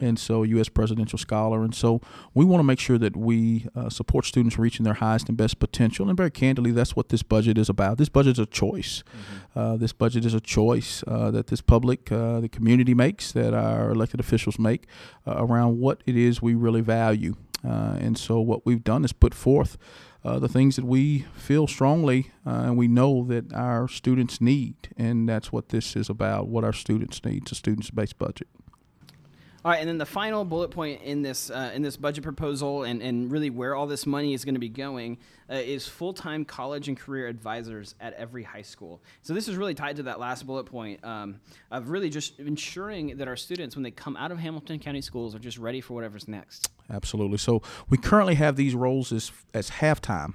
and 0.00 0.18
so 0.18 0.42
U.S. 0.42 0.68
presidential 0.68 1.18
scholar. 1.18 1.62
And 1.62 1.74
so 1.74 2.00
we 2.34 2.44
want 2.44 2.60
to 2.60 2.64
make 2.64 2.78
sure 2.78 2.98
that 2.98 3.16
we 3.16 3.66
uh, 3.74 3.88
support 3.88 4.24
students 4.24 4.58
reaching 4.58 4.84
their 4.84 4.94
highest 4.94 5.28
and 5.28 5.36
best 5.36 5.58
potential. 5.58 6.08
And 6.08 6.16
very 6.16 6.30
candidly, 6.30 6.70
that's 6.70 6.96
what 6.96 7.08
this 7.08 7.22
budget 7.22 7.58
is 7.58 7.68
about. 7.68 7.98
This 7.98 8.08
budget 8.08 8.32
is 8.32 8.38
a 8.38 8.46
choice. 8.46 9.02
Mm-hmm. 9.02 9.58
Uh, 9.58 9.76
this 9.76 9.92
budget 9.92 10.24
is 10.24 10.34
a 10.34 10.40
choice 10.40 11.02
uh, 11.06 11.30
that 11.30 11.48
this 11.48 11.60
public, 11.60 12.10
uh, 12.12 12.40
the 12.40 12.48
community 12.48 12.94
makes, 12.94 13.32
that 13.32 13.54
our 13.54 13.90
elected 13.90 14.20
officials 14.20 14.58
make 14.58 14.86
uh, 15.26 15.34
around 15.36 15.78
what 15.78 16.02
it 16.06 16.16
is 16.16 16.40
we 16.42 16.54
really 16.54 16.80
value. 16.80 17.34
and 17.62 18.16
so 18.16 18.40
what 18.40 18.64
we've 18.64 18.84
done 18.84 19.04
is 19.04 19.12
put 19.12 19.34
forth 19.34 19.76
uh, 20.22 20.38
the 20.38 20.48
things 20.48 20.76
that 20.76 20.84
we 20.84 21.20
feel 21.34 21.66
strongly 21.66 22.30
uh, 22.46 22.50
and 22.50 22.76
we 22.76 22.86
know 22.88 23.24
that 23.24 23.52
our 23.54 23.88
students 23.88 24.40
need. 24.40 24.76
And 24.96 25.28
that's 25.28 25.50
what 25.50 25.70
this 25.70 25.96
is 25.96 26.10
about 26.10 26.48
what 26.48 26.64
our 26.64 26.72
students 26.72 27.24
need. 27.24 27.42
It's 27.42 27.52
a 27.52 27.54
students 27.54 27.90
based 27.90 28.18
budget. 28.18 28.48
All 29.62 29.70
right, 29.70 29.78
and 29.78 29.86
then 29.86 29.98
the 29.98 30.06
final 30.06 30.42
bullet 30.46 30.70
point 30.70 31.02
in 31.02 31.20
this 31.20 31.50
uh, 31.50 31.70
in 31.74 31.82
this 31.82 31.98
budget 31.98 32.24
proposal, 32.24 32.84
and, 32.84 33.02
and 33.02 33.30
really 33.30 33.50
where 33.50 33.74
all 33.74 33.86
this 33.86 34.06
money 34.06 34.32
is 34.32 34.42
going 34.42 34.54
to 34.54 34.60
be 34.60 34.70
going, 34.70 35.18
uh, 35.50 35.54
is 35.54 35.86
full 35.86 36.14
time 36.14 36.46
college 36.46 36.88
and 36.88 36.98
career 36.98 37.26
advisors 37.28 37.94
at 38.00 38.14
every 38.14 38.42
high 38.42 38.62
school. 38.62 39.02
So 39.20 39.34
this 39.34 39.48
is 39.48 39.56
really 39.56 39.74
tied 39.74 39.96
to 39.96 40.04
that 40.04 40.18
last 40.18 40.46
bullet 40.46 40.64
point 40.64 41.04
um, 41.04 41.40
of 41.70 41.90
really 41.90 42.08
just 42.08 42.38
ensuring 42.40 43.18
that 43.18 43.28
our 43.28 43.36
students, 43.36 43.76
when 43.76 43.82
they 43.82 43.90
come 43.90 44.16
out 44.16 44.32
of 44.32 44.38
Hamilton 44.38 44.78
County 44.78 45.02
schools, 45.02 45.34
are 45.34 45.38
just 45.38 45.58
ready 45.58 45.82
for 45.82 45.92
whatever's 45.92 46.26
next. 46.26 46.70
Absolutely. 46.90 47.36
So 47.36 47.60
we 47.90 47.98
currently 47.98 48.36
have 48.36 48.56
these 48.56 48.74
roles 48.74 49.12
as 49.12 49.30
as 49.52 49.70
halftime 49.70 50.34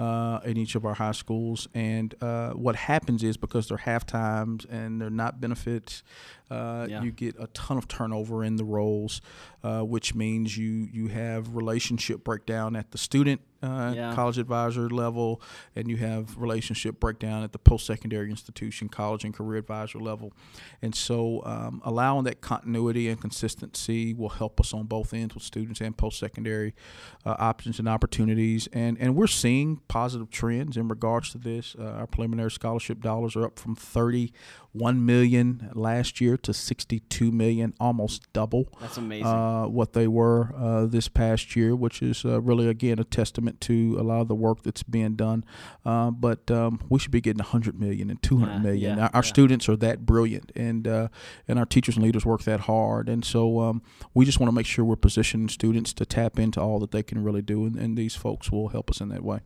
uh, 0.00 0.40
in 0.46 0.56
each 0.56 0.74
of 0.76 0.86
our 0.86 0.94
high 0.94 1.12
schools. 1.12 1.68
And 1.74 2.14
uh, 2.22 2.52
what 2.52 2.74
happens 2.74 3.22
is 3.22 3.36
because 3.36 3.68
they're 3.68 3.76
half 3.76 4.06
times 4.06 4.64
and 4.64 4.98
they're 4.98 5.10
not 5.10 5.42
benefits, 5.42 6.02
uh, 6.50 6.86
yeah. 6.88 7.02
you 7.02 7.12
get 7.12 7.36
a 7.38 7.48
ton 7.48 7.76
of 7.76 7.86
turnover 7.86 8.42
in 8.42 8.56
the 8.56 8.64
roles, 8.64 9.20
uh, 9.62 9.82
which 9.82 10.14
means 10.14 10.56
you 10.56 10.88
you 10.90 11.08
have 11.08 11.54
relationship 11.54 12.24
breakdown 12.24 12.76
at 12.76 12.92
the 12.92 12.98
student 12.98 13.42
uh, 13.62 13.92
yeah. 13.94 14.14
college 14.14 14.38
advisor 14.38 14.88
level, 14.88 15.40
and 15.76 15.88
you 15.88 15.96
have 15.96 16.36
relationship 16.36 16.98
breakdown 17.00 17.42
at 17.42 17.52
the 17.52 17.58
post 17.58 17.86
secondary 17.86 18.30
institution, 18.30 18.88
college 18.88 19.24
and 19.24 19.34
career 19.34 19.58
advisor 19.58 19.98
level. 19.98 20.32
And 20.82 20.94
so, 20.94 21.42
um, 21.44 21.82
allowing 21.84 22.24
that 22.24 22.40
continuity 22.40 23.08
and 23.08 23.20
consistency 23.20 24.14
will 24.14 24.30
help 24.30 24.60
us 24.60 24.72
on 24.72 24.86
both 24.86 25.12
ends 25.12 25.34
with 25.34 25.44
students 25.44 25.80
and 25.80 25.96
post 25.96 26.18
secondary 26.18 26.74
uh, 27.26 27.36
options 27.38 27.78
and 27.78 27.88
opportunities. 27.88 28.68
And, 28.72 28.96
and 28.98 29.14
we're 29.14 29.26
seeing 29.26 29.80
positive 29.88 30.30
trends 30.30 30.76
in 30.76 30.88
regards 30.88 31.30
to 31.32 31.38
this. 31.38 31.76
Uh, 31.78 31.84
our 31.84 32.06
preliminary 32.06 32.50
scholarship 32.50 33.00
dollars 33.00 33.36
are 33.36 33.44
up 33.44 33.58
from 33.58 33.74
31 33.74 34.30
million 34.74 35.70
last 35.74 36.20
year 36.20 36.36
to 36.36 36.52
62 36.52 37.32
million, 37.32 37.74
almost 37.80 38.32
double. 38.32 38.68
That's 38.80 38.96
amazing. 38.96 39.26
Uh, 39.26 39.64
what 39.66 39.92
they 39.92 40.06
were 40.06 40.54
uh, 40.56 40.86
this 40.86 41.08
past 41.08 41.56
year, 41.56 41.74
which 41.74 42.02
is 42.02 42.24
uh, 42.24 42.40
really, 42.40 42.68
again, 42.68 42.98
a 42.98 43.04
testament 43.04 43.60
to 43.62 43.96
a 43.98 44.02
lot 44.02 44.20
of 44.20 44.28
the 44.28 44.34
work 44.34 44.62
that's 44.62 44.82
being 44.82 45.16
done. 45.16 45.44
Uh, 45.84 46.10
but 46.10 46.50
um, 46.50 46.80
we 46.88 46.98
should 46.98 47.10
be 47.10 47.20
getting 47.20 47.42
100 47.42 47.78
million 47.78 48.10
and 48.10 48.22
200 48.22 48.52
yeah, 48.52 48.58
million. 48.58 48.98
Yeah, 48.98 49.04
our, 49.04 49.10
our 49.14 49.22
students 49.22 49.68
are 49.68 49.76
that 49.76 50.06
brilliant, 50.06 50.52
and 50.54 50.86
uh, 50.86 51.08
and 51.48 51.58
our 51.58 51.66
teachers 51.66 51.96
and 51.96 52.04
leaders 52.04 52.24
work 52.24 52.42
that 52.44 52.60
hard. 52.60 53.08
And 53.08 53.24
so 53.24 53.60
um, 53.60 53.82
we 54.14 54.24
just 54.24 54.38
want 54.38 54.48
to 54.48 54.54
make 54.54 54.66
sure 54.66 54.84
we're 54.84 54.96
positioning 54.96 55.48
students 55.48 55.92
to 55.94 56.06
tap 56.06 56.38
into 56.38 56.60
all 56.60 56.78
that 56.80 56.92
they 56.92 57.02
can 57.02 57.22
really 57.24 57.42
do, 57.42 57.64
and, 57.64 57.76
and 57.76 57.96
these 57.96 58.14
folks 58.14 58.50
will 58.50 58.68
help 58.68 58.90
us 58.90 59.00
in 59.00 59.08
that 59.08 59.24
way. 59.24 59.40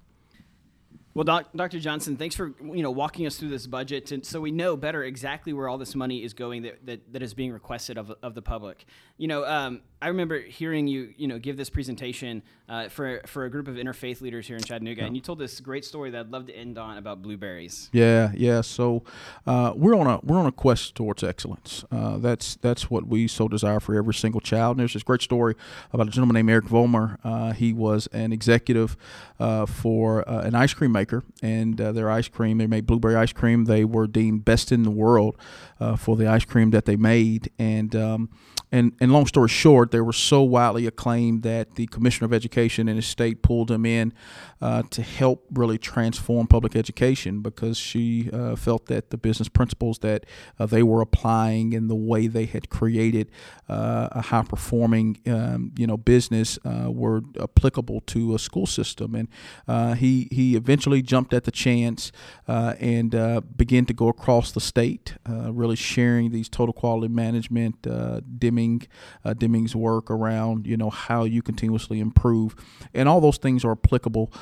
Well, 1.15 1.23
doc, 1.23 1.51
Dr. 1.55 1.79
Johnson, 1.79 2.17
thanks 2.17 2.35
for 2.35 2.55
you 2.61 2.83
know 2.83 2.91
walking 2.91 3.25
us 3.25 3.37
through 3.37 3.51
this 3.51 3.69
budget, 3.69 4.11
and 4.11 4.27
so 4.27 4.41
we 4.41 4.51
know 4.51 4.77
better 4.77 5.05
exactly 5.05 5.53
where 5.53 5.69
all 5.69 5.79
this 5.79 5.95
money 5.95 6.25
is 6.25 6.35
going 6.35 6.63
that, 6.63 6.85
that, 6.87 7.13
that 7.13 7.23
is 7.23 7.35
being 7.35 7.53
requested 7.53 7.97
of, 7.97 8.13
of 8.21 8.35
the 8.35 8.43
public. 8.43 8.85
You 9.17 9.29
know, 9.29 9.45
um, 9.47 9.83
I 10.03 10.09
remember 10.09 10.41
hearing 10.41 10.89
you 10.89 11.15
you 11.17 11.29
know 11.29 11.39
give 11.39 11.57
this 11.57 11.71
presentation 11.71 12.43
uh, 12.69 12.89
for 12.89 13.21
for 13.27 13.45
a 13.45 13.51
group 13.51 13.69
of 13.69 13.77
interfaith 13.77 14.21
leaders 14.21 14.47
here 14.47 14.57
in 14.57 14.63
Chattanooga, 14.65 15.03
yeah. 15.03 15.07
and 15.07 15.15
you 15.15 15.23
told 15.23 15.39
this 15.39 15.61
great 15.61 15.85
story 15.85 16.11
that 16.11 16.19
I'd 16.19 16.31
love 16.33 16.47
to 16.47 16.53
end 16.53 16.79
on 16.79 16.99
about 16.99 17.23
blueberries. 17.23 17.91
Yeah, 17.93 18.33
yeah. 18.35 18.61
So 18.63 19.05
uh, 19.47 19.73
we're 19.77 19.95
on 19.95 20.09
a 20.09 20.19
we're 20.25 20.39
on 20.39 20.47
a 20.47 20.53
quest 20.53 20.97
towards 20.97 21.23
excellence. 21.23 21.85
Uh, 21.93 22.19
that's 22.19 22.57
that's 22.57 22.91
what 22.91 23.07
we 23.07 23.29
so 23.29 23.47
desire 23.47 23.79
for 23.79 23.95
every 23.95 24.15
single 24.15 24.41
child. 24.41 24.73
And 24.73 24.81
there's 24.81 24.95
this 24.95 25.05
great 25.05 25.23
story 25.23 25.55
about 25.93 26.09
a 26.09 26.11
gentleman 26.11 26.35
named 26.35 26.51
Eric 26.51 26.65
Vollmer. 26.65 27.19
Uh, 27.23 27.53
he 27.53 27.73
was 27.73 28.09
an 28.09 28.33
executive 28.33 28.97
uh, 29.39 29.65
for 29.65 30.29
uh, 30.29 30.43
an 30.43 30.57
ice 30.57 30.75
cream 30.75 30.91
maker 30.91 31.04
maker, 31.05 31.23
and 31.43 31.81
uh, 31.81 31.93
their 31.93 32.11
ice 32.11 32.29
cream, 32.29 32.59
they 32.59 32.67
made 32.67 32.87
blueberry 32.87 33.15
ice 33.15 33.33
cream. 33.33 33.67
They 33.67 33.85
were 33.85 34.07
deemed 34.07 34.45
best 34.45 34.73
in 34.73 34.83
the 34.83 34.91
world 34.91 35.37
uh, 35.81 35.97
for 35.97 36.17
the 36.17 36.27
ice 36.27 36.45
cream 36.45 36.71
that 36.71 36.87
they 36.87 36.97
made, 36.97 37.51
and 37.59 37.95
um, 37.95 38.31
and 38.73 38.93
and 39.01 39.13
long 39.13 39.27
story 39.27 39.49
short, 39.49 39.91
they 39.91 40.01
were 40.01 40.13
so 40.13 40.43
widely 40.43 40.87
acclaimed 40.87 41.43
that 41.43 41.75
the 41.75 41.87
commissioner 41.89 42.27
of 42.27 42.33
education 42.33 42.89
in 42.89 42.97
his 42.97 43.07
state 43.07 43.43
pulled 43.43 43.69
them 43.69 43.85
in 43.85 44.13
uh, 44.61 44.83
to 44.91 45.03
help 45.03 45.45
really 45.53 45.79
transform 45.79 46.47
public 46.47 46.75
education 46.75 47.41
because 47.41 47.77
she 47.77 48.31
uh, 48.33 48.57
felt 48.57 48.87
that 48.87 49.11
the 49.11 49.17
business 49.17 49.49
principles 49.49 49.99
that 49.99 50.25
uh, 50.59 50.67
they 50.67 50.83
were 50.83 51.01
applying 51.01 51.75
and 51.75 51.91
the 51.91 51.95
way 51.95 52.27
they 52.27 52.47
had 52.47 52.71
created 52.71 53.31
uh, 53.69 54.09
a 54.13 54.23
high 54.23 54.43
performing 54.43 55.21
um, 55.27 55.73
you 55.77 55.87
know 55.87 55.97
business 55.97 56.59
were 56.65 57.23
applicable 57.41 58.01
to 58.07 58.35
a 58.35 58.39
school 58.39 58.67
system, 58.67 59.15
and 59.15 59.99
he 59.99 60.29
he 60.31 60.57
eventually 60.57 60.94
really 60.95 61.03
jumped 61.03 61.35
at 61.35 61.45
the 61.45 61.51
chance 61.51 62.13
uh, 62.47 62.75
and 62.79 63.15
uh, 63.15 63.41
began 63.57 63.85
to 63.87 63.93
go 63.93 64.09
across 64.09 64.53
the 64.53 64.61
state, 64.61 65.15
uh, 65.29 65.53
really 65.53 65.77
sharing 65.77 66.31
these 66.31 66.49
total 66.49 66.73
quality 66.73 67.13
management, 67.13 67.87
uh, 67.87 68.21
Deming, 68.39 68.87
uh, 69.25 69.35
Deming's 69.35 69.75
work 69.75 70.11
around 70.11 70.67
you 70.67 70.77
know 70.77 70.91
how 70.91 71.25
you 71.25 71.43
continuously 71.43 71.99
improve, 72.01 72.55
and 72.93 73.09
all 73.09 73.21
those 73.21 73.39
things 73.39 73.65
are 73.65 73.73
applicable, 73.73 74.33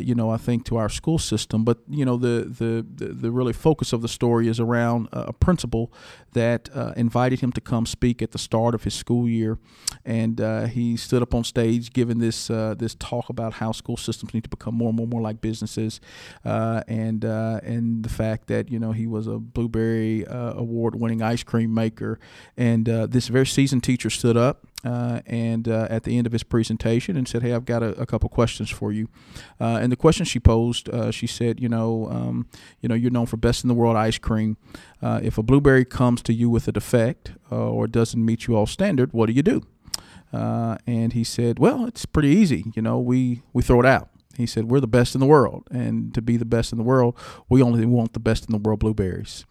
you 0.00 0.14
know, 0.14 0.30
I 0.30 0.38
think 0.38 0.64
to 0.66 0.76
our 0.76 0.88
school 0.88 1.18
system. 1.18 1.64
But 1.64 1.78
you 1.88 2.04
know, 2.04 2.16
the 2.16 2.46
the 2.58 3.14
the, 3.14 3.30
really 3.36 3.52
focus 3.52 3.92
of 3.92 4.02
the 4.02 4.08
story 4.08 4.48
is 4.48 4.58
around 4.58 5.08
a 5.12 5.32
principal 5.32 5.92
that 6.32 6.68
invited 6.96 7.40
him 7.40 7.52
to 7.52 7.60
come 7.60 7.86
speak 7.86 8.22
at 8.22 8.32
the 8.32 8.38
start 8.38 8.74
of 8.74 8.84
his 8.84 8.94
school 8.94 9.28
year, 9.28 9.58
and 10.04 10.40
he 10.70 10.96
stood 10.96 11.22
up 11.22 11.34
on 11.34 11.44
stage 11.44 11.92
giving 11.92 12.18
this 12.18 12.48
this 12.48 12.94
talk 12.94 13.28
about 13.28 13.54
how 13.54 13.72
school 13.72 13.96
systems 13.96 14.32
need 14.32 14.44
to 14.44 14.50
become 14.50 14.74
more 14.74 14.88
and 14.88 14.96
more, 14.96 15.06
more 15.06 15.20
like 15.20 15.40
businesses, 15.40 15.75
uh, 16.44 16.82
and 16.88 17.24
uh, 17.24 17.60
and 17.62 18.04
the 18.04 18.08
fact 18.08 18.46
that 18.48 18.70
you 18.70 18.78
know 18.78 18.92
he 18.92 19.06
was 19.06 19.26
a 19.26 19.38
Blueberry 19.38 20.26
uh, 20.26 20.54
Award 20.54 21.00
winning 21.00 21.22
ice 21.22 21.42
cream 21.42 21.72
maker, 21.74 22.18
and 22.56 22.88
uh, 22.88 23.06
this 23.06 23.28
very 23.28 23.46
seasoned 23.46 23.82
teacher 23.82 24.10
stood 24.10 24.36
up. 24.36 24.66
Uh, 24.84 25.20
and 25.26 25.66
uh, 25.66 25.88
at 25.90 26.04
the 26.04 26.16
end 26.16 26.28
of 26.28 26.32
his 26.32 26.44
presentation, 26.44 27.16
and 27.16 27.26
said, 27.26 27.42
"Hey, 27.42 27.52
I've 27.52 27.64
got 27.64 27.82
a, 27.82 27.88
a 28.00 28.06
couple 28.06 28.28
questions 28.28 28.70
for 28.70 28.92
you." 28.92 29.08
and 29.58 29.90
the 29.90 29.96
question 29.96 30.24
she 30.24 30.38
posed, 30.38 30.88
she 31.10 31.26
said, 31.26 31.60
"You 31.60 31.68
know, 31.68 32.08
um, 32.10 32.46
you 32.80 32.88
know, 32.88 32.94
you're 32.94 33.10
known 33.10 33.26
for 33.26 33.36
best 33.36 33.64
in 33.64 33.68
the 33.68 33.74
world 33.74 33.96
ice 33.96 34.18
cream. 34.18 34.56
if 35.02 35.38
a 35.38 35.42
blueberry 35.42 35.84
comes 35.84 36.22
to 36.22 36.32
you 36.32 36.48
with 36.48 36.68
a 36.68 36.72
defect 36.72 37.32
or 37.50 37.88
doesn't 37.88 38.24
meet 38.24 38.46
you 38.46 38.54
all 38.54 38.66
standard, 38.66 39.12
what 39.12 39.26
do 39.26 39.32
you 39.32 39.42
do?" 39.42 39.62
Uh, 40.32 40.76
and 40.86 41.12
he 41.12 41.24
said, 41.24 41.58
"Well, 41.58 41.86
it's 41.86 42.04
pretty 42.04 42.28
easy. 42.28 42.64
You 42.74 42.82
know, 42.82 42.98
we 43.00 43.42
we 43.52 43.62
throw 43.62 43.80
it 43.80 43.86
out." 43.86 44.10
He 44.36 44.46
said, 44.46 44.70
"We're 44.70 44.80
the 44.80 44.86
best 44.86 45.14
in 45.14 45.20
the 45.20 45.26
world, 45.26 45.66
and 45.70 46.12
to 46.14 46.22
be 46.22 46.36
the 46.36 46.44
best 46.44 46.72
in 46.72 46.78
the 46.78 46.84
world, 46.84 47.16
we 47.48 47.62
only 47.62 47.84
want 47.86 48.12
the 48.12 48.20
best 48.20 48.46
in 48.46 48.52
the 48.52 48.58
world 48.58 48.80
blueberries." 48.80 49.44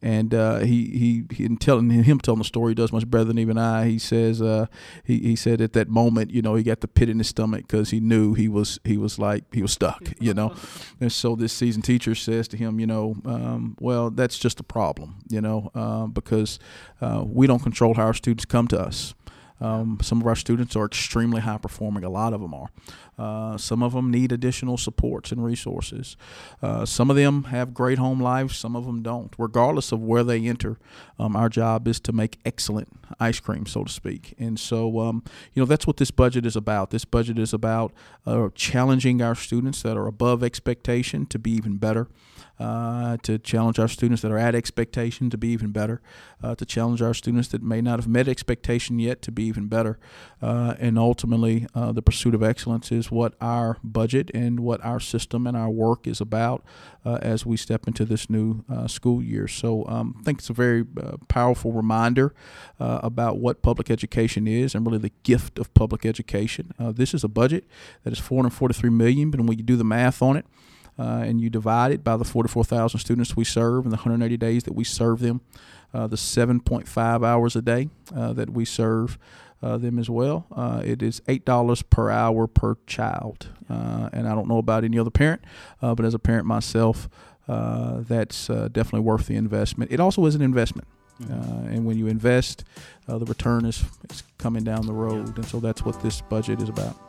And 0.00 0.32
uh, 0.32 0.60
he, 0.60 1.24
he 1.30 1.34
he 1.34 1.56
telling 1.56 1.90
him 1.90 2.20
telling 2.20 2.38
the 2.38 2.44
story 2.44 2.72
does 2.72 2.92
much 2.92 3.10
better 3.10 3.24
than 3.24 3.38
even 3.38 3.58
I. 3.58 3.86
He 3.86 3.98
says 3.98 4.40
uh, 4.40 4.66
he 5.02 5.18
he 5.18 5.34
said 5.34 5.60
at 5.60 5.72
that 5.72 5.88
moment, 5.88 6.30
you 6.30 6.40
know, 6.40 6.54
he 6.54 6.62
got 6.62 6.82
the 6.82 6.88
pit 6.88 7.08
in 7.08 7.18
his 7.18 7.26
stomach 7.26 7.62
because 7.62 7.90
he 7.90 7.98
knew 7.98 8.34
he 8.34 8.46
was 8.46 8.78
he 8.84 8.96
was 8.96 9.18
like 9.18 9.42
he 9.52 9.60
was 9.60 9.72
stuck, 9.72 10.12
you 10.20 10.34
know. 10.34 10.54
and 11.00 11.10
so 11.10 11.34
this 11.34 11.52
seasoned 11.52 11.84
teacher 11.84 12.14
says 12.14 12.46
to 12.48 12.56
him, 12.56 12.78
you 12.78 12.86
know, 12.86 13.16
um, 13.24 13.76
well, 13.80 14.10
that's 14.10 14.38
just 14.38 14.60
a 14.60 14.62
problem, 14.62 15.16
you 15.28 15.40
know, 15.40 15.72
uh, 15.74 16.06
because 16.06 16.60
uh, 17.00 17.24
we 17.26 17.48
don't 17.48 17.62
control 17.62 17.94
how 17.94 18.04
our 18.04 18.14
students 18.14 18.44
come 18.44 18.68
to 18.68 18.78
us. 18.78 19.14
Um, 19.60 19.98
some 20.02 20.20
of 20.20 20.26
our 20.26 20.36
students 20.36 20.76
are 20.76 20.84
extremely 20.84 21.40
high 21.40 21.58
performing. 21.58 22.04
A 22.04 22.10
lot 22.10 22.32
of 22.32 22.40
them 22.40 22.54
are. 22.54 22.70
Uh, 23.18 23.58
some 23.58 23.82
of 23.82 23.92
them 23.92 24.10
need 24.10 24.30
additional 24.30 24.76
supports 24.76 25.32
and 25.32 25.44
resources. 25.44 26.16
Uh, 26.62 26.84
some 26.84 27.10
of 27.10 27.16
them 27.16 27.44
have 27.44 27.74
great 27.74 27.98
home 27.98 28.20
lives. 28.20 28.56
Some 28.56 28.76
of 28.76 28.86
them 28.86 29.02
don't. 29.02 29.34
Regardless 29.36 29.90
of 29.90 30.00
where 30.00 30.22
they 30.22 30.46
enter, 30.46 30.78
um, 31.18 31.34
our 31.34 31.48
job 31.48 31.88
is 31.88 31.98
to 32.00 32.12
make 32.12 32.38
excellent 32.44 32.88
ice 33.18 33.40
cream, 33.40 33.66
so 33.66 33.82
to 33.82 33.92
speak. 33.92 34.34
And 34.38 34.58
so, 34.60 35.00
um, 35.00 35.24
you 35.52 35.60
know, 35.60 35.66
that's 35.66 35.86
what 35.86 35.96
this 35.96 36.12
budget 36.12 36.46
is 36.46 36.54
about. 36.54 36.90
This 36.90 37.04
budget 37.04 37.38
is 37.38 37.52
about 37.52 37.92
uh, 38.24 38.50
challenging 38.54 39.20
our 39.20 39.34
students 39.34 39.82
that 39.82 39.96
are 39.96 40.06
above 40.06 40.44
expectation 40.44 41.26
to 41.26 41.38
be 41.38 41.50
even 41.50 41.78
better 41.78 42.06
uh, 42.58 43.16
to 43.22 43.38
challenge 43.38 43.78
our 43.78 43.88
students 43.88 44.22
that 44.22 44.32
are 44.32 44.38
at 44.38 44.54
expectation 44.54 45.30
to 45.30 45.38
be 45.38 45.48
even 45.48 45.70
better, 45.70 46.00
uh, 46.42 46.54
to 46.56 46.64
challenge 46.64 47.00
our 47.00 47.14
students 47.14 47.48
that 47.48 47.62
may 47.62 47.80
not 47.80 47.98
have 47.98 48.08
met 48.08 48.28
expectation 48.28 48.98
yet 48.98 49.22
to 49.22 49.30
be 49.30 49.44
even 49.44 49.68
better. 49.68 49.98
Uh, 50.42 50.74
and 50.78 50.98
ultimately, 50.98 51.66
uh, 51.74 51.92
the 51.92 52.02
pursuit 52.02 52.34
of 52.34 52.42
excellence 52.42 52.90
is 52.90 53.10
what 53.10 53.34
our 53.40 53.78
budget 53.84 54.30
and 54.34 54.60
what 54.60 54.84
our 54.84 55.00
system 55.00 55.46
and 55.46 55.56
our 55.56 55.70
work 55.70 56.06
is 56.06 56.20
about 56.20 56.64
uh, 57.04 57.18
as 57.22 57.46
we 57.46 57.56
step 57.56 57.86
into 57.86 58.04
this 58.04 58.28
new 58.28 58.64
uh, 58.68 58.86
school 58.86 59.22
year. 59.22 59.46
So 59.46 59.86
um, 59.86 60.16
I 60.18 60.22
think 60.24 60.38
it's 60.38 60.50
a 60.50 60.54
very 60.54 60.84
powerful 61.28 61.72
reminder 61.72 62.34
about 62.80 63.38
what 63.38 63.62
public 63.62 63.90
education 63.90 64.46
is 64.46 64.74
and 64.74 64.86
really 64.86 64.98
the 64.98 65.12
gift 65.22 65.58
of 65.58 65.72
public 65.74 66.04
education. 66.04 66.72
this 66.78 67.14
is 67.14 67.24
a 67.24 67.28
budget 67.28 67.64
that 68.04 68.12
is 68.12 68.18
443 68.18 68.90
million, 68.90 69.30
but 69.30 69.40
when 69.40 69.58
you 69.58 69.64
do 69.64 69.76
the 69.76 69.84
math 69.84 70.22
on 70.22 70.36
it, 70.36 70.46
uh, 70.98 71.22
and 71.24 71.40
you 71.40 71.48
divide 71.48 71.92
it 71.92 72.02
by 72.02 72.16
the 72.16 72.24
44,000 72.24 72.98
students 72.98 73.36
we 73.36 73.44
serve 73.44 73.84
and 73.84 73.92
the 73.92 73.96
180 73.96 74.36
days 74.36 74.64
that 74.64 74.74
we 74.74 74.84
serve 74.84 75.20
them, 75.20 75.40
uh, 75.94 76.06
the 76.06 76.16
7.5 76.16 77.26
hours 77.26 77.56
a 77.56 77.62
day 77.62 77.88
uh, 78.14 78.32
that 78.32 78.50
we 78.50 78.64
serve 78.64 79.18
uh, 79.62 79.76
them 79.76 79.98
as 79.98 80.10
well. 80.10 80.46
Uh, 80.54 80.82
it 80.84 81.02
is 81.02 81.20
$8 81.22 81.90
per 81.90 82.10
hour 82.10 82.46
per 82.46 82.76
child. 82.86 83.48
Uh, 83.68 84.08
and 84.12 84.28
I 84.28 84.34
don't 84.34 84.48
know 84.48 84.58
about 84.58 84.84
any 84.84 84.98
other 84.98 85.10
parent, 85.10 85.42
but 85.80 86.04
as 86.04 86.14
a 86.14 86.18
parent 86.18 86.46
myself, 86.46 87.08
that's 87.46 88.46
definitely 88.48 89.00
worth 89.00 89.26
the 89.26 89.36
investment. 89.36 89.92
It 89.92 90.00
also 90.00 90.26
is 90.26 90.34
an 90.34 90.42
investment. 90.42 90.88
Mm-hmm. 91.20 91.74
and 91.74 91.84
when 91.84 91.98
you 91.98 92.06
invest, 92.06 92.62
the 93.08 93.24
return 93.24 93.64
is, 93.64 93.82
is 94.08 94.22
coming 94.38 94.62
down 94.62 94.86
the 94.86 94.92
road. 94.92 95.36
And 95.36 95.44
so 95.44 95.58
that's 95.58 95.84
what 95.84 96.00
this 96.00 96.20
budget 96.20 96.62
is 96.62 96.68
about. 96.68 97.07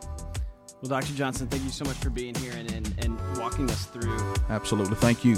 Well, 0.82 0.88
Dr. 0.88 1.12
Johnson, 1.12 1.46
thank 1.46 1.62
you 1.62 1.70
so 1.70 1.84
much 1.84 1.96
for 1.98 2.08
being 2.08 2.34
here 2.36 2.52
and, 2.52 2.72
and, 2.72 2.94
and 3.04 3.38
walking 3.38 3.70
us 3.70 3.84
through. 3.84 4.16
Absolutely. 4.48 4.96
Thank 4.96 5.24
you. 5.26 5.36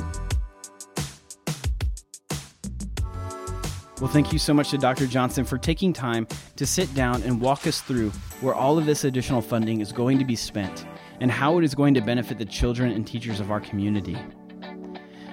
Well, 4.01 4.11
thank 4.11 4.33
you 4.33 4.39
so 4.39 4.55
much 4.55 4.71
to 4.71 4.79
Dr. 4.79 5.07
Johnson 5.07 5.45
for 5.45 5.59
taking 5.59 5.93
time 5.93 6.29
to 6.57 6.67
sit 6.67 6.93
down 6.95 7.23
and 7.23 7.41
walk 7.41 7.67
us 7.67 7.81
through 7.81 8.11
where 8.41 8.55
all 8.55 8.79
of 8.79 8.87
this 8.87 9.03
additional 9.05 9.41
funding 9.41 9.81
is 9.81 9.93
going 9.93 10.19
to 10.19 10.25
be 10.25 10.37
spent 10.37 10.87
and 11.21 11.31
how 11.31 11.59
it 11.59 11.65
is 11.65 11.75
going 11.75 11.95
to 11.95 12.01
benefit 12.01 12.39
the 12.39 12.45
children 12.45 12.93
and 12.93 13.07
teachers 13.07 13.41
of 13.41 13.51
our 13.51 13.61
community. 13.61 14.17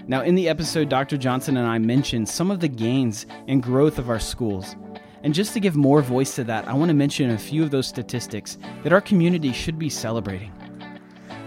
Now, 0.08 0.22
in 0.22 0.34
the 0.34 0.50
episode, 0.50 0.90
Dr. 0.90 1.18
Johnson 1.18 1.58
and 1.58 1.68
I 1.68 1.78
mentioned 1.78 2.30
some 2.30 2.50
of 2.50 2.60
the 2.60 2.68
gains 2.68 3.28
and 3.48 3.62
growth 3.62 4.00
of 4.00 4.10
our 4.10 4.20
schools 4.20 4.76
and 5.24 5.34
just 5.34 5.54
to 5.54 5.60
give 5.60 5.76
more 5.76 6.02
voice 6.02 6.36
to 6.36 6.44
that, 6.46 6.68
I 6.68 6.74
want 6.74 6.90
to 6.90 6.96
mention 6.96 7.32
a 7.32 7.38
few 7.38 7.64
of 7.64 7.72
those 7.72 7.88
statistics 7.88 8.58
that 8.84 8.94
our 8.94 9.02
community 9.02 9.52
should 9.52 9.78
be 9.78 9.90
celebrating. 9.90 10.52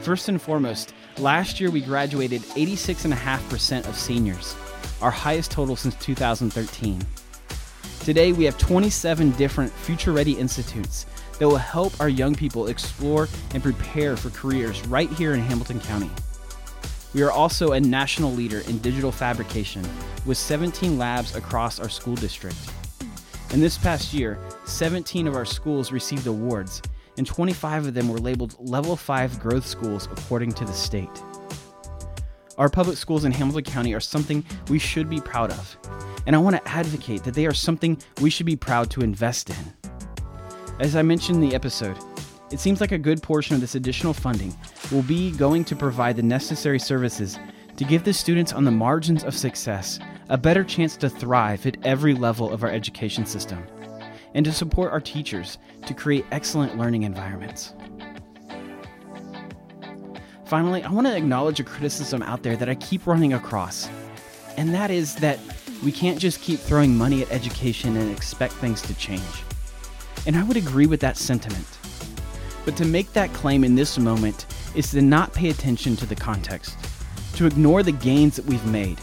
First 0.00 0.28
and 0.28 0.40
foremost, 0.40 0.94
last 1.18 1.60
year 1.60 1.70
we 1.70 1.80
graduated 1.80 2.42
86.5% 2.42 3.88
of 3.88 3.96
seniors, 3.96 4.56
our 5.00 5.10
highest 5.10 5.50
total 5.50 5.76
since 5.76 5.94
2013. 5.96 7.00
Today 8.00 8.32
we 8.32 8.44
have 8.44 8.58
27 8.58 9.30
different 9.32 9.72
future 9.72 10.12
ready 10.12 10.32
institutes 10.32 11.06
that 11.38 11.48
will 11.48 11.56
help 11.56 11.98
our 12.00 12.08
young 12.08 12.34
people 12.34 12.66
explore 12.66 13.28
and 13.54 13.62
prepare 13.62 14.16
for 14.16 14.30
careers 14.30 14.84
right 14.88 15.10
here 15.10 15.34
in 15.34 15.40
Hamilton 15.40 15.80
County. 15.80 16.10
We 17.14 17.22
are 17.22 17.30
also 17.30 17.72
a 17.72 17.80
national 17.80 18.32
leader 18.32 18.60
in 18.60 18.78
digital 18.78 19.12
fabrication 19.12 19.86
with 20.26 20.38
17 20.38 20.98
labs 20.98 21.36
across 21.36 21.78
our 21.78 21.88
school 21.88 22.14
district. 22.14 22.56
In 23.52 23.60
this 23.60 23.76
past 23.76 24.14
year, 24.14 24.38
17 24.64 25.28
of 25.28 25.36
our 25.36 25.44
schools 25.44 25.92
received 25.92 26.26
awards, 26.26 26.80
and 27.18 27.26
25 27.26 27.88
of 27.88 27.92
them 27.92 28.08
were 28.08 28.16
labeled 28.16 28.56
Level 28.58 28.96
5 28.96 29.38
growth 29.38 29.66
schools 29.66 30.08
according 30.10 30.52
to 30.52 30.64
the 30.64 30.72
state. 30.72 31.22
Our 32.56 32.70
public 32.70 32.96
schools 32.96 33.26
in 33.26 33.32
Hamilton 33.32 33.64
County 33.64 33.92
are 33.92 34.00
something 34.00 34.42
we 34.70 34.78
should 34.78 35.10
be 35.10 35.20
proud 35.20 35.50
of, 35.50 35.76
and 36.26 36.34
I 36.34 36.38
want 36.38 36.56
to 36.56 36.66
advocate 36.66 37.24
that 37.24 37.34
they 37.34 37.44
are 37.44 37.52
something 37.52 37.98
we 38.22 38.30
should 38.30 38.46
be 38.46 38.56
proud 38.56 38.90
to 38.92 39.02
invest 39.02 39.50
in. 39.50 39.92
As 40.80 40.96
I 40.96 41.02
mentioned 41.02 41.42
in 41.42 41.50
the 41.50 41.54
episode, 41.54 41.98
it 42.50 42.58
seems 42.58 42.80
like 42.80 42.92
a 42.92 42.98
good 42.98 43.22
portion 43.22 43.54
of 43.54 43.60
this 43.60 43.74
additional 43.74 44.14
funding 44.14 44.56
will 44.90 45.02
be 45.02 45.30
going 45.30 45.66
to 45.66 45.76
provide 45.76 46.16
the 46.16 46.22
necessary 46.22 46.78
services 46.78 47.38
to 47.76 47.84
give 47.84 48.02
the 48.02 48.14
students 48.14 48.54
on 48.54 48.64
the 48.64 48.70
margins 48.70 49.24
of 49.24 49.36
success 49.36 49.98
a 50.28 50.38
better 50.38 50.64
chance 50.64 50.96
to 50.96 51.08
thrive 51.08 51.66
at 51.66 51.76
every 51.84 52.14
level 52.14 52.50
of 52.50 52.62
our 52.62 52.70
education 52.70 53.26
system, 53.26 53.64
and 54.34 54.44
to 54.44 54.52
support 54.52 54.92
our 54.92 55.00
teachers 55.00 55.58
to 55.86 55.94
create 55.94 56.24
excellent 56.32 56.78
learning 56.78 57.02
environments. 57.02 57.74
Finally, 60.46 60.82
I 60.82 60.90
want 60.90 61.06
to 61.06 61.16
acknowledge 61.16 61.60
a 61.60 61.64
criticism 61.64 62.22
out 62.22 62.42
there 62.42 62.56
that 62.56 62.68
I 62.68 62.74
keep 62.74 63.06
running 63.06 63.32
across, 63.32 63.88
and 64.56 64.74
that 64.74 64.90
is 64.90 65.14
that 65.16 65.38
we 65.82 65.90
can't 65.90 66.18
just 66.18 66.40
keep 66.40 66.60
throwing 66.60 66.96
money 66.96 67.22
at 67.22 67.32
education 67.32 67.96
and 67.96 68.10
expect 68.10 68.52
things 68.54 68.82
to 68.82 68.94
change. 68.94 69.42
And 70.26 70.36
I 70.36 70.44
would 70.44 70.56
agree 70.56 70.86
with 70.86 71.00
that 71.00 71.16
sentiment. 71.16 71.66
But 72.64 72.76
to 72.76 72.84
make 72.84 73.12
that 73.14 73.32
claim 73.32 73.64
in 73.64 73.74
this 73.74 73.98
moment 73.98 74.46
is 74.74 74.90
to 74.92 75.02
not 75.02 75.32
pay 75.32 75.50
attention 75.50 75.96
to 75.96 76.06
the 76.06 76.14
context, 76.14 76.76
to 77.34 77.46
ignore 77.46 77.82
the 77.82 77.92
gains 77.92 78.36
that 78.36 78.44
we've 78.44 78.64
made, 78.66 78.98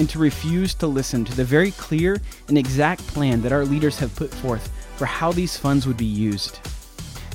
and 0.00 0.08
to 0.08 0.18
refuse 0.18 0.72
to 0.72 0.86
listen 0.86 1.26
to 1.26 1.36
the 1.36 1.44
very 1.44 1.72
clear 1.72 2.18
and 2.48 2.56
exact 2.56 3.06
plan 3.08 3.42
that 3.42 3.52
our 3.52 3.66
leaders 3.66 3.98
have 3.98 4.16
put 4.16 4.32
forth 4.32 4.72
for 4.96 5.04
how 5.04 5.30
these 5.30 5.58
funds 5.58 5.86
would 5.86 5.98
be 5.98 6.06
used. 6.06 6.58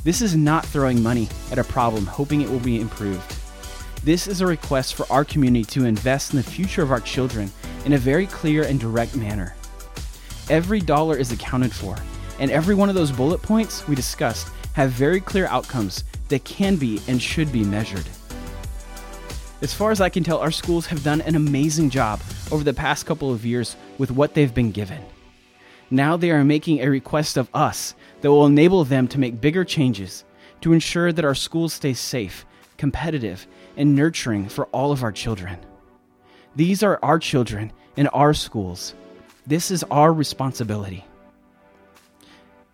This 0.04 0.20
is 0.20 0.36
not 0.36 0.66
throwing 0.66 1.02
money 1.02 1.30
at 1.52 1.60
a 1.60 1.64
problem 1.64 2.08
hoping 2.08 2.42
it 2.42 2.50
will 2.50 2.60
be 2.60 2.82
improved. 2.82 3.38
This 4.04 4.28
is 4.28 4.42
a 4.42 4.48
request 4.48 4.96
for 4.96 5.06
our 5.12 5.24
community 5.24 5.64
to 5.66 5.86
invest 5.86 6.34
in 6.34 6.38
the 6.38 6.44
future 6.44 6.82
of 6.82 6.92
our 6.92 7.00
children 7.00 7.52
in 7.86 7.94
a 7.94 8.00
very 8.00 8.26
clear 8.26 8.64
and 8.64 8.80
direct 8.80 9.16
manner. 9.16 9.56
Every 10.50 10.80
dollar 10.80 11.16
is 11.16 11.32
accounted 11.32 11.72
for, 11.72 11.96
and 12.40 12.50
every 12.50 12.74
one 12.74 12.90
of 12.90 12.96
those 12.96 13.12
bullet 13.12 13.44
points 13.44 13.88
we 13.88 13.94
discussed 13.94 14.50
have 14.74 14.90
very 14.90 15.20
clear 15.20 15.46
outcomes 15.48 16.04
that 16.30 16.44
can 16.46 16.78
be 16.78 17.00
and 17.08 17.22
should 17.22 17.52
be 17.52 17.64
measured. 17.64 18.10
As 19.62 19.72
far 19.72 19.92
as 19.92 20.02
I 20.02 20.10
can 20.10 20.24
tell, 20.24 20.40
our 20.40 20.52
schools 20.52 20.88
have 20.88 21.04
done 21.04 21.22
an 21.22 21.36
amazing 21.36 21.92
job 21.92 22.20
over 22.52 22.64
the 22.64 22.74
past 22.74 23.06
couple 23.06 23.32
of 23.32 23.46
years 23.46 23.76
with 23.98 24.12
what 24.12 24.34
they've 24.34 24.54
been 24.54 24.72
given. 24.72 25.04
Now 25.90 26.18
they 26.18 26.32
are 26.32 26.44
making 26.44 26.80
a 26.82 26.90
request 26.90 27.38
of 27.38 27.50
us 27.54 27.94
that 28.22 28.32
will 28.32 28.46
enable 28.46 28.84
them 28.84 29.08
to 29.10 29.20
make 29.20 29.42
bigger 29.42 29.64
changes 29.64 30.24
to 30.62 30.74
ensure 30.74 31.12
that 31.12 31.26
our 31.26 31.36
schools 31.36 31.74
stay 31.74 31.94
safe, 31.94 32.46
competitive, 32.78 33.46
and 33.78 33.96
nurturing 33.96 34.50
for 34.50 34.66
all 34.68 34.92
of 34.92 35.04
our 35.04 35.12
children. 35.12 35.60
These 36.56 36.84
are 36.84 37.00
our 37.04 37.20
children 37.20 37.72
in 37.96 38.08
our 38.08 38.34
schools. 38.34 38.96
This 39.46 39.70
is 39.70 39.84
our 39.92 40.12
responsibility. 40.12 41.06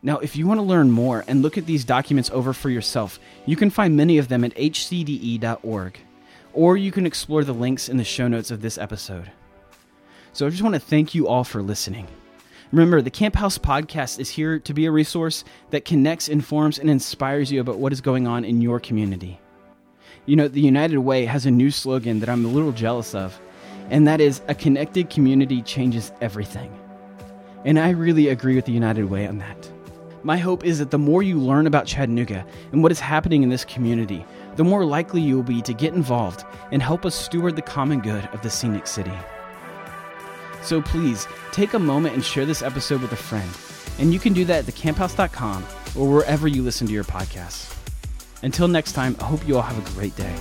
Now, 0.03 0.19
if 0.19 0.35
you 0.35 0.47
want 0.47 0.59
to 0.59 0.63
learn 0.63 0.89
more 0.89 1.23
and 1.27 1.41
look 1.41 1.57
at 1.57 1.65
these 1.65 1.85
documents 1.85 2.31
over 2.31 2.53
for 2.53 2.69
yourself, 2.69 3.19
you 3.45 3.55
can 3.55 3.69
find 3.69 3.95
many 3.95 4.17
of 4.17 4.29
them 4.29 4.43
at 4.43 4.55
hcde.org, 4.55 5.99
or 6.53 6.77
you 6.77 6.91
can 6.91 7.05
explore 7.05 7.43
the 7.43 7.53
links 7.53 7.89
in 7.89 7.97
the 7.97 8.03
show 8.03 8.27
notes 8.27 8.51
of 8.51 8.61
this 8.61 8.77
episode. 8.77 9.31
So 10.33 10.47
I 10.47 10.49
just 10.49 10.63
want 10.63 10.75
to 10.75 10.79
thank 10.79 11.13
you 11.13 11.27
all 11.27 11.43
for 11.43 11.61
listening. 11.61 12.07
Remember, 12.71 13.01
the 13.01 13.09
Camp 13.09 13.35
House 13.35 13.57
podcast 13.57 14.17
is 14.17 14.29
here 14.29 14.59
to 14.59 14.73
be 14.73 14.85
a 14.85 14.91
resource 14.91 15.43
that 15.71 15.83
connects, 15.83 16.29
informs, 16.29 16.79
and 16.79 16.89
inspires 16.89 17.51
you 17.51 17.59
about 17.59 17.79
what 17.79 17.91
is 17.91 17.99
going 17.99 18.27
on 18.27 18.45
in 18.45 18.61
your 18.61 18.79
community. 18.79 19.41
You 20.25 20.37
know, 20.37 20.47
the 20.47 20.61
United 20.61 20.99
Way 20.99 21.25
has 21.25 21.45
a 21.45 21.51
new 21.51 21.69
slogan 21.69 22.21
that 22.21 22.29
I'm 22.29 22.45
a 22.45 22.47
little 22.47 22.71
jealous 22.71 23.13
of, 23.13 23.37
and 23.89 24.07
that 24.07 24.21
is 24.21 24.41
a 24.47 24.55
connected 24.55 25.09
community 25.09 25.61
changes 25.63 26.13
everything. 26.21 26.71
And 27.65 27.77
I 27.77 27.89
really 27.89 28.29
agree 28.29 28.55
with 28.55 28.65
the 28.65 28.71
United 28.71 29.09
Way 29.09 29.27
on 29.27 29.37
that. 29.39 29.69
My 30.23 30.37
hope 30.37 30.63
is 30.63 30.79
that 30.79 30.91
the 30.91 30.97
more 30.97 31.23
you 31.23 31.39
learn 31.39 31.67
about 31.67 31.87
Chattanooga 31.87 32.45
and 32.71 32.81
what 32.81 32.91
is 32.93 33.01
happening 33.01 33.43
in 33.43 33.49
this 33.49 33.65
community, 33.65 34.23
the 34.55 34.63
more 34.63 34.85
likely 34.85 35.19
you 35.19 35.35
will 35.35 35.43
be 35.43 35.61
to 35.63 35.73
get 35.73 35.93
involved 35.93 36.45
and 36.71 36.81
help 36.81 37.05
us 37.05 37.15
steward 37.15 37.57
the 37.57 37.61
common 37.61 37.99
good 37.99 38.23
of 38.31 38.41
the 38.43 38.49
scenic 38.49 38.87
city. 38.87 39.11
So 40.61 40.81
please 40.81 41.27
take 41.51 41.73
a 41.73 41.79
moment 41.79 42.15
and 42.15 42.23
share 42.23 42.45
this 42.45 42.61
episode 42.61 43.01
with 43.01 43.11
a 43.11 43.17
friend. 43.17 43.49
And 43.99 44.13
you 44.13 44.19
can 44.19 44.33
do 44.33 44.45
that 44.45 44.67
at 44.67 44.73
thecamphouse.com 44.73 45.63
or 45.97 46.11
wherever 46.11 46.47
you 46.47 46.63
listen 46.63 46.87
to 46.87 46.93
your 46.93 47.03
podcasts. 47.03 47.75
Until 48.43 48.67
next 48.67 48.93
time, 48.93 49.15
I 49.19 49.25
hope 49.25 49.47
you 49.47 49.55
all 49.55 49.61
have 49.61 49.77
a 49.77 49.93
great 49.93 50.15
day. 50.15 50.35